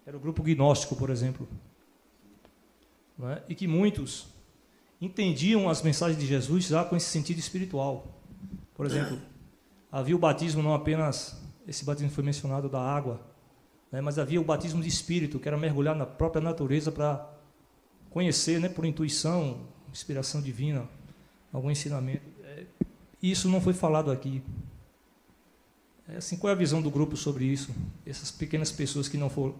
[0.06, 1.48] Era o grupo gnóstico, por exemplo.
[3.22, 3.44] É?
[3.48, 4.28] E que muitos
[5.00, 8.20] entendiam as mensagens de Jesus já com esse sentido espiritual.
[8.74, 9.20] Por exemplo,
[9.92, 13.22] havia o batismo não apenas, esse batismo foi mencionado da água,
[13.92, 14.02] né?
[14.02, 17.30] mas havia o batismo de espírito, que era mergulhar na própria natureza para
[18.10, 19.62] conhecer, né, por intuição,
[19.92, 20.88] inspiração divina,
[21.52, 22.24] algum ensinamento.
[22.44, 22.66] É,
[23.22, 24.42] isso não foi falado aqui.
[26.08, 27.74] É, assim, qual é a visão do grupo sobre isso?
[28.06, 29.56] Essas pequenas pessoas que não foram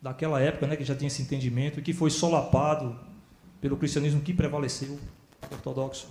[0.00, 2.98] daquela época, né, que já tinha esse entendimento que foi solapado
[3.60, 4.98] pelo cristianismo que prevaleceu
[5.50, 6.10] ortodoxo.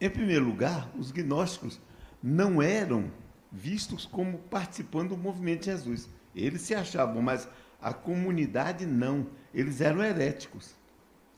[0.00, 1.80] Em primeiro lugar, os gnósticos
[2.22, 3.10] não eram
[3.50, 6.08] vistos como participando do movimento de Jesus.
[6.34, 7.48] Eles se achavam, mas
[7.80, 9.26] a comunidade não.
[9.54, 10.74] Eles eram heréticos.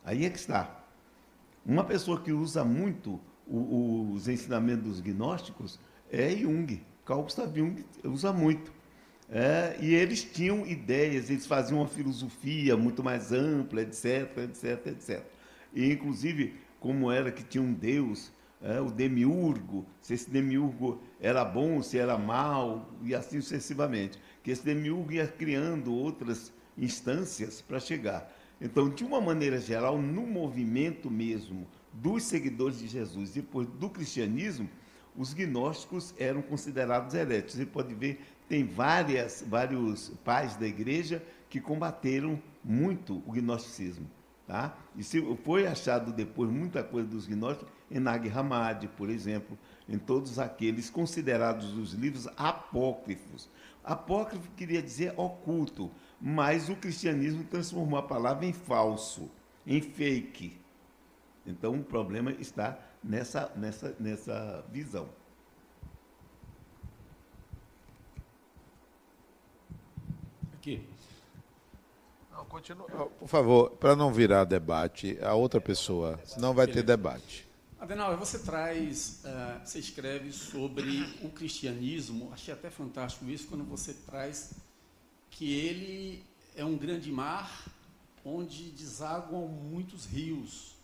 [0.05, 0.85] Aí é que está.
[1.65, 5.79] Uma pessoa que usa muito os ensinamentos dos gnósticos
[6.11, 6.81] é Jung.
[7.05, 8.73] Carl Gustav Jung usa muito.
[9.31, 15.23] É, e eles tinham ideias, eles faziam uma filosofia muito mais ampla, etc, etc, etc.
[15.75, 18.33] E, inclusive, como era que tinha um Deus,
[18.63, 24.19] é, o demiurgo, se esse demiurgo era bom, se era mal, e assim sucessivamente.
[24.43, 28.33] Que esse demiurgo ia criando outras instâncias para chegar.
[28.61, 33.89] Então, de uma maneira geral, no movimento mesmo dos seguidores de Jesus e depois do
[33.89, 34.69] cristianismo,
[35.19, 37.55] os gnósticos eram considerados heréticos.
[37.55, 41.21] Você pode ver, tem várias, vários pais da igreja
[41.51, 44.09] que combateram muito o gnosticismo.
[44.47, 44.75] Tá?
[44.97, 49.59] E se foi achado depois muita coisa dos gnósticos em Nag Hammadi, por exemplo,
[49.89, 53.51] em todos aqueles considerados os livros apócrifos.
[53.83, 55.91] Apócrifo queria dizer oculto,
[56.21, 59.29] mas o cristianismo transformou a palavra em falso,
[59.67, 60.59] em fake.
[61.45, 65.09] Então o problema está nessa, nessa, nessa visão.
[70.55, 70.87] Aqui.
[72.33, 72.87] Não, continua.
[72.87, 77.49] Por favor, para não virar debate, a outra pessoa, senão vai ter debate.
[77.81, 83.95] Adenal, você traz, uh, você escreve sobre o cristianismo, achei até fantástico isso, quando você
[83.95, 84.55] traz
[85.31, 86.25] que ele
[86.57, 87.67] é um grande mar
[88.25, 90.78] onde desaguam muitos rios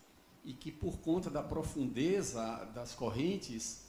[0.44, 3.82] e que por conta da profundeza das correntes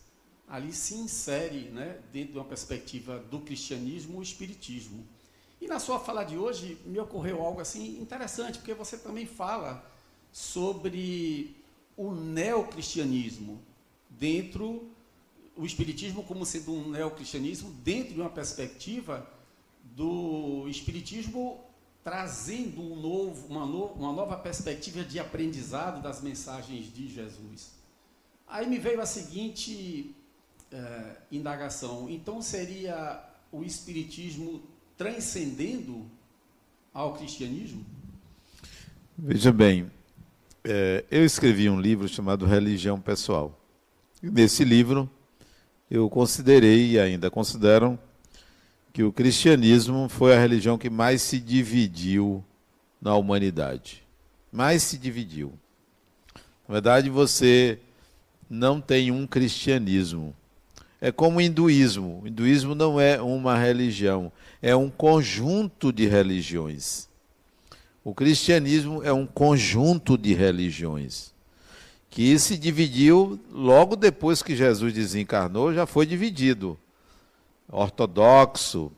[0.48, 5.06] ali se insere, né, dentro de uma perspectiva do cristianismo, o espiritismo.
[5.60, 9.84] E na sua fala de hoje me ocorreu algo assim interessante, porque você também fala
[10.32, 11.56] sobre
[11.98, 13.61] o neocristianismo
[14.10, 14.91] dentro
[15.56, 19.27] o espiritismo como sendo um neocristianismo dentro de uma perspectiva
[19.95, 21.64] do espiritismo
[22.06, 27.72] trazendo um novo, uma, no, uma nova perspectiva de aprendizado das mensagens de Jesus.
[28.48, 30.15] Aí me veio a seguinte
[30.72, 34.61] é, indagação: então seria o espiritismo
[34.95, 36.06] transcendendo
[36.94, 37.84] ao cristianismo?
[39.18, 39.91] Veja bem,
[40.64, 43.60] é, eu escrevi um livro chamado Religião Pessoal.
[44.22, 45.10] E nesse livro
[45.90, 47.98] eu considerei e ainda considero
[48.95, 52.41] que o cristianismo foi a religião que mais se dividiu
[53.01, 54.01] na humanidade.
[54.49, 55.51] Mais se dividiu.
[56.65, 57.77] Na verdade, você
[58.49, 60.34] não tem um cristianismo.
[61.01, 62.22] É como o hinduísmo.
[62.23, 64.31] O hinduísmo não é uma religião,
[64.61, 67.09] é um conjunto de religiões.
[68.01, 71.34] O cristianismo é um conjunto de religiões
[72.09, 76.80] que se dividiu logo depois que Jesus desencarnou, já foi dividido.
[77.70, 78.92] Ortodoxo,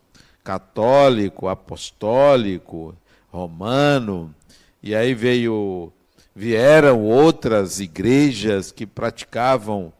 [0.43, 2.95] católico, apostólico,
[3.29, 4.33] romano,
[4.81, 5.91] e aí veio
[6.35, 9.91] vieram outras igrejas que praticavam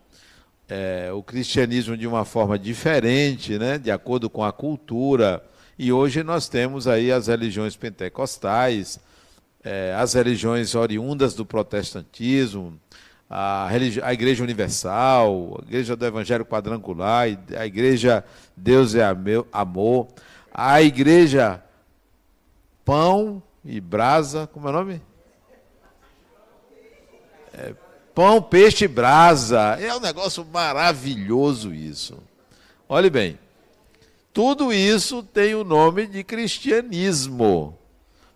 [0.70, 5.44] é, o cristianismo de uma forma diferente, né, de acordo com a cultura.
[5.80, 9.00] E hoje nós temos aí as religiões pentecostais,
[9.64, 12.80] é, as religiões oriundas do protestantismo,
[13.30, 13.68] a,
[14.04, 17.28] a Igreja Universal, a Igreja do Evangelho Quadrangular,
[17.58, 18.24] a Igreja
[18.56, 19.04] Deus é
[19.52, 20.08] Amor,
[20.54, 21.64] a Igreja
[22.86, 25.02] Pão e Brasa, como é o nome?
[27.54, 27.74] É,
[28.14, 29.78] pão, peixe e brasa.
[29.80, 32.18] É um negócio maravilhoso isso.
[32.88, 33.38] Olhe bem,
[34.32, 37.78] tudo isso tem o nome de cristianismo,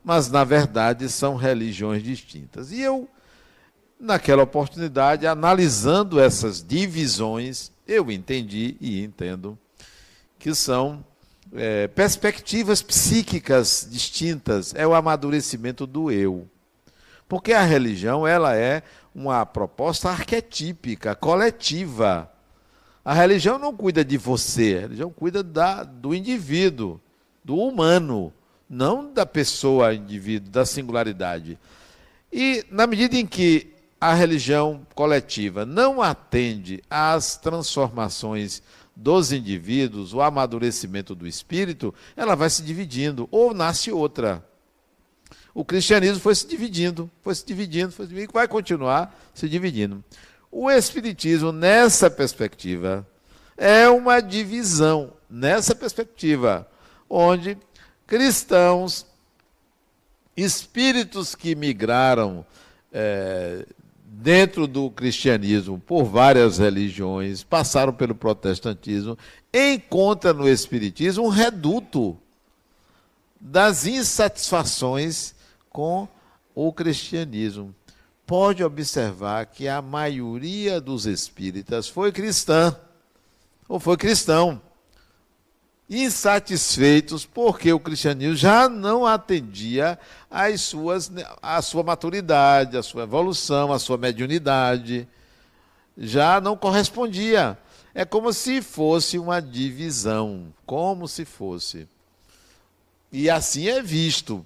[0.03, 2.71] mas na verdade são religiões distintas.
[2.71, 3.07] E eu,
[4.01, 9.57] naquela oportunidade, analisando essas divisões, eu entendi e entendo
[10.39, 11.05] que são
[11.53, 16.47] é, perspectivas psíquicas distintas, é o amadurecimento do eu.
[17.29, 18.81] Porque a religião ela é
[19.13, 22.31] uma proposta arquetípica, coletiva
[23.03, 27.01] a religião não cuida de você, a religião cuida da, do indivíduo,
[27.43, 28.31] do humano,
[28.69, 31.57] não da pessoa indivíduo, da singularidade.
[32.31, 38.63] E na medida em que a religião coletiva não atende às transformações
[38.95, 44.43] dos indivíduos, o amadurecimento do espírito, ela vai se dividindo, ou nasce outra.
[45.53, 49.47] O cristianismo foi se dividindo, foi se dividindo, foi se dividindo, e vai continuar se
[49.47, 50.03] dividindo.
[50.51, 53.07] O Espiritismo, nessa perspectiva,
[53.55, 56.67] é uma divisão nessa perspectiva,
[57.07, 57.57] onde
[58.07, 59.05] cristãos,
[60.35, 62.45] espíritos que migraram
[62.91, 63.65] é,
[64.21, 69.17] dentro do cristianismo por várias religiões, passaram pelo protestantismo,
[69.51, 72.15] encontra no espiritismo um reduto
[73.39, 75.33] das insatisfações
[75.71, 76.07] com
[76.53, 77.73] o cristianismo.
[78.27, 82.75] Pode observar que a maioria dos espíritas foi cristã
[83.67, 84.61] ou foi cristão.
[85.93, 89.99] Insatisfeitos porque o cristianismo já não atendia
[90.29, 91.11] às suas,
[91.41, 95.05] à sua maturidade, à sua evolução, à sua mediunidade.
[95.97, 97.57] Já não correspondia.
[97.93, 101.85] É como se fosse uma divisão, como se fosse.
[103.11, 104.45] E assim é visto.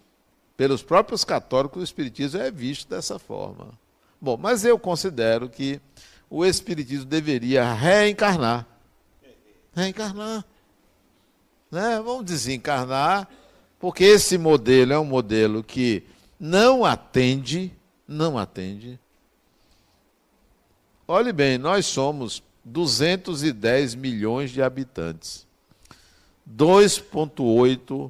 [0.57, 3.67] Pelos próprios católicos, o Espiritismo é visto dessa forma.
[4.19, 5.79] Bom, mas eu considero que
[6.27, 8.65] o Espiritismo deveria reencarnar.
[9.75, 10.43] Reencarnar.
[11.75, 12.01] Né?
[12.01, 13.27] Vamos desencarnar,
[13.77, 16.03] porque esse modelo é um modelo que
[16.39, 17.69] não atende,
[18.07, 18.97] não atende.
[21.05, 25.45] Olhe bem, nós somos 210 milhões de habitantes.
[26.49, 28.09] 2,8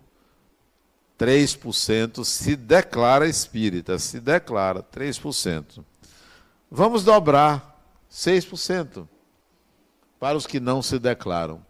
[1.18, 5.84] 3% se declara espírita, se declara 3%.
[6.70, 7.82] Vamos dobrar
[8.12, 9.08] 6%
[10.20, 11.66] para os que não se declaram.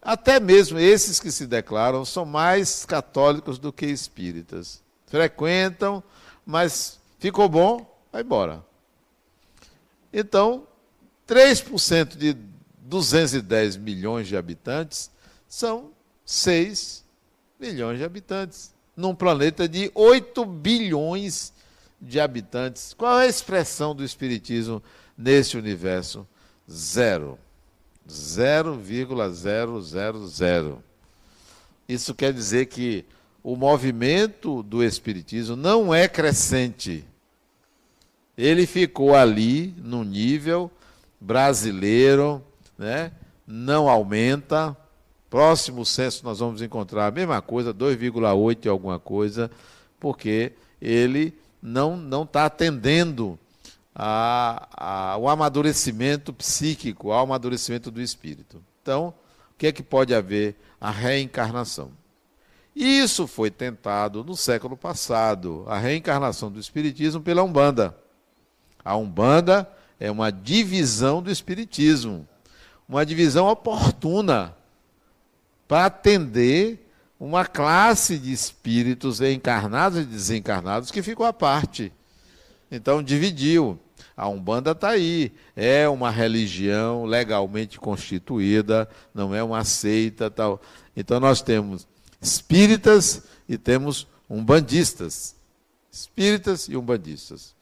[0.00, 4.82] Até mesmo esses que se declaram são mais católicos do que espíritas.
[5.06, 6.02] Frequentam,
[6.46, 8.64] mas ficou bom, vai embora.
[10.12, 10.66] Então,
[11.26, 12.36] 3% de
[12.80, 15.10] 210 milhões de habitantes
[15.48, 15.90] são
[16.24, 17.04] 6
[17.58, 21.52] milhões de habitantes, num planeta de 8 bilhões
[22.00, 22.94] de habitantes.
[22.94, 24.82] Qual é a expressão do Espiritismo
[25.16, 26.26] nesse universo?
[26.70, 27.38] Zero.
[28.08, 30.82] 0,000.
[31.88, 33.04] Isso quer dizer que
[33.42, 37.04] o movimento do Espiritismo não é crescente.
[38.36, 40.70] Ele ficou ali no nível
[41.20, 42.42] brasileiro,
[42.78, 43.12] né?
[43.46, 44.76] não aumenta,
[45.30, 49.50] Próximo censo nós vamos encontrar a mesma coisa, 2,8 e alguma coisa,
[50.00, 53.38] porque ele não não está atendendo
[53.98, 58.62] ao amadurecimento psíquico, ao amadurecimento do espírito.
[58.80, 60.54] Então, o que é que pode haver?
[60.80, 61.90] A reencarnação.
[62.76, 67.96] Isso foi tentado no século passado, a reencarnação do espiritismo pela Umbanda.
[68.84, 69.68] A Umbanda
[69.98, 72.26] é uma divisão do espiritismo,
[72.88, 74.54] uma divisão oportuna
[75.66, 76.88] para atender
[77.18, 81.92] uma classe de espíritos encarnados e desencarnados que ficou à parte.
[82.70, 83.76] Então dividiu.
[84.18, 90.60] A Umbanda está aí, é uma religião legalmente constituída, não é uma seita tal.
[90.96, 91.86] Então nós temos
[92.20, 95.36] espíritas e temos umbandistas.
[95.88, 97.54] Espíritas e umbandistas.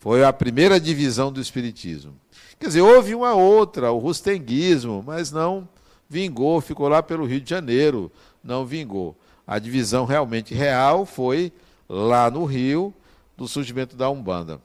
[0.00, 2.16] Foi a primeira divisão do espiritismo.
[2.58, 5.68] Quer dizer, houve uma outra, o rustenguismo, mas não
[6.08, 8.10] vingou, ficou lá pelo Rio de Janeiro,
[8.42, 9.16] não vingou.
[9.46, 11.52] A divisão realmente real foi
[11.88, 12.92] lá no Rio,
[13.36, 14.60] do surgimento da Umbanda.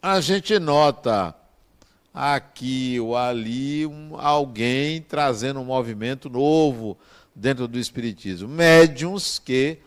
[0.00, 1.34] A gente nota
[2.12, 6.96] aqui ou ali um, alguém trazendo um movimento novo
[7.34, 8.48] dentro do Espiritismo.
[8.48, 9.78] Médiums que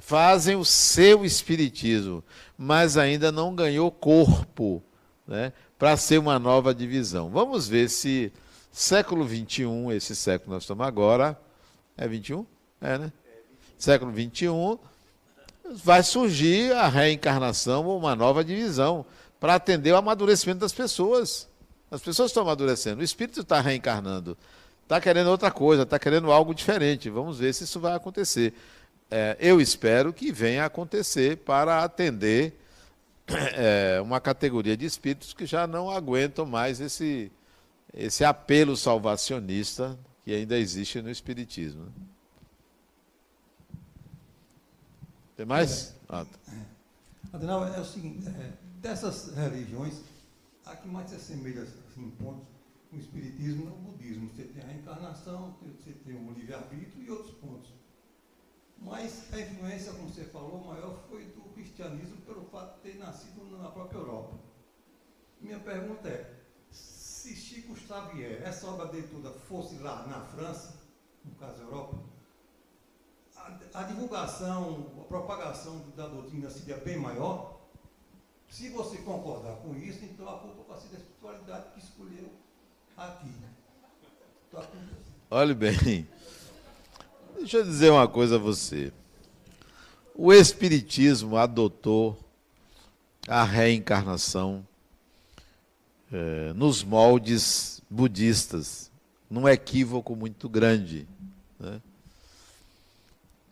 [0.00, 2.24] fazem o seu Espiritismo,
[2.56, 4.82] mas ainda não ganhou corpo
[5.26, 7.28] né, para ser uma nova divisão.
[7.30, 8.32] Vamos ver se
[8.72, 11.38] Século XXI, esse século que nós estamos agora,
[11.96, 12.44] é 21?
[12.80, 13.12] É, né?
[13.78, 14.78] Século XXI,
[15.76, 19.06] vai surgir a reencarnação ou uma nova divisão
[19.44, 21.46] para atender o amadurecimento das pessoas.
[21.90, 24.38] As pessoas estão amadurecendo, o espírito está reencarnando,
[24.82, 27.10] está querendo outra coisa, está querendo algo diferente.
[27.10, 28.54] Vamos ver se isso vai acontecer.
[29.10, 32.58] É, eu espero que venha a acontecer para atender
[33.28, 37.30] é, uma categoria de espíritos que já não aguentam mais esse
[37.92, 39.94] esse apelo salvacionista
[40.24, 41.84] que ainda existe no Espiritismo.
[41.84, 41.92] Né?
[45.36, 45.90] Tem mais?
[45.90, 46.52] É, ah, tá.
[47.34, 50.02] Adenal, é o seguinte, é, dessas religiões,
[50.66, 52.46] a que mais se assemelha assim, em pontos
[52.92, 54.28] o Espiritismo é o budismo.
[54.28, 57.72] Você tem a reencarnação, você tem o livre-arbítrio e outros pontos.
[58.78, 63.58] Mas a influência, como você falou, maior foi do cristianismo pelo fato de ter nascido
[63.58, 64.38] na própria Europa.
[65.40, 66.32] Minha pergunta é,
[66.70, 70.78] se Chico Xavier, essa obra dele toda, fosse lá na França,
[71.24, 71.98] no caso Europa,
[73.34, 77.53] a, a divulgação, a propagação da doutrina seria bem maior.
[78.48, 82.30] Se você concordar com isso, então a culpa vai ser da espiritualidade que escolheu
[82.96, 83.30] aqui.
[84.52, 85.04] Tá acontecendo.
[85.30, 86.08] Olhe bem.
[87.36, 88.92] Deixa eu dizer uma coisa a você.
[90.14, 92.16] O Espiritismo adotou
[93.26, 94.64] a reencarnação
[96.12, 98.90] eh, nos moldes budistas,
[99.28, 101.08] num equívoco muito grande,
[101.58, 101.82] né?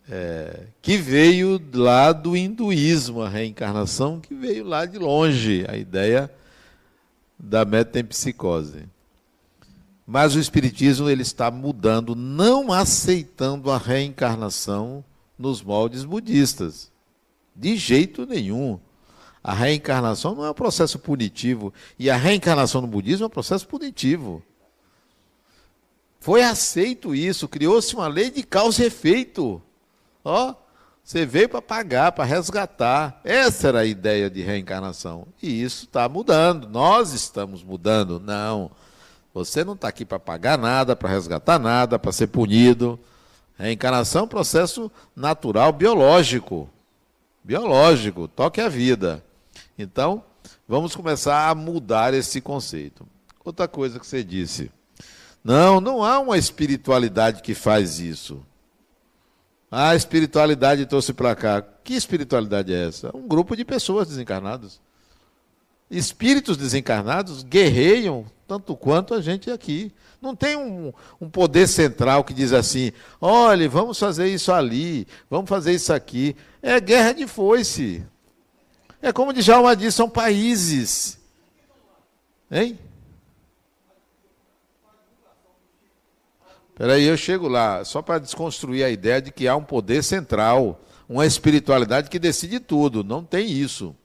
[0.09, 6.29] É, que veio lá do hinduísmo, a reencarnação, que veio lá de longe, a ideia
[7.39, 8.83] da metempsicose.
[10.05, 15.03] Mas o espiritismo ele está mudando, não aceitando a reencarnação
[15.39, 16.91] nos moldes budistas.
[17.55, 18.79] De jeito nenhum.
[19.43, 21.73] A reencarnação não é um processo punitivo.
[21.97, 24.43] E a reencarnação no budismo é um processo punitivo.
[26.19, 29.61] Foi aceito isso, criou-se uma lei de causa e efeito.
[30.23, 30.55] Ó,
[31.03, 33.19] você veio para pagar, para resgatar.
[33.23, 35.27] Essa era a ideia de reencarnação.
[35.41, 36.69] E isso está mudando.
[36.69, 38.19] Nós estamos mudando.
[38.19, 38.71] Não.
[39.33, 42.99] Você não está aqui para pagar nada, para resgatar nada, para ser punido.
[43.57, 46.69] Reencarnação é um processo natural, biológico.
[47.43, 49.23] Biológico, toque a vida.
[49.77, 50.23] Então,
[50.67, 53.05] vamos começar a mudar esse conceito.
[53.43, 54.71] Outra coisa que você disse.
[55.43, 58.41] Não, não há uma espiritualidade que faz isso.
[59.75, 61.59] A espiritualidade trouxe para cá.
[61.83, 63.09] Que espiritualidade é essa?
[63.17, 64.79] Um grupo de pessoas desencarnadas.
[65.89, 69.91] Espíritos desencarnados guerreiam tanto quanto a gente aqui.
[70.21, 75.49] Não tem um, um, poder central que diz assim: olhe, vamos fazer isso ali, vamos
[75.49, 76.35] fazer isso aqui.
[76.61, 78.05] É guerra de foice.
[79.01, 81.17] É como Djalma disse, são países.
[82.51, 82.77] Hein?
[86.75, 90.81] Peraí, eu chego lá, só para desconstruir a ideia de que há um poder central,
[91.07, 93.03] uma espiritualidade que decide tudo.
[93.03, 93.95] Não tem isso.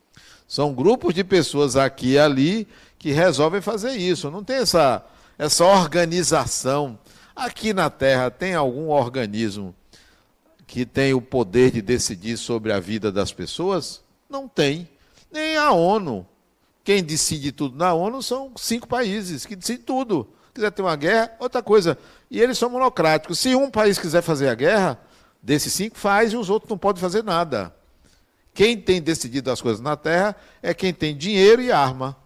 [0.47, 2.69] São grupos de pessoas aqui e ali
[2.99, 4.31] que resolvem fazer isso.
[4.31, 5.05] Não tem essa,
[5.39, 6.99] essa organização.
[7.35, 9.75] Aqui na Terra tem algum organismo
[10.67, 14.03] que tem o poder de decidir sobre a vida das pessoas?
[14.29, 14.87] Não tem.
[15.33, 16.27] Nem a ONU.
[16.85, 20.29] Quem decide tudo na ONU são cinco países que decidem tudo.
[20.53, 21.97] Quiser ter uma guerra, outra coisa.
[22.31, 23.39] E eles são monocráticos.
[23.39, 25.01] Se um país quiser fazer a guerra,
[25.43, 27.75] desses cinco faz e os outros não podem fazer nada.
[28.53, 32.17] Quem tem decidido as coisas na Terra é quem tem dinheiro e arma.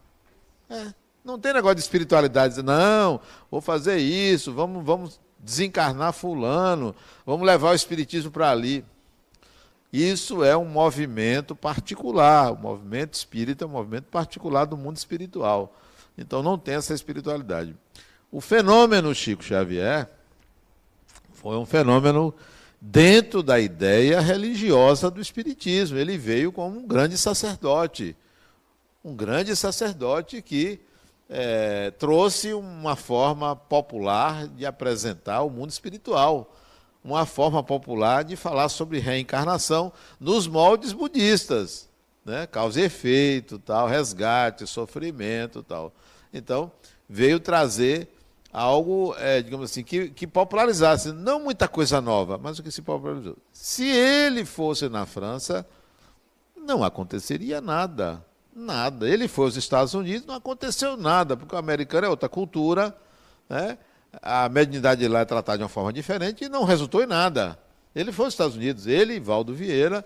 [0.69, 0.95] É.
[1.25, 7.71] Não tem negócio de espiritualidade, não, vou fazer isso, vamos, vamos desencarnar fulano, vamos levar
[7.71, 8.85] o espiritismo para ali.
[9.93, 15.77] Isso é um movimento particular, o movimento espírita é um movimento particular do mundo espiritual.
[16.17, 17.77] Então não tem essa espiritualidade.
[18.33, 20.09] O fenômeno Chico Xavier
[21.35, 22.35] foi um fenômeno
[22.81, 25.99] dentro da ideia religiosa do Espiritismo.
[25.99, 28.17] Ele veio como um grande sacerdote.
[29.05, 30.81] Um grande sacerdote que
[31.29, 36.57] é, trouxe uma forma popular de apresentar o mundo espiritual.
[37.05, 41.87] Uma forma popular de falar sobre reencarnação nos moldes budistas.
[42.25, 42.47] Né?
[42.47, 45.93] Causa e efeito, tal, resgate, sofrimento tal.
[46.33, 46.73] Então,
[47.07, 48.09] veio trazer
[48.53, 52.83] algo, é, digamos assim, que, que popularizasse, não muita coisa nova, mas o que se
[52.83, 53.37] popularizou.
[53.51, 55.67] Se ele fosse na França,
[56.57, 58.25] não aconteceria nada.
[58.55, 59.09] Nada.
[59.09, 62.95] Ele foi aos Estados Unidos, não aconteceu nada, porque o americano é outra cultura,
[63.49, 63.79] né?
[64.21, 67.59] a mediunidade lá é tratada de uma forma diferente e não resultou em nada.
[67.95, 70.05] Ele foi aos Estados Unidos, ele e Valdo Vieira,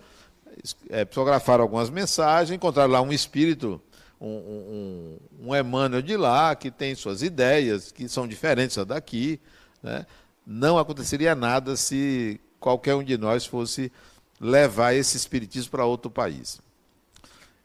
[0.89, 3.81] é, psicografaram algumas mensagens, encontraram lá um espírito
[4.21, 9.41] um, um, um Emmanuel de lá, que tem suas ideias, que são diferentes daqui.
[9.83, 10.07] Né?
[10.47, 13.93] Não aconteceria nada se qualquer um de nós fosse
[14.41, 16.61] levar esse espiritismo para outro país.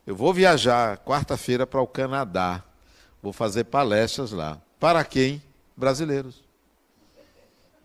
[0.06, 2.64] Eu vou viajar quarta-feira para o Canadá.
[3.22, 4.60] Vou fazer palestras lá.
[4.80, 5.42] Para quem?
[5.78, 6.44] Brasileiros.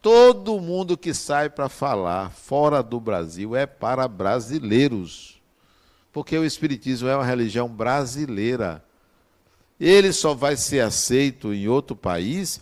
[0.00, 5.35] Todo mundo que sai para falar fora do Brasil é para brasileiros
[6.16, 8.82] porque o Espiritismo é uma religião brasileira.
[9.78, 12.58] Ele só vai ser aceito em outro país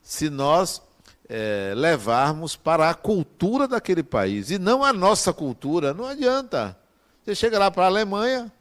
[0.00, 0.80] se nós
[1.28, 5.92] é, levarmos para a cultura daquele país e não a nossa cultura.
[5.92, 6.78] Não adianta.
[7.24, 8.52] Você chega lá para a Alemanha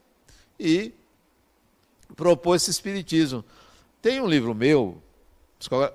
[0.59, 0.91] e
[2.15, 3.45] propõe esse Espiritismo.
[4.01, 4.99] Tem um livro meu,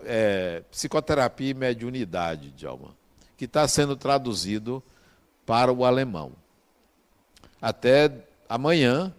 [0.05, 2.95] é, Psicoterapia e Mediunidade, Djalma,
[3.37, 4.81] que está sendo traduzido
[5.45, 6.31] para o alemão.
[7.61, 9.15] Até amanhã,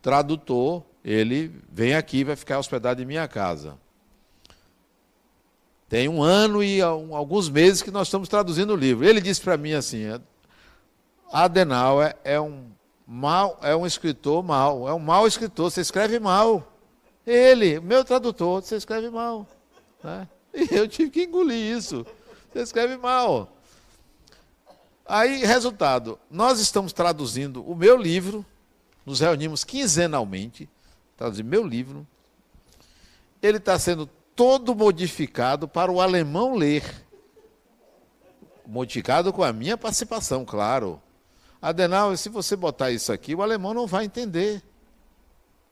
[0.00, 3.76] tradutor, ele vem aqui vai ficar hospedado em minha casa.
[5.88, 9.04] Tem um ano e alguns meses que nós estamos traduzindo o livro.
[9.04, 10.04] Ele disse para mim assim:
[11.30, 12.70] Adenauer é, é um
[13.06, 16.66] mal, é um escritor mal, é um mau escritor, você escreve mal.
[17.26, 19.46] Ele, meu tradutor, você escreve mal.
[20.02, 20.26] Né?
[20.54, 22.06] E eu tive que engolir isso.
[22.52, 23.48] Você escreve mal.
[25.06, 28.44] Aí, resultado, nós estamos traduzindo o meu livro,
[29.04, 30.68] nos reunimos quinzenalmente,
[31.16, 32.06] traduzir meu livro.
[33.42, 36.84] Ele está sendo todo modificado para o alemão ler.
[38.64, 41.02] Modificado com a minha participação, claro.
[41.60, 44.62] Adenal, se você botar isso aqui, o alemão não vai entender.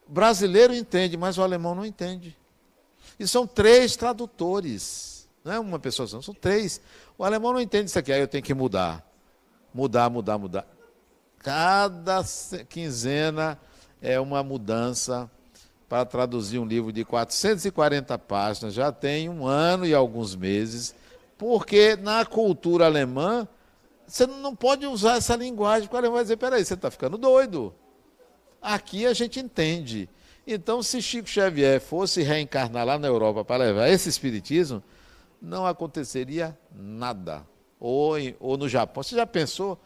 [0.09, 2.37] O brasileiro entende, mas o alemão não entende.
[3.19, 5.29] E são três tradutores.
[5.45, 6.81] Não é uma pessoa, são três.
[7.17, 9.10] O alemão não entende isso aqui, aí eu tenho que mudar.
[9.73, 10.67] Mudar, mudar, mudar.
[11.39, 12.23] Cada
[12.69, 13.59] quinzena
[14.03, 15.31] é uma mudança
[15.89, 18.75] para traduzir um livro de 440 páginas.
[18.75, 20.95] Já tem um ano e alguns meses,
[21.37, 23.49] porque na cultura alemã
[24.07, 27.17] você não pode usar essa linguagem, porque o alemão vai dizer: peraí, você está ficando
[27.17, 27.75] doido.
[28.61, 30.09] Aqui a gente entende.
[30.47, 34.83] Então, se Chico Xavier fosse reencarnar lá na Europa para levar esse espiritismo,
[35.41, 37.47] não aconteceria nada.
[37.81, 39.03] Ou, em, ou no Japão.
[39.03, 39.81] Você já pensou?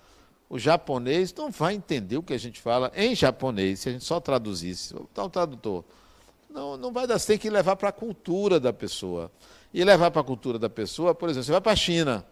[0.50, 4.04] O japonês não vai entender o que a gente fala em japonês se a gente
[4.04, 4.94] só traduzisse.
[5.10, 5.84] Então, tradutor.
[6.50, 7.18] Não, não vai dar.
[7.18, 9.30] Você tem que levar para a cultura da pessoa.
[9.72, 12.24] E levar para a cultura da pessoa, por exemplo, você vai para a China,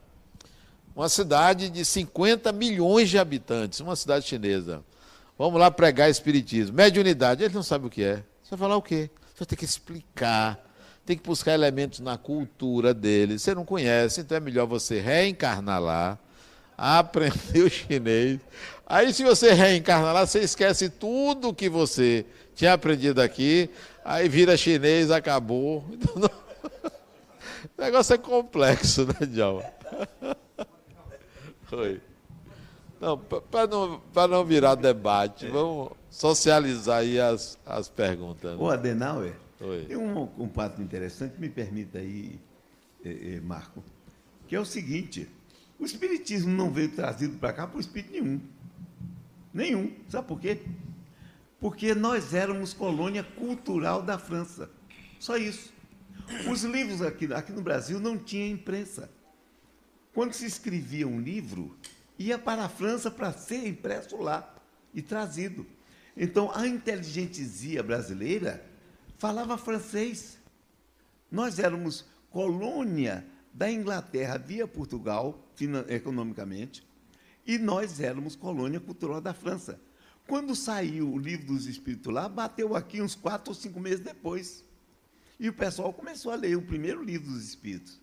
[0.95, 4.85] uma cidade de 50 milhões de habitantes, uma cidade chinesa.
[5.37, 6.77] Vamos lá pregar espiritismo.
[6.77, 8.23] Mediunidade, ele não sabe o que é.
[8.43, 9.11] Você vai falar o quê?
[9.35, 10.72] Você tem que explicar,
[11.05, 13.39] tem que buscar elementos na cultura dele.
[13.39, 16.19] Você não conhece, então é melhor você reencarnar lá,
[16.77, 18.41] aprender o chinês.
[18.87, 23.70] Aí, se você reencarnar lá, você esquece tudo que você tinha aprendido aqui,
[24.05, 25.85] aí vira chinês, acabou.
[25.93, 26.43] Então, não...
[27.79, 29.65] O negócio é complexo, né, Djalma?
[31.73, 32.01] Oi.
[33.01, 38.53] Não, para não, não virar debate, vamos socializar aí as, as perguntas.
[38.53, 38.57] Né?
[38.61, 39.33] O Adenauer,
[39.63, 39.85] Oi.
[39.85, 42.41] tem um, um fato interessante, me permita aí,
[43.05, 43.83] eh, eh, Marco,
[44.49, 45.29] que é o seguinte,
[45.79, 48.41] o Espiritismo não veio trazido para cá por Espírito nenhum.
[49.55, 49.93] Nenhum.
[50.09, 50.63] Sabe por quê?
[51.61, 54.69] Porque nós éramos colônia cultural da França.
[55.21, 55.73] Só isso.
[56.51, 59.09] Os livros aqui, aqui no Brasil não tinha imprensa.
[60.13, 61.77] Quando se escrevia um livro,
[62.19, 64.55] ia para a França para ser impresso lá
[64.93, 65.65] e trazido.
[66.17, 68.72] Então, a inteligentesia brasileira
[69.23, 70.36] falava francês.
[71.31, 73.24] Nós éramos colônia
[73.55, 75.49] da Inglaterra via Portugal,
[75.89, 76.85] economicamente,
[77.47, 79.81] e nós éramos colônia cultural da França.
[80.27, 84.65] Quando saiu o livro dos Espíritos lá, bateu aqui uns quatro ou cinco meses depois.
[85.39, 88.01] E o pessoal começou a ler o primeiro livro dos Espíritos.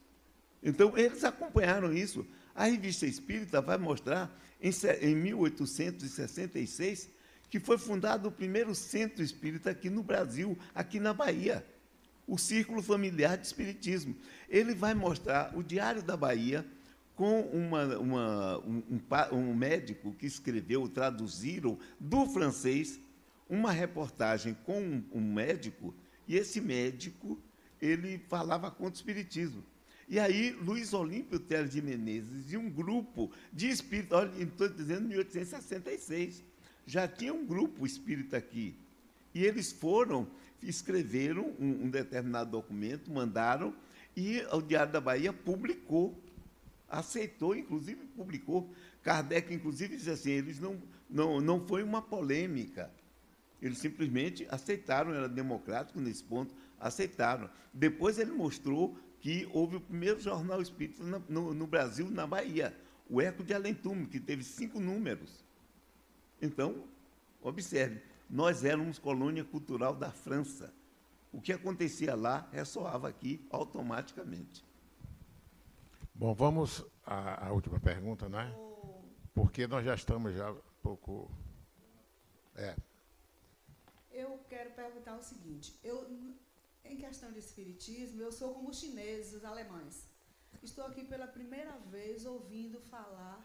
[0.63, 2.25] Então, eles acompanharam isso.
[2.55, 4.71] A revista Espírita vai mostrar, em,
[5.01, 7.09] em 1866,
[7.49, 11.65] que foi fundado o primeiro centro espírita aqui no Brasil, aqui na Bahia,
[12.27, 14.15] o Círculo Familiar de Espiritismo.
[14.47, 16.65] Ele vai mostrar o Diário da Bahia
[17.15, 22.99] com uma, uma, um, um, um médico que escreveu, traduziram do francês,
[23.49, 25.93] uma reportagem com um, um médico,
[26.27, 27.41] e esse médico
[27.81, 29.63] ele falava contra o espiritismo.
[30.07, 35.07] E aí, Luiz Olímpio Teles de Menezes e um grupo de espíritas, olha, estou dizendo
[35.07, 36.43] 1866,
[36.89, 38.75] já tinha um grupo espírita aqui.
[39.31, 40.27] E eles foram,
[40.63, 43.75] escreveram um, um determinado documento, mandaram,
[44.17, 46.19] e o Diário da Bahia publicou,
[46.89, 48.73] aceitou, inclusive publicou.
[49.03, 52.91] Kardec, inclusive, disse assim: eles não, não, não foi uma polêmica.
[53.61, 57.51] Eles simplesmente aceitaram, era democrático nesse ponto, aceitaram.
[57.71, 62.75] Depois ele mostrou que houve o primeiro jornal espírita no, no, no Brasil, na Bahia,
[63.07, 65.47] o Eco de Alentume, que teve cinco números.
[66.41, 66.87] Então,
[67.41, 70.73] observe, nós éramos colônia cultural da França.
[71.31, 74.65] O que acontecia lá ressoava aqui automaticamente.
[76.13, 78.53] Bom, vamos à, à última pergunta, não é?
[79.33, 81.31] Porque nós já estamos já um pouco.
[82.55, 82.75] É.
[84.11, 86.05] Eu quero perguntar o seguinte: eu
[86.83, 90.07] em questão de espiritismo, eu sou como os chineses, os alemães.
[90.61, 93.39] Estou aqui pela primeira vez ouvindo falar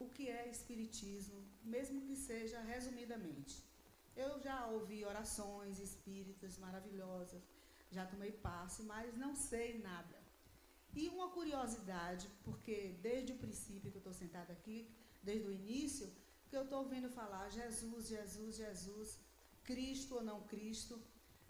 [0.00, 1.40] o que é espiritismo,
[1.74, 3.54] mesmo que seja resumidamente.
[4.24, 7.42] Eu já ouvi orações espíritas maravilhosas,
[7.96, 10.18] já tomei passe, mas não sei nada.
[11.00, 12.76] E uma curiosidade, porque
[13.08, 14.78] desde o princípio que eu estou sentada aqui,
[15.22, 16.12] desde o início,
[16.48, 19.08] que eu estou ouvindo falar Jesus, Jesus, Jesus,
[19.62, 21.00] Cristo ou não Cristo,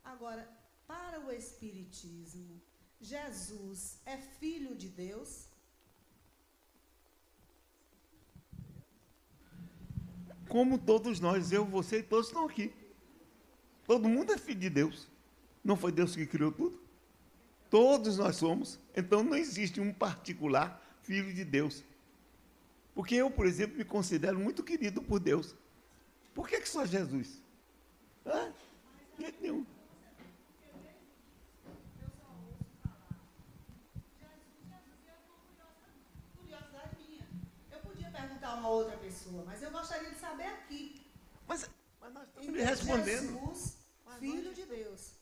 [0.05, 0.49] Agora,
[0.87, 2.61] para o Espiritismo,
[3.01, 5.47] Jesus é filho de Deus?
[10.51, 12.73] Como todos nós, eu, você e todos estão aqui.
[13.87, 15.07] Todo mundo é filho de Deus.
[15.63, 16.79] Não foi Deus que criou tudo?
[17.71, 18.77] Todos nós somos.
[18.97, 21.85] Então não existe um particular filho de Deus.
[22.93, 25.55] Porque eu, por exemplo, me considero muito querido por Deus.
[26.35, 27.41] Por que, que só Jesus?
[28.27, 28.51] Ah,
[29.17, 29.65] de jeito nenhum.
[38.61, 40.17] Uma outra pessoa, mas eu gostaria de
[42.49, 43.33] lhe respondendo.
[43.33, 43.79] Jesus,
[44.19, 45.21] Filho de Deus.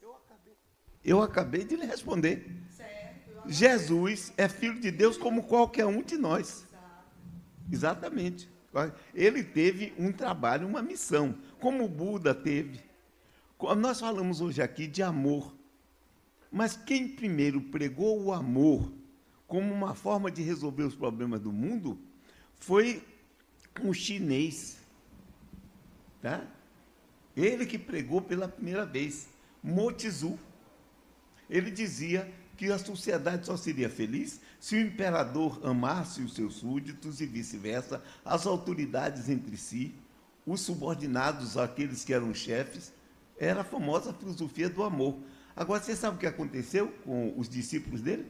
[1.04, 2.62] Eu acabei de lhe responder.
[2.76, 3.42] Certo.
[3.46, 6.66] Jesus é filho de Deus como qualquer um de nós.
[7.70, 8.48] Exatamente.
[9.14, 12.80] Ele teve um trabalho, uma missão, como o Buda teve.
[13.78, 15.54] Nós falamos hoje aqui de amor.
[16.50, 18.92] Mas quem primeiro pregou o amor
[19.46, 21.98] como uma forma de resolver os problemas do mundo
[22.56, 23.02] foi
[23.82, 24.78] um chinês.
[26.20, 26.46] Tá?
[27.38, 29.28] Ele que pregou pela primeira vez,
[29.62, 30.36] Mo Tzu.
[31.48, 37.20] Ele dizia que a sociedade só seria feliz se o imperador amasse os seus súditos
[37.20, 39.94] e vice-versa, as autoridades entre si,
[40.44, 42.92] os subordinados àqueles que eram chefes.
[43.38, 45.16] Era a famosa filosofia do amor.
[45.54, 48.26] Agora, você sabe o que aconteceu com os discípulos dele?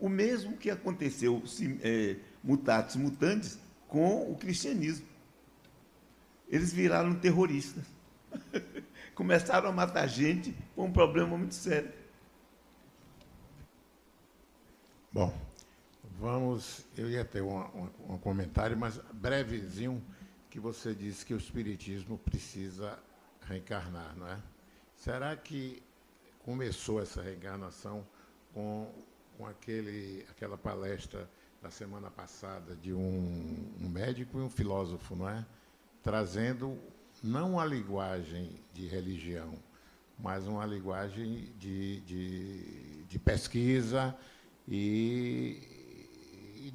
[0.00, 3.56] O mesmo que aconteceu, sim, é, mutatis mutandis,
[3.86, 5.06] com o cristianismo.
[6.48, 8.01] Eles viraram terroristas.
[9.14, 11.92] Começaram a matar gente com um problema muito sério.
[15.12, 15.32] Bom,
[16.18, 16.84] vamos.
[16.96, 20.02] Eu ia ter um, um- um comentário, mas brevezinho,
[20.50, 22.98] que você disse que o Espiritismo precisa
[23.42, 24.38] reencarnar, não é?
[24.96, 25.82] Será que
[26.44, 28.06] começou essa reencarnação
[28.52, 28.90] com,
[29.36, 31.28] com aquele, aquela palestra
[31.62, 35.44] da semana passada de um, um médico e um filósofo, não é?
[36.02, 36.78] Trazendo
[37.22, 39.54] não a linguagem de religião,
[40.18, 44.14] mas uma linguagem de, de, de pesquisa
[44.68, 45.58] e,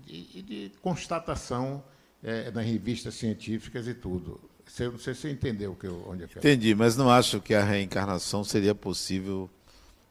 [0.07, 1.84] e de, constatação
[2.24, 4.40] eh, nas revistas científicas e tudo.
[4.65, 6.40] Você, não sei se você entendeu que eu, onde eu quero.
[6.40, 9.49] Entendi, mas não acho que a reencarnação seria possível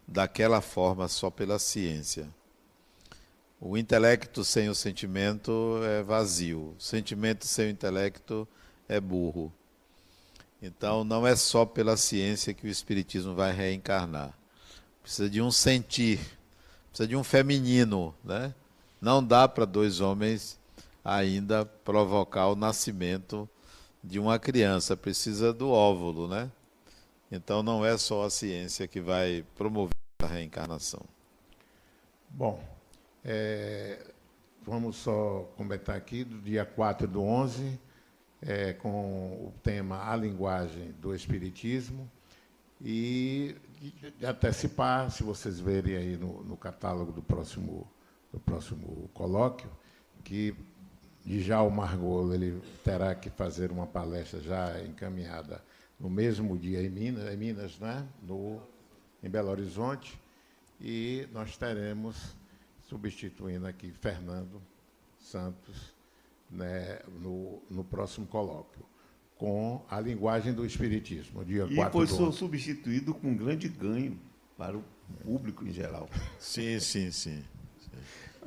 [0.07, 2.29] daquela forma só pela ciência.
[3.61, 6.75] O intelecto sem o sentimento é vazio.
[6.79, 8.47] O sentimento sem o intelecto
[8.89, 9.53] é burro.
[10.61, 14.37] Então, não é só pela ciência que o Espiritismo vai reencarnar.
[15.03, 16.19] Precisa de um sentir,
[16.89, 18.15] precisa de um feminino.
[18.25, 18.55] Né?
[19.01, 20.59] Não dá para dois homens
[21.05, 23.49] ainda provocar o nascimento
[24.03, 26.27] de uma criança, precisa do óvulo.
[26.27, 26.51] Né?
[27.31, 31.03] Então, não é só a ciência que vai promover a reencarnação.
[32.31, 32.63] Bom,
[33.25, 33.99] é,
[34.63, 37.79] vamos só comentar aqui do dia 4 do 11,
[38.47, 42.09] é, com o tema A Linguagem do Espiritismo,
[42.81, 43.57] e
[44.23, 47.91] antecipar, se vocês verem aí no, no catálogo do próximo,
[48.33, 49.69] do próximo colóquio,
[50.23, 50.55] que
[51.25, 55.61] Djalma Margolo ele terá que fazer uma palestra já encaminhada
[55.99, 58.07] no mesmo dia em Minas, em Minas né?
[58.23, 58.63] no,
[59.23, 60.21] em Belo Horizonte,
[60.81, 62.37] e nós teremos,
[62.83, 64.63] substituindo aqui Fernando
[65.19, 65.96] Santos,
[66.51, 68.85] né, no, no próximo colóquio,
[69.37, 72.39] com a linguagem do Espiritismo, dia E 4 foi do su- 11.
[72.39, 74.19] substituído com um grande ganho
[74.57, 74.85] para o
[75.23, 76.09] público em geral.
[76.39, 77.45] Sim, sim, sim.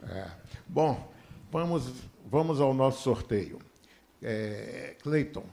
[0.03, 0.27] É.
[0.67, 1.11] Bom,
[1.51, 1.91] vamos,
[2.29, 3.59] vamos ao nosso sorteio.
[4.21, 5.45] É, Cleiton,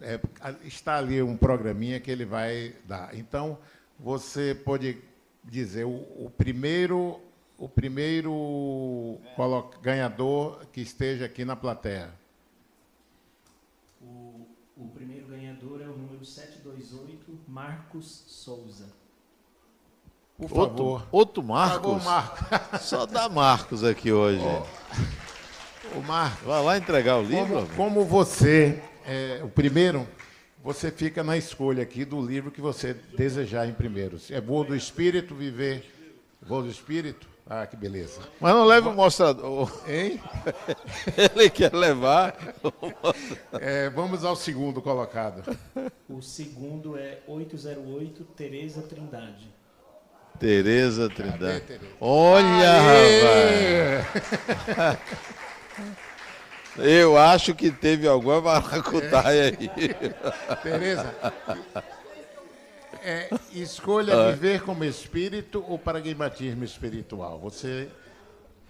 [0.00, 0.18] é,
[0.64, 3.14] está ali um programinha que ele vai dar.
[3.16, 3.58] Então,
[3.98, 4.98] você pode
[5.44, 7.20] dizer o, o primeiro,
[7.60, 9.20] o primeiro
[9.82, 12.10] ganhador que esteja aqui na plateia.
[14.00, 14.46] O,
[14.78, 18.86] o primeiro ganhador é o número 728, Marcos Souza.
[20.38, 21.08] Por Outro, favor.
[21.12, 22.02] outro Tá Marcos?
[22.02, 22.80] Marcos.
[22.80, 24.42] Só dá Marcos aqui hoje.
[25.94, 26.46] O Marcos.
[26.46, 27.66] Vai lá entregar o livro?
[27.76, 30.08] Como, como você é o primeiro,
[30.64, 34.18] você fica na escolha aqui do livro que você desejar em primeiro.
[34.18, 35.84] Se é Voo do Espírito, Viver
[36.40, 37.29] Voo do Espírito?
[37.52, 38.20] Ah, que beleza.
[38.40, 39.82] Mas não leve o mostrador.
[39.88, 40.20] Hein?
[41.34, 42.36] Ele quer levar.
[43.54, 45.42] É, vamos ao segundo colocado.
[46.08, 49.52] O segundo é 808, Tereza Trindade.
[50.38, 51.62] Tereza Trindade.
[51.62, 51.92] Tereza?
[52.00, 53.96] Olha, Aê!
[54.68, 54.98] rapaz.
[56.78, 59.68] Eu acho que teve alguma maracutaia aí.
[60.62, 61.12] Tereza,
[63.02, 67.38] é, escolha viver como espírito ou pragmatismo espiritual.
[67.40, 67.88] Você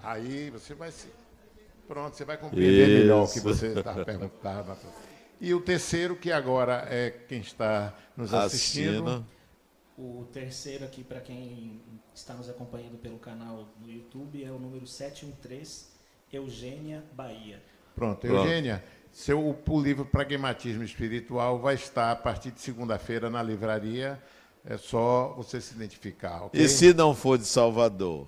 [0.02, 1.09] aí você vai se
[1.86, 3.48] pronto, você vai compreender melhor o que Isso.
[3.48, 4.77] você está perguntando.
[5.40, 9.27] E o terceiro que agora é quem está nos assistindo.
[9.97, 11.82] O terceiro aqui, para quem
[12.15, 15.86] está nos acompanhando pelo canal do YouTube, é o número 713,
[16.32, 17.62] Eugênia Bahia.
[17.94, 18.82] Pronto, Eugênia,
[19.12, 24.20] seu, o livro Pragmatismo Espiritual vai estar a partir de segunda-feira na livraria.
[24.65, 26.45] É só você se identificar.
[26.45, 26.62] Okay?
[26.62, 28.27] E se não for de Salvador?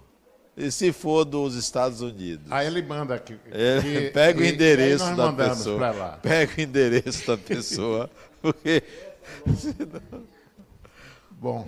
[0.56, 2.50] E se for dos Estados Unidos?
[2.50, 3.38] Aí ele manda aqui.
[3.46, 6.18] Ele pega o endereço da pessoa.
[6.22, 8.10] Pega o endereço da pessoa.
[8.40, 8.82] Porque.
[11.30, 11.66] Bom,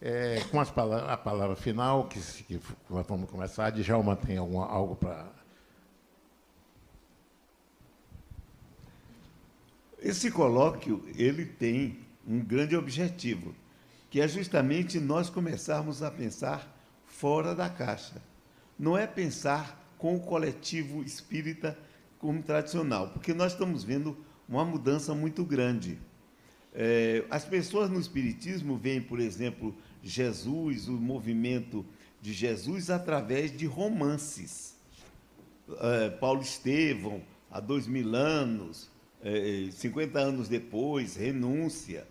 [0.00, 2.60] é, com as palavras, a palavra final, que, que
[2.90, 5.35] nós vamos começar, a Djalma tem alguma, algo para.
[10.06, 13.52] Esse colóquio ele tem um grande objetivo,
[14.08, 16.72] que é justamente nós começarmos a pensar
[17.04, 18.22] fora da caixa.
[18.78, 21.76] Não é pensar com o coletivo espírita
[22.20, 24.16] como tradicional, porque nós estamos vendo
[24.48, 25.98] uma mudança muito grande.
[26.72, 29.74] É, as pessoas no Espiritismo veem, por exemplo,
[30.04, 31.84] Jesus, o movimento
[32.22, 34.76] de Jesus, através de romances.
[35.80, 37.20] É, Paulo Estevão,
[37.50, 38.88] há dois mil anos,
[39.22, 42.06] é, 50 anos depois, Renúncia.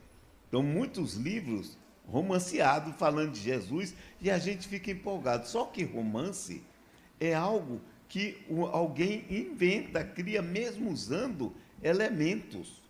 [0.47, 1.77] Então, muitos livros
[2.07, 5.47] romanceado falando de Jesus e a gente fica empolgado.
[5.47, 6.61] Só que romance
[7.19, 8.37] é algo que
[8.71, 11.53] alguém inventa, cria, mesmo usando
[11.83, 12.81] elementos.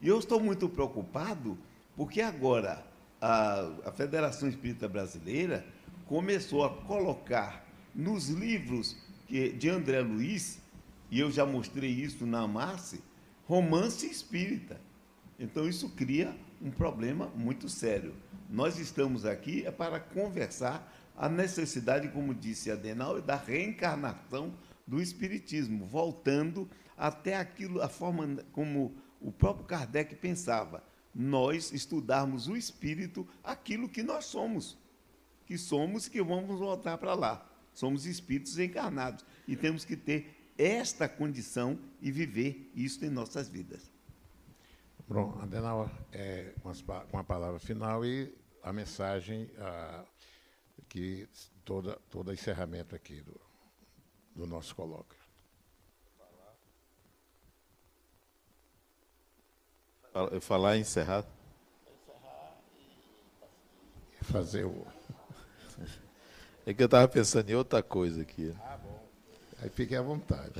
[0.00, 1.56] E eu estou muito preocupado
[1.96, 2.84] porque agora
[3.20, 5.64] a, a Federação Espírita Brasileira
[6.06, 7.64] começou a colocar
[7.94, 8.96] nos livros
[9.26, 10.60] que, de André Luiz,
[11.10, 13.02] e eu já mostrei isso na Marce,
[13.52, 14.80] romance espírita.
[15.38, 18.14] Então isso cria um problema muito sério.
[18.48, 24.54] Nós estamos aqui é para conversar a necessidade, como disse Adenal, da reencarnação
[24.86, 26.66] do espiritismo, voltando
[26.96, 30.82] até aquilo, a forma como o próprio Kardec pensava,
[31.14, 34.78] nós estudarmos o espírito, aquilo que nós somos,
[35.44, 37.46] que somos que vamos voltar para lá.
[37.74, 43.90] Somos espíritos encarnados e temos que ter esta condição e viver isso em nossas vidas.
[45.06, 46.54] Pronto, Adenauer, é,
[47.10, 50.04] com a palavra final e a mensagem a,
[50.88, 51.28] que
[51.64, 53.40] toda todo encerramento aqui do,
[54.34, 55.20] do nosso colóquio.
[60.12, 61.24] Falar, falar e encerrar?
[64.20, 64.86] E fazer o.
[66.64, 68.54] É que eu estava pensando em outra coisa aqui.
[68.62, 68.81] Ah, bom.
[69.62, 70.54] Aí fique à vontade.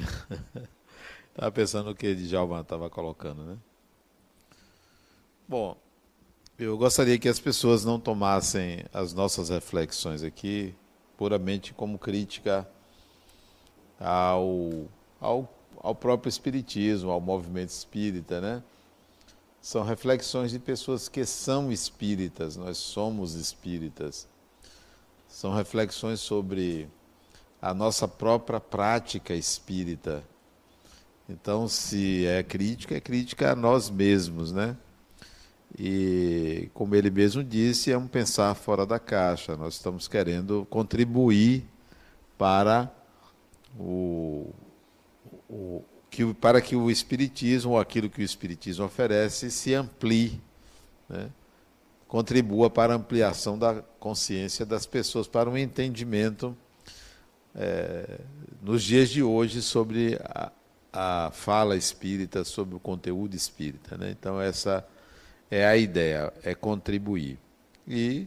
[1.31, 3.57] Estava pensando no que Djalma estava colocando, né?
[5.49, 5.77] Bom,
[6.57, 10.73] eu gostaria que as pessoas não tomassem as nossas reflexões aqui
[11.16, 12.69] puramente como crítica
[13.99, 14.87] ao,
[15.20, 18.62] ao, ao próprio Espiritismo, ao movimento espírita, né?
[19.61, 24.29] São reflexões de pessoas que são espíritas, nós somos espíritas.
[25.27, 26.89] São reflexões sobre
[27.62, 30.24] a nossa própria prática espírita.
[31.28, 34.76] Então, se é crítica, é crítica a nós mesmos, né?
[35.78, 39.56] E, como ele mesmo disse, é um pensar fora da caixa.
[39.56, 41.64] Nós estamos querendo contribuir
[42.36, 42.93] para
[43.78, 44.52] o,
[45.48, 50.40] o que, para que o Espiritismo, ou aquilo que o Espiritismo oferece, se amplie,
[51.09, 51.30] né?
[52.09, 56.55] contribua para a ampliação da consciência das pessoas, para um entendimento
[57.55, 58.19] é,
[58.62, 60.53] nos dias de hoje sobre a,
[60.93, 63.97] a fala espírita, sobre o conteúdo espírita.
[63.97, 64.11] Né?
[64.11, 64.87] Então, essa
[65.51, 67.39] é a ideia, é contribuir.
[67.87, 68.27] E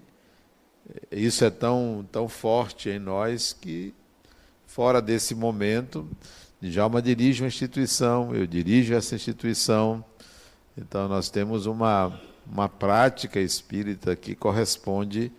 [1.11, 3.93] isso é tão, tão forte em nós que,
[4.68, 6.07] fora desse momento,
[6.61, 10.03] Djalma dirige uma instituição, eu dirijo essa instituição,
[10.77, 15.31] então nós temos uma, uma prática espírita que corresponde,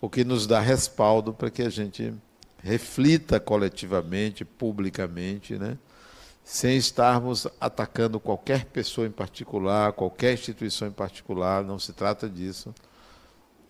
[0.00, 2.14] o que nos dá respaldo para que a gente
[2.66, 5.78] reflita coletivamente, publicamente, né?
[6.44, 12.74] sem estarmos atacando qualquer pessoa em particular, qualquer instituição em particular, não se trata disso.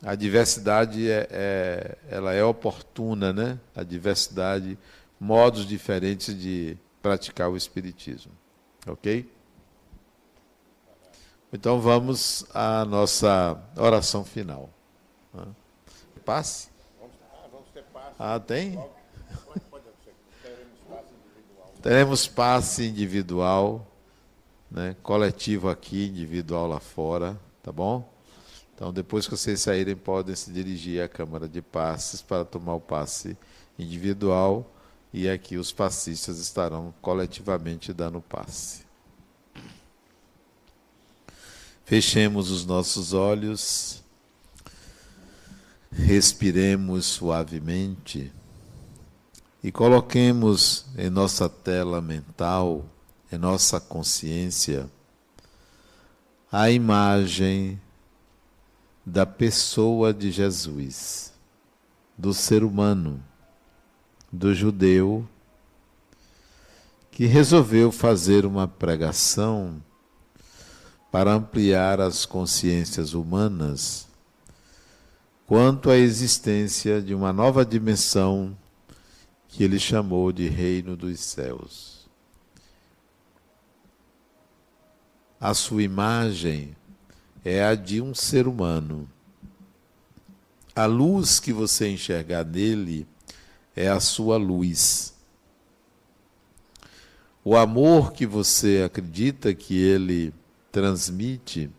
[0.03, 3.59] A diversidade é, é, ela é oportuna, né?
[3.75, 4.79] A diversidade,
[5.19, 8.33] modos diferentes de praticar o espiritismo,
[8.87, 9.31] ok?
[11.51, 14.69] Então vamos à nossa oração final.
[16.27, 16.76] Passe?
[18.19, 18.79] Ah, tem?
[21.83, 23.87] Teremos passe individual,
[24.71, 28.13] né, coletivo aqui, individual lá fora, tá bom?
[28.75, 32.81] Então, depois que vocês saírem, podem se dirigir à Câmara de Passes para tomar o
[32.81, 33.37] passe
[33.79, 34.71] individual
[35.13, 38.85] e aqui os passistas estarão coletivamente dando passe.
[41.85, 44.03] Fechemos os nossos olhos.
[45.97, 48.31] Respiremos suavemente
[49.63, 52.85] e coloquemos em nossa tela mental,
[53.33, 54.91] em nossa consciência,
[56.53, 57.81] a imagem
[59.05, 61.33] da pessoa de Jesus,
[62.17, 63.23] do ser humano,
[64.31, 65.27] do judeu,
[67.11, 69.83] que resolveu fazer uma pregação
[71.11, 74.06] para ampliar as consciências humanas
[75.47, 78.57] quanto à existência de uma nova dimensão
[79.47, 82.09] que ele chamou de Reino dos Céus.
[85.41, 86.75] A sua imagem
[87.45, 89.09] é a de um ser humano.
[90.75, 93.07] A luz que você enxergar nele
[93.77, 95.15] é a sua luz.
[97.45, 100.35] O amor que você acredita que ele
[100.73, 101.71] transmite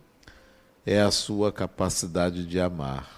[0.86, 3.17] é a sua capacidade de amar.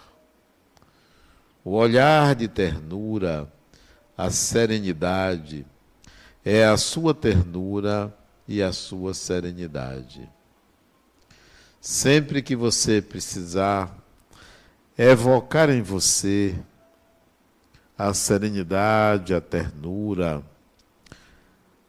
[1.70, 3.48] O olhar de ternura,
[4.18, 5.68] a serenidade,
[6.44, 8.12] é a sua ternura
[8.48, 10.28] e a sua serenidade.
[11.80, 13.96] Sempre que você precisar
[14.98, 16.58] evocar em você
[17.96, 20.42] a serenidade, a ternura,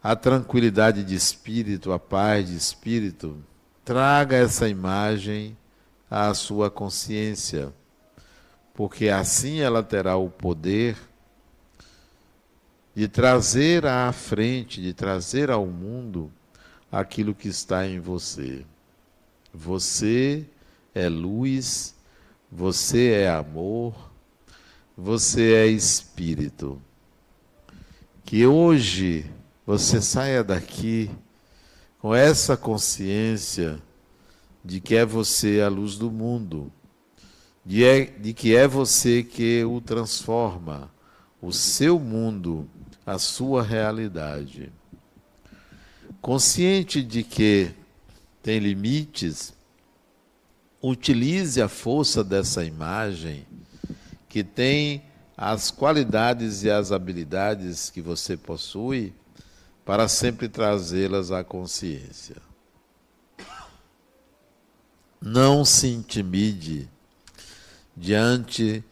[0.02, 3.42] a tranquilidade de espírito, a paz de espírito,
[3.82, 5.56] traga essa imagem
[6.10, 7.72] à sua consciência,
[8.74, 10.96] porque assim ela terá o poder
[12.94, 16.30] de trazer à frente, de trazer ao mundo
[16.90, 18.64] aquilo que está em você.
[19.52, 20.44] Você
[20.94, 21.94] é luz,
[22.50, 23.94] você é amor,
[24.96, 26.80] você é espírito.
[28.24, 29.30] Que hoje
[29.66, 31.10] você saia daqui
[32.00, 33.80] com essa consciência
[34.64, 36.70] de que é você a luz do mundo,
[37.64, 40.90] de, é, de que é você que o transforma,
[41.40, 42.68] o seu mundo,
[43.04, 44.72] a sua realidade.
[46.20, 47.70] Consciente de que
[48.42, 49.54] tem limites,
[50.82, 53.46] utilize a força dessa imagem
[54.28, 55.02] que tem
[55.36, 59.12] as qualidades e as habilidades que você possui
[59.84, 62.36] para sempre trazê-las à consciência.
[65.20, 66.88] Não se intimide
[67.96, 68.84] diante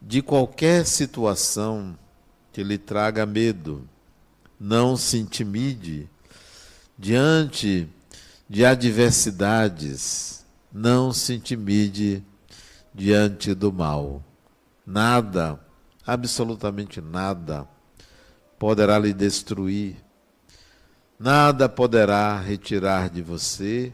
[0.00, 1.98] de qualquer situação
[2.52, 3.88] que lhe traga medo.
[4.58, 6.08] Não se intimide
[6.98, 7.88] diante
[8.48, 10.44] de adversidades.
[10.72, 12.22] Não se intimide
[12.94, 14.22] diante do mal.
[14.86, 15.58] Nada,
[16.06, 17.66] absolutamente nada,
[18.58, 19.96] poderá lhe destruir
[21.18, 23.90] Nada poderá retirar de você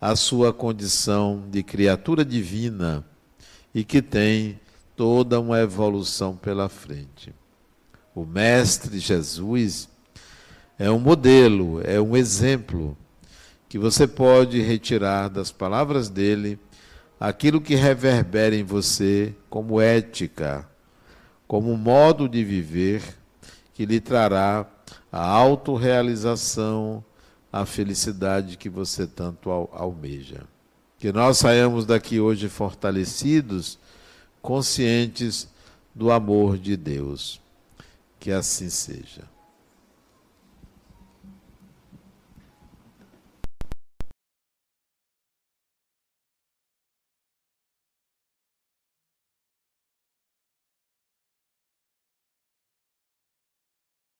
[0.00, 3.04] a sua condição de criatura divina
[3.76, 4.58] e que tem
[4.96, 7.34] toda uma evolução pela frente.
[8.14, 9.86] O Mestre Jesus
[10.78, 12.96] é um modelo, é um exemplo
[13.68, 16.58] que você pode retirar das palavras dele
[17.20, 20.66] aquilo que reverbera em você como ética,
[21.46, 23.02] como modo de viver
[23.74, 24.66] que lhe trará
[25.12, 27.04] a autorrealização,
[27.52, 30.55] a felicidade que você tanto almeja.
[30.98, 33.78] Que nós saímos daqui hoje fortalecidos,
[34.40, 35.48] conscientes
[35.94, 37.40] do amor de Deus.
[38.18, 39.35] Que assim seja.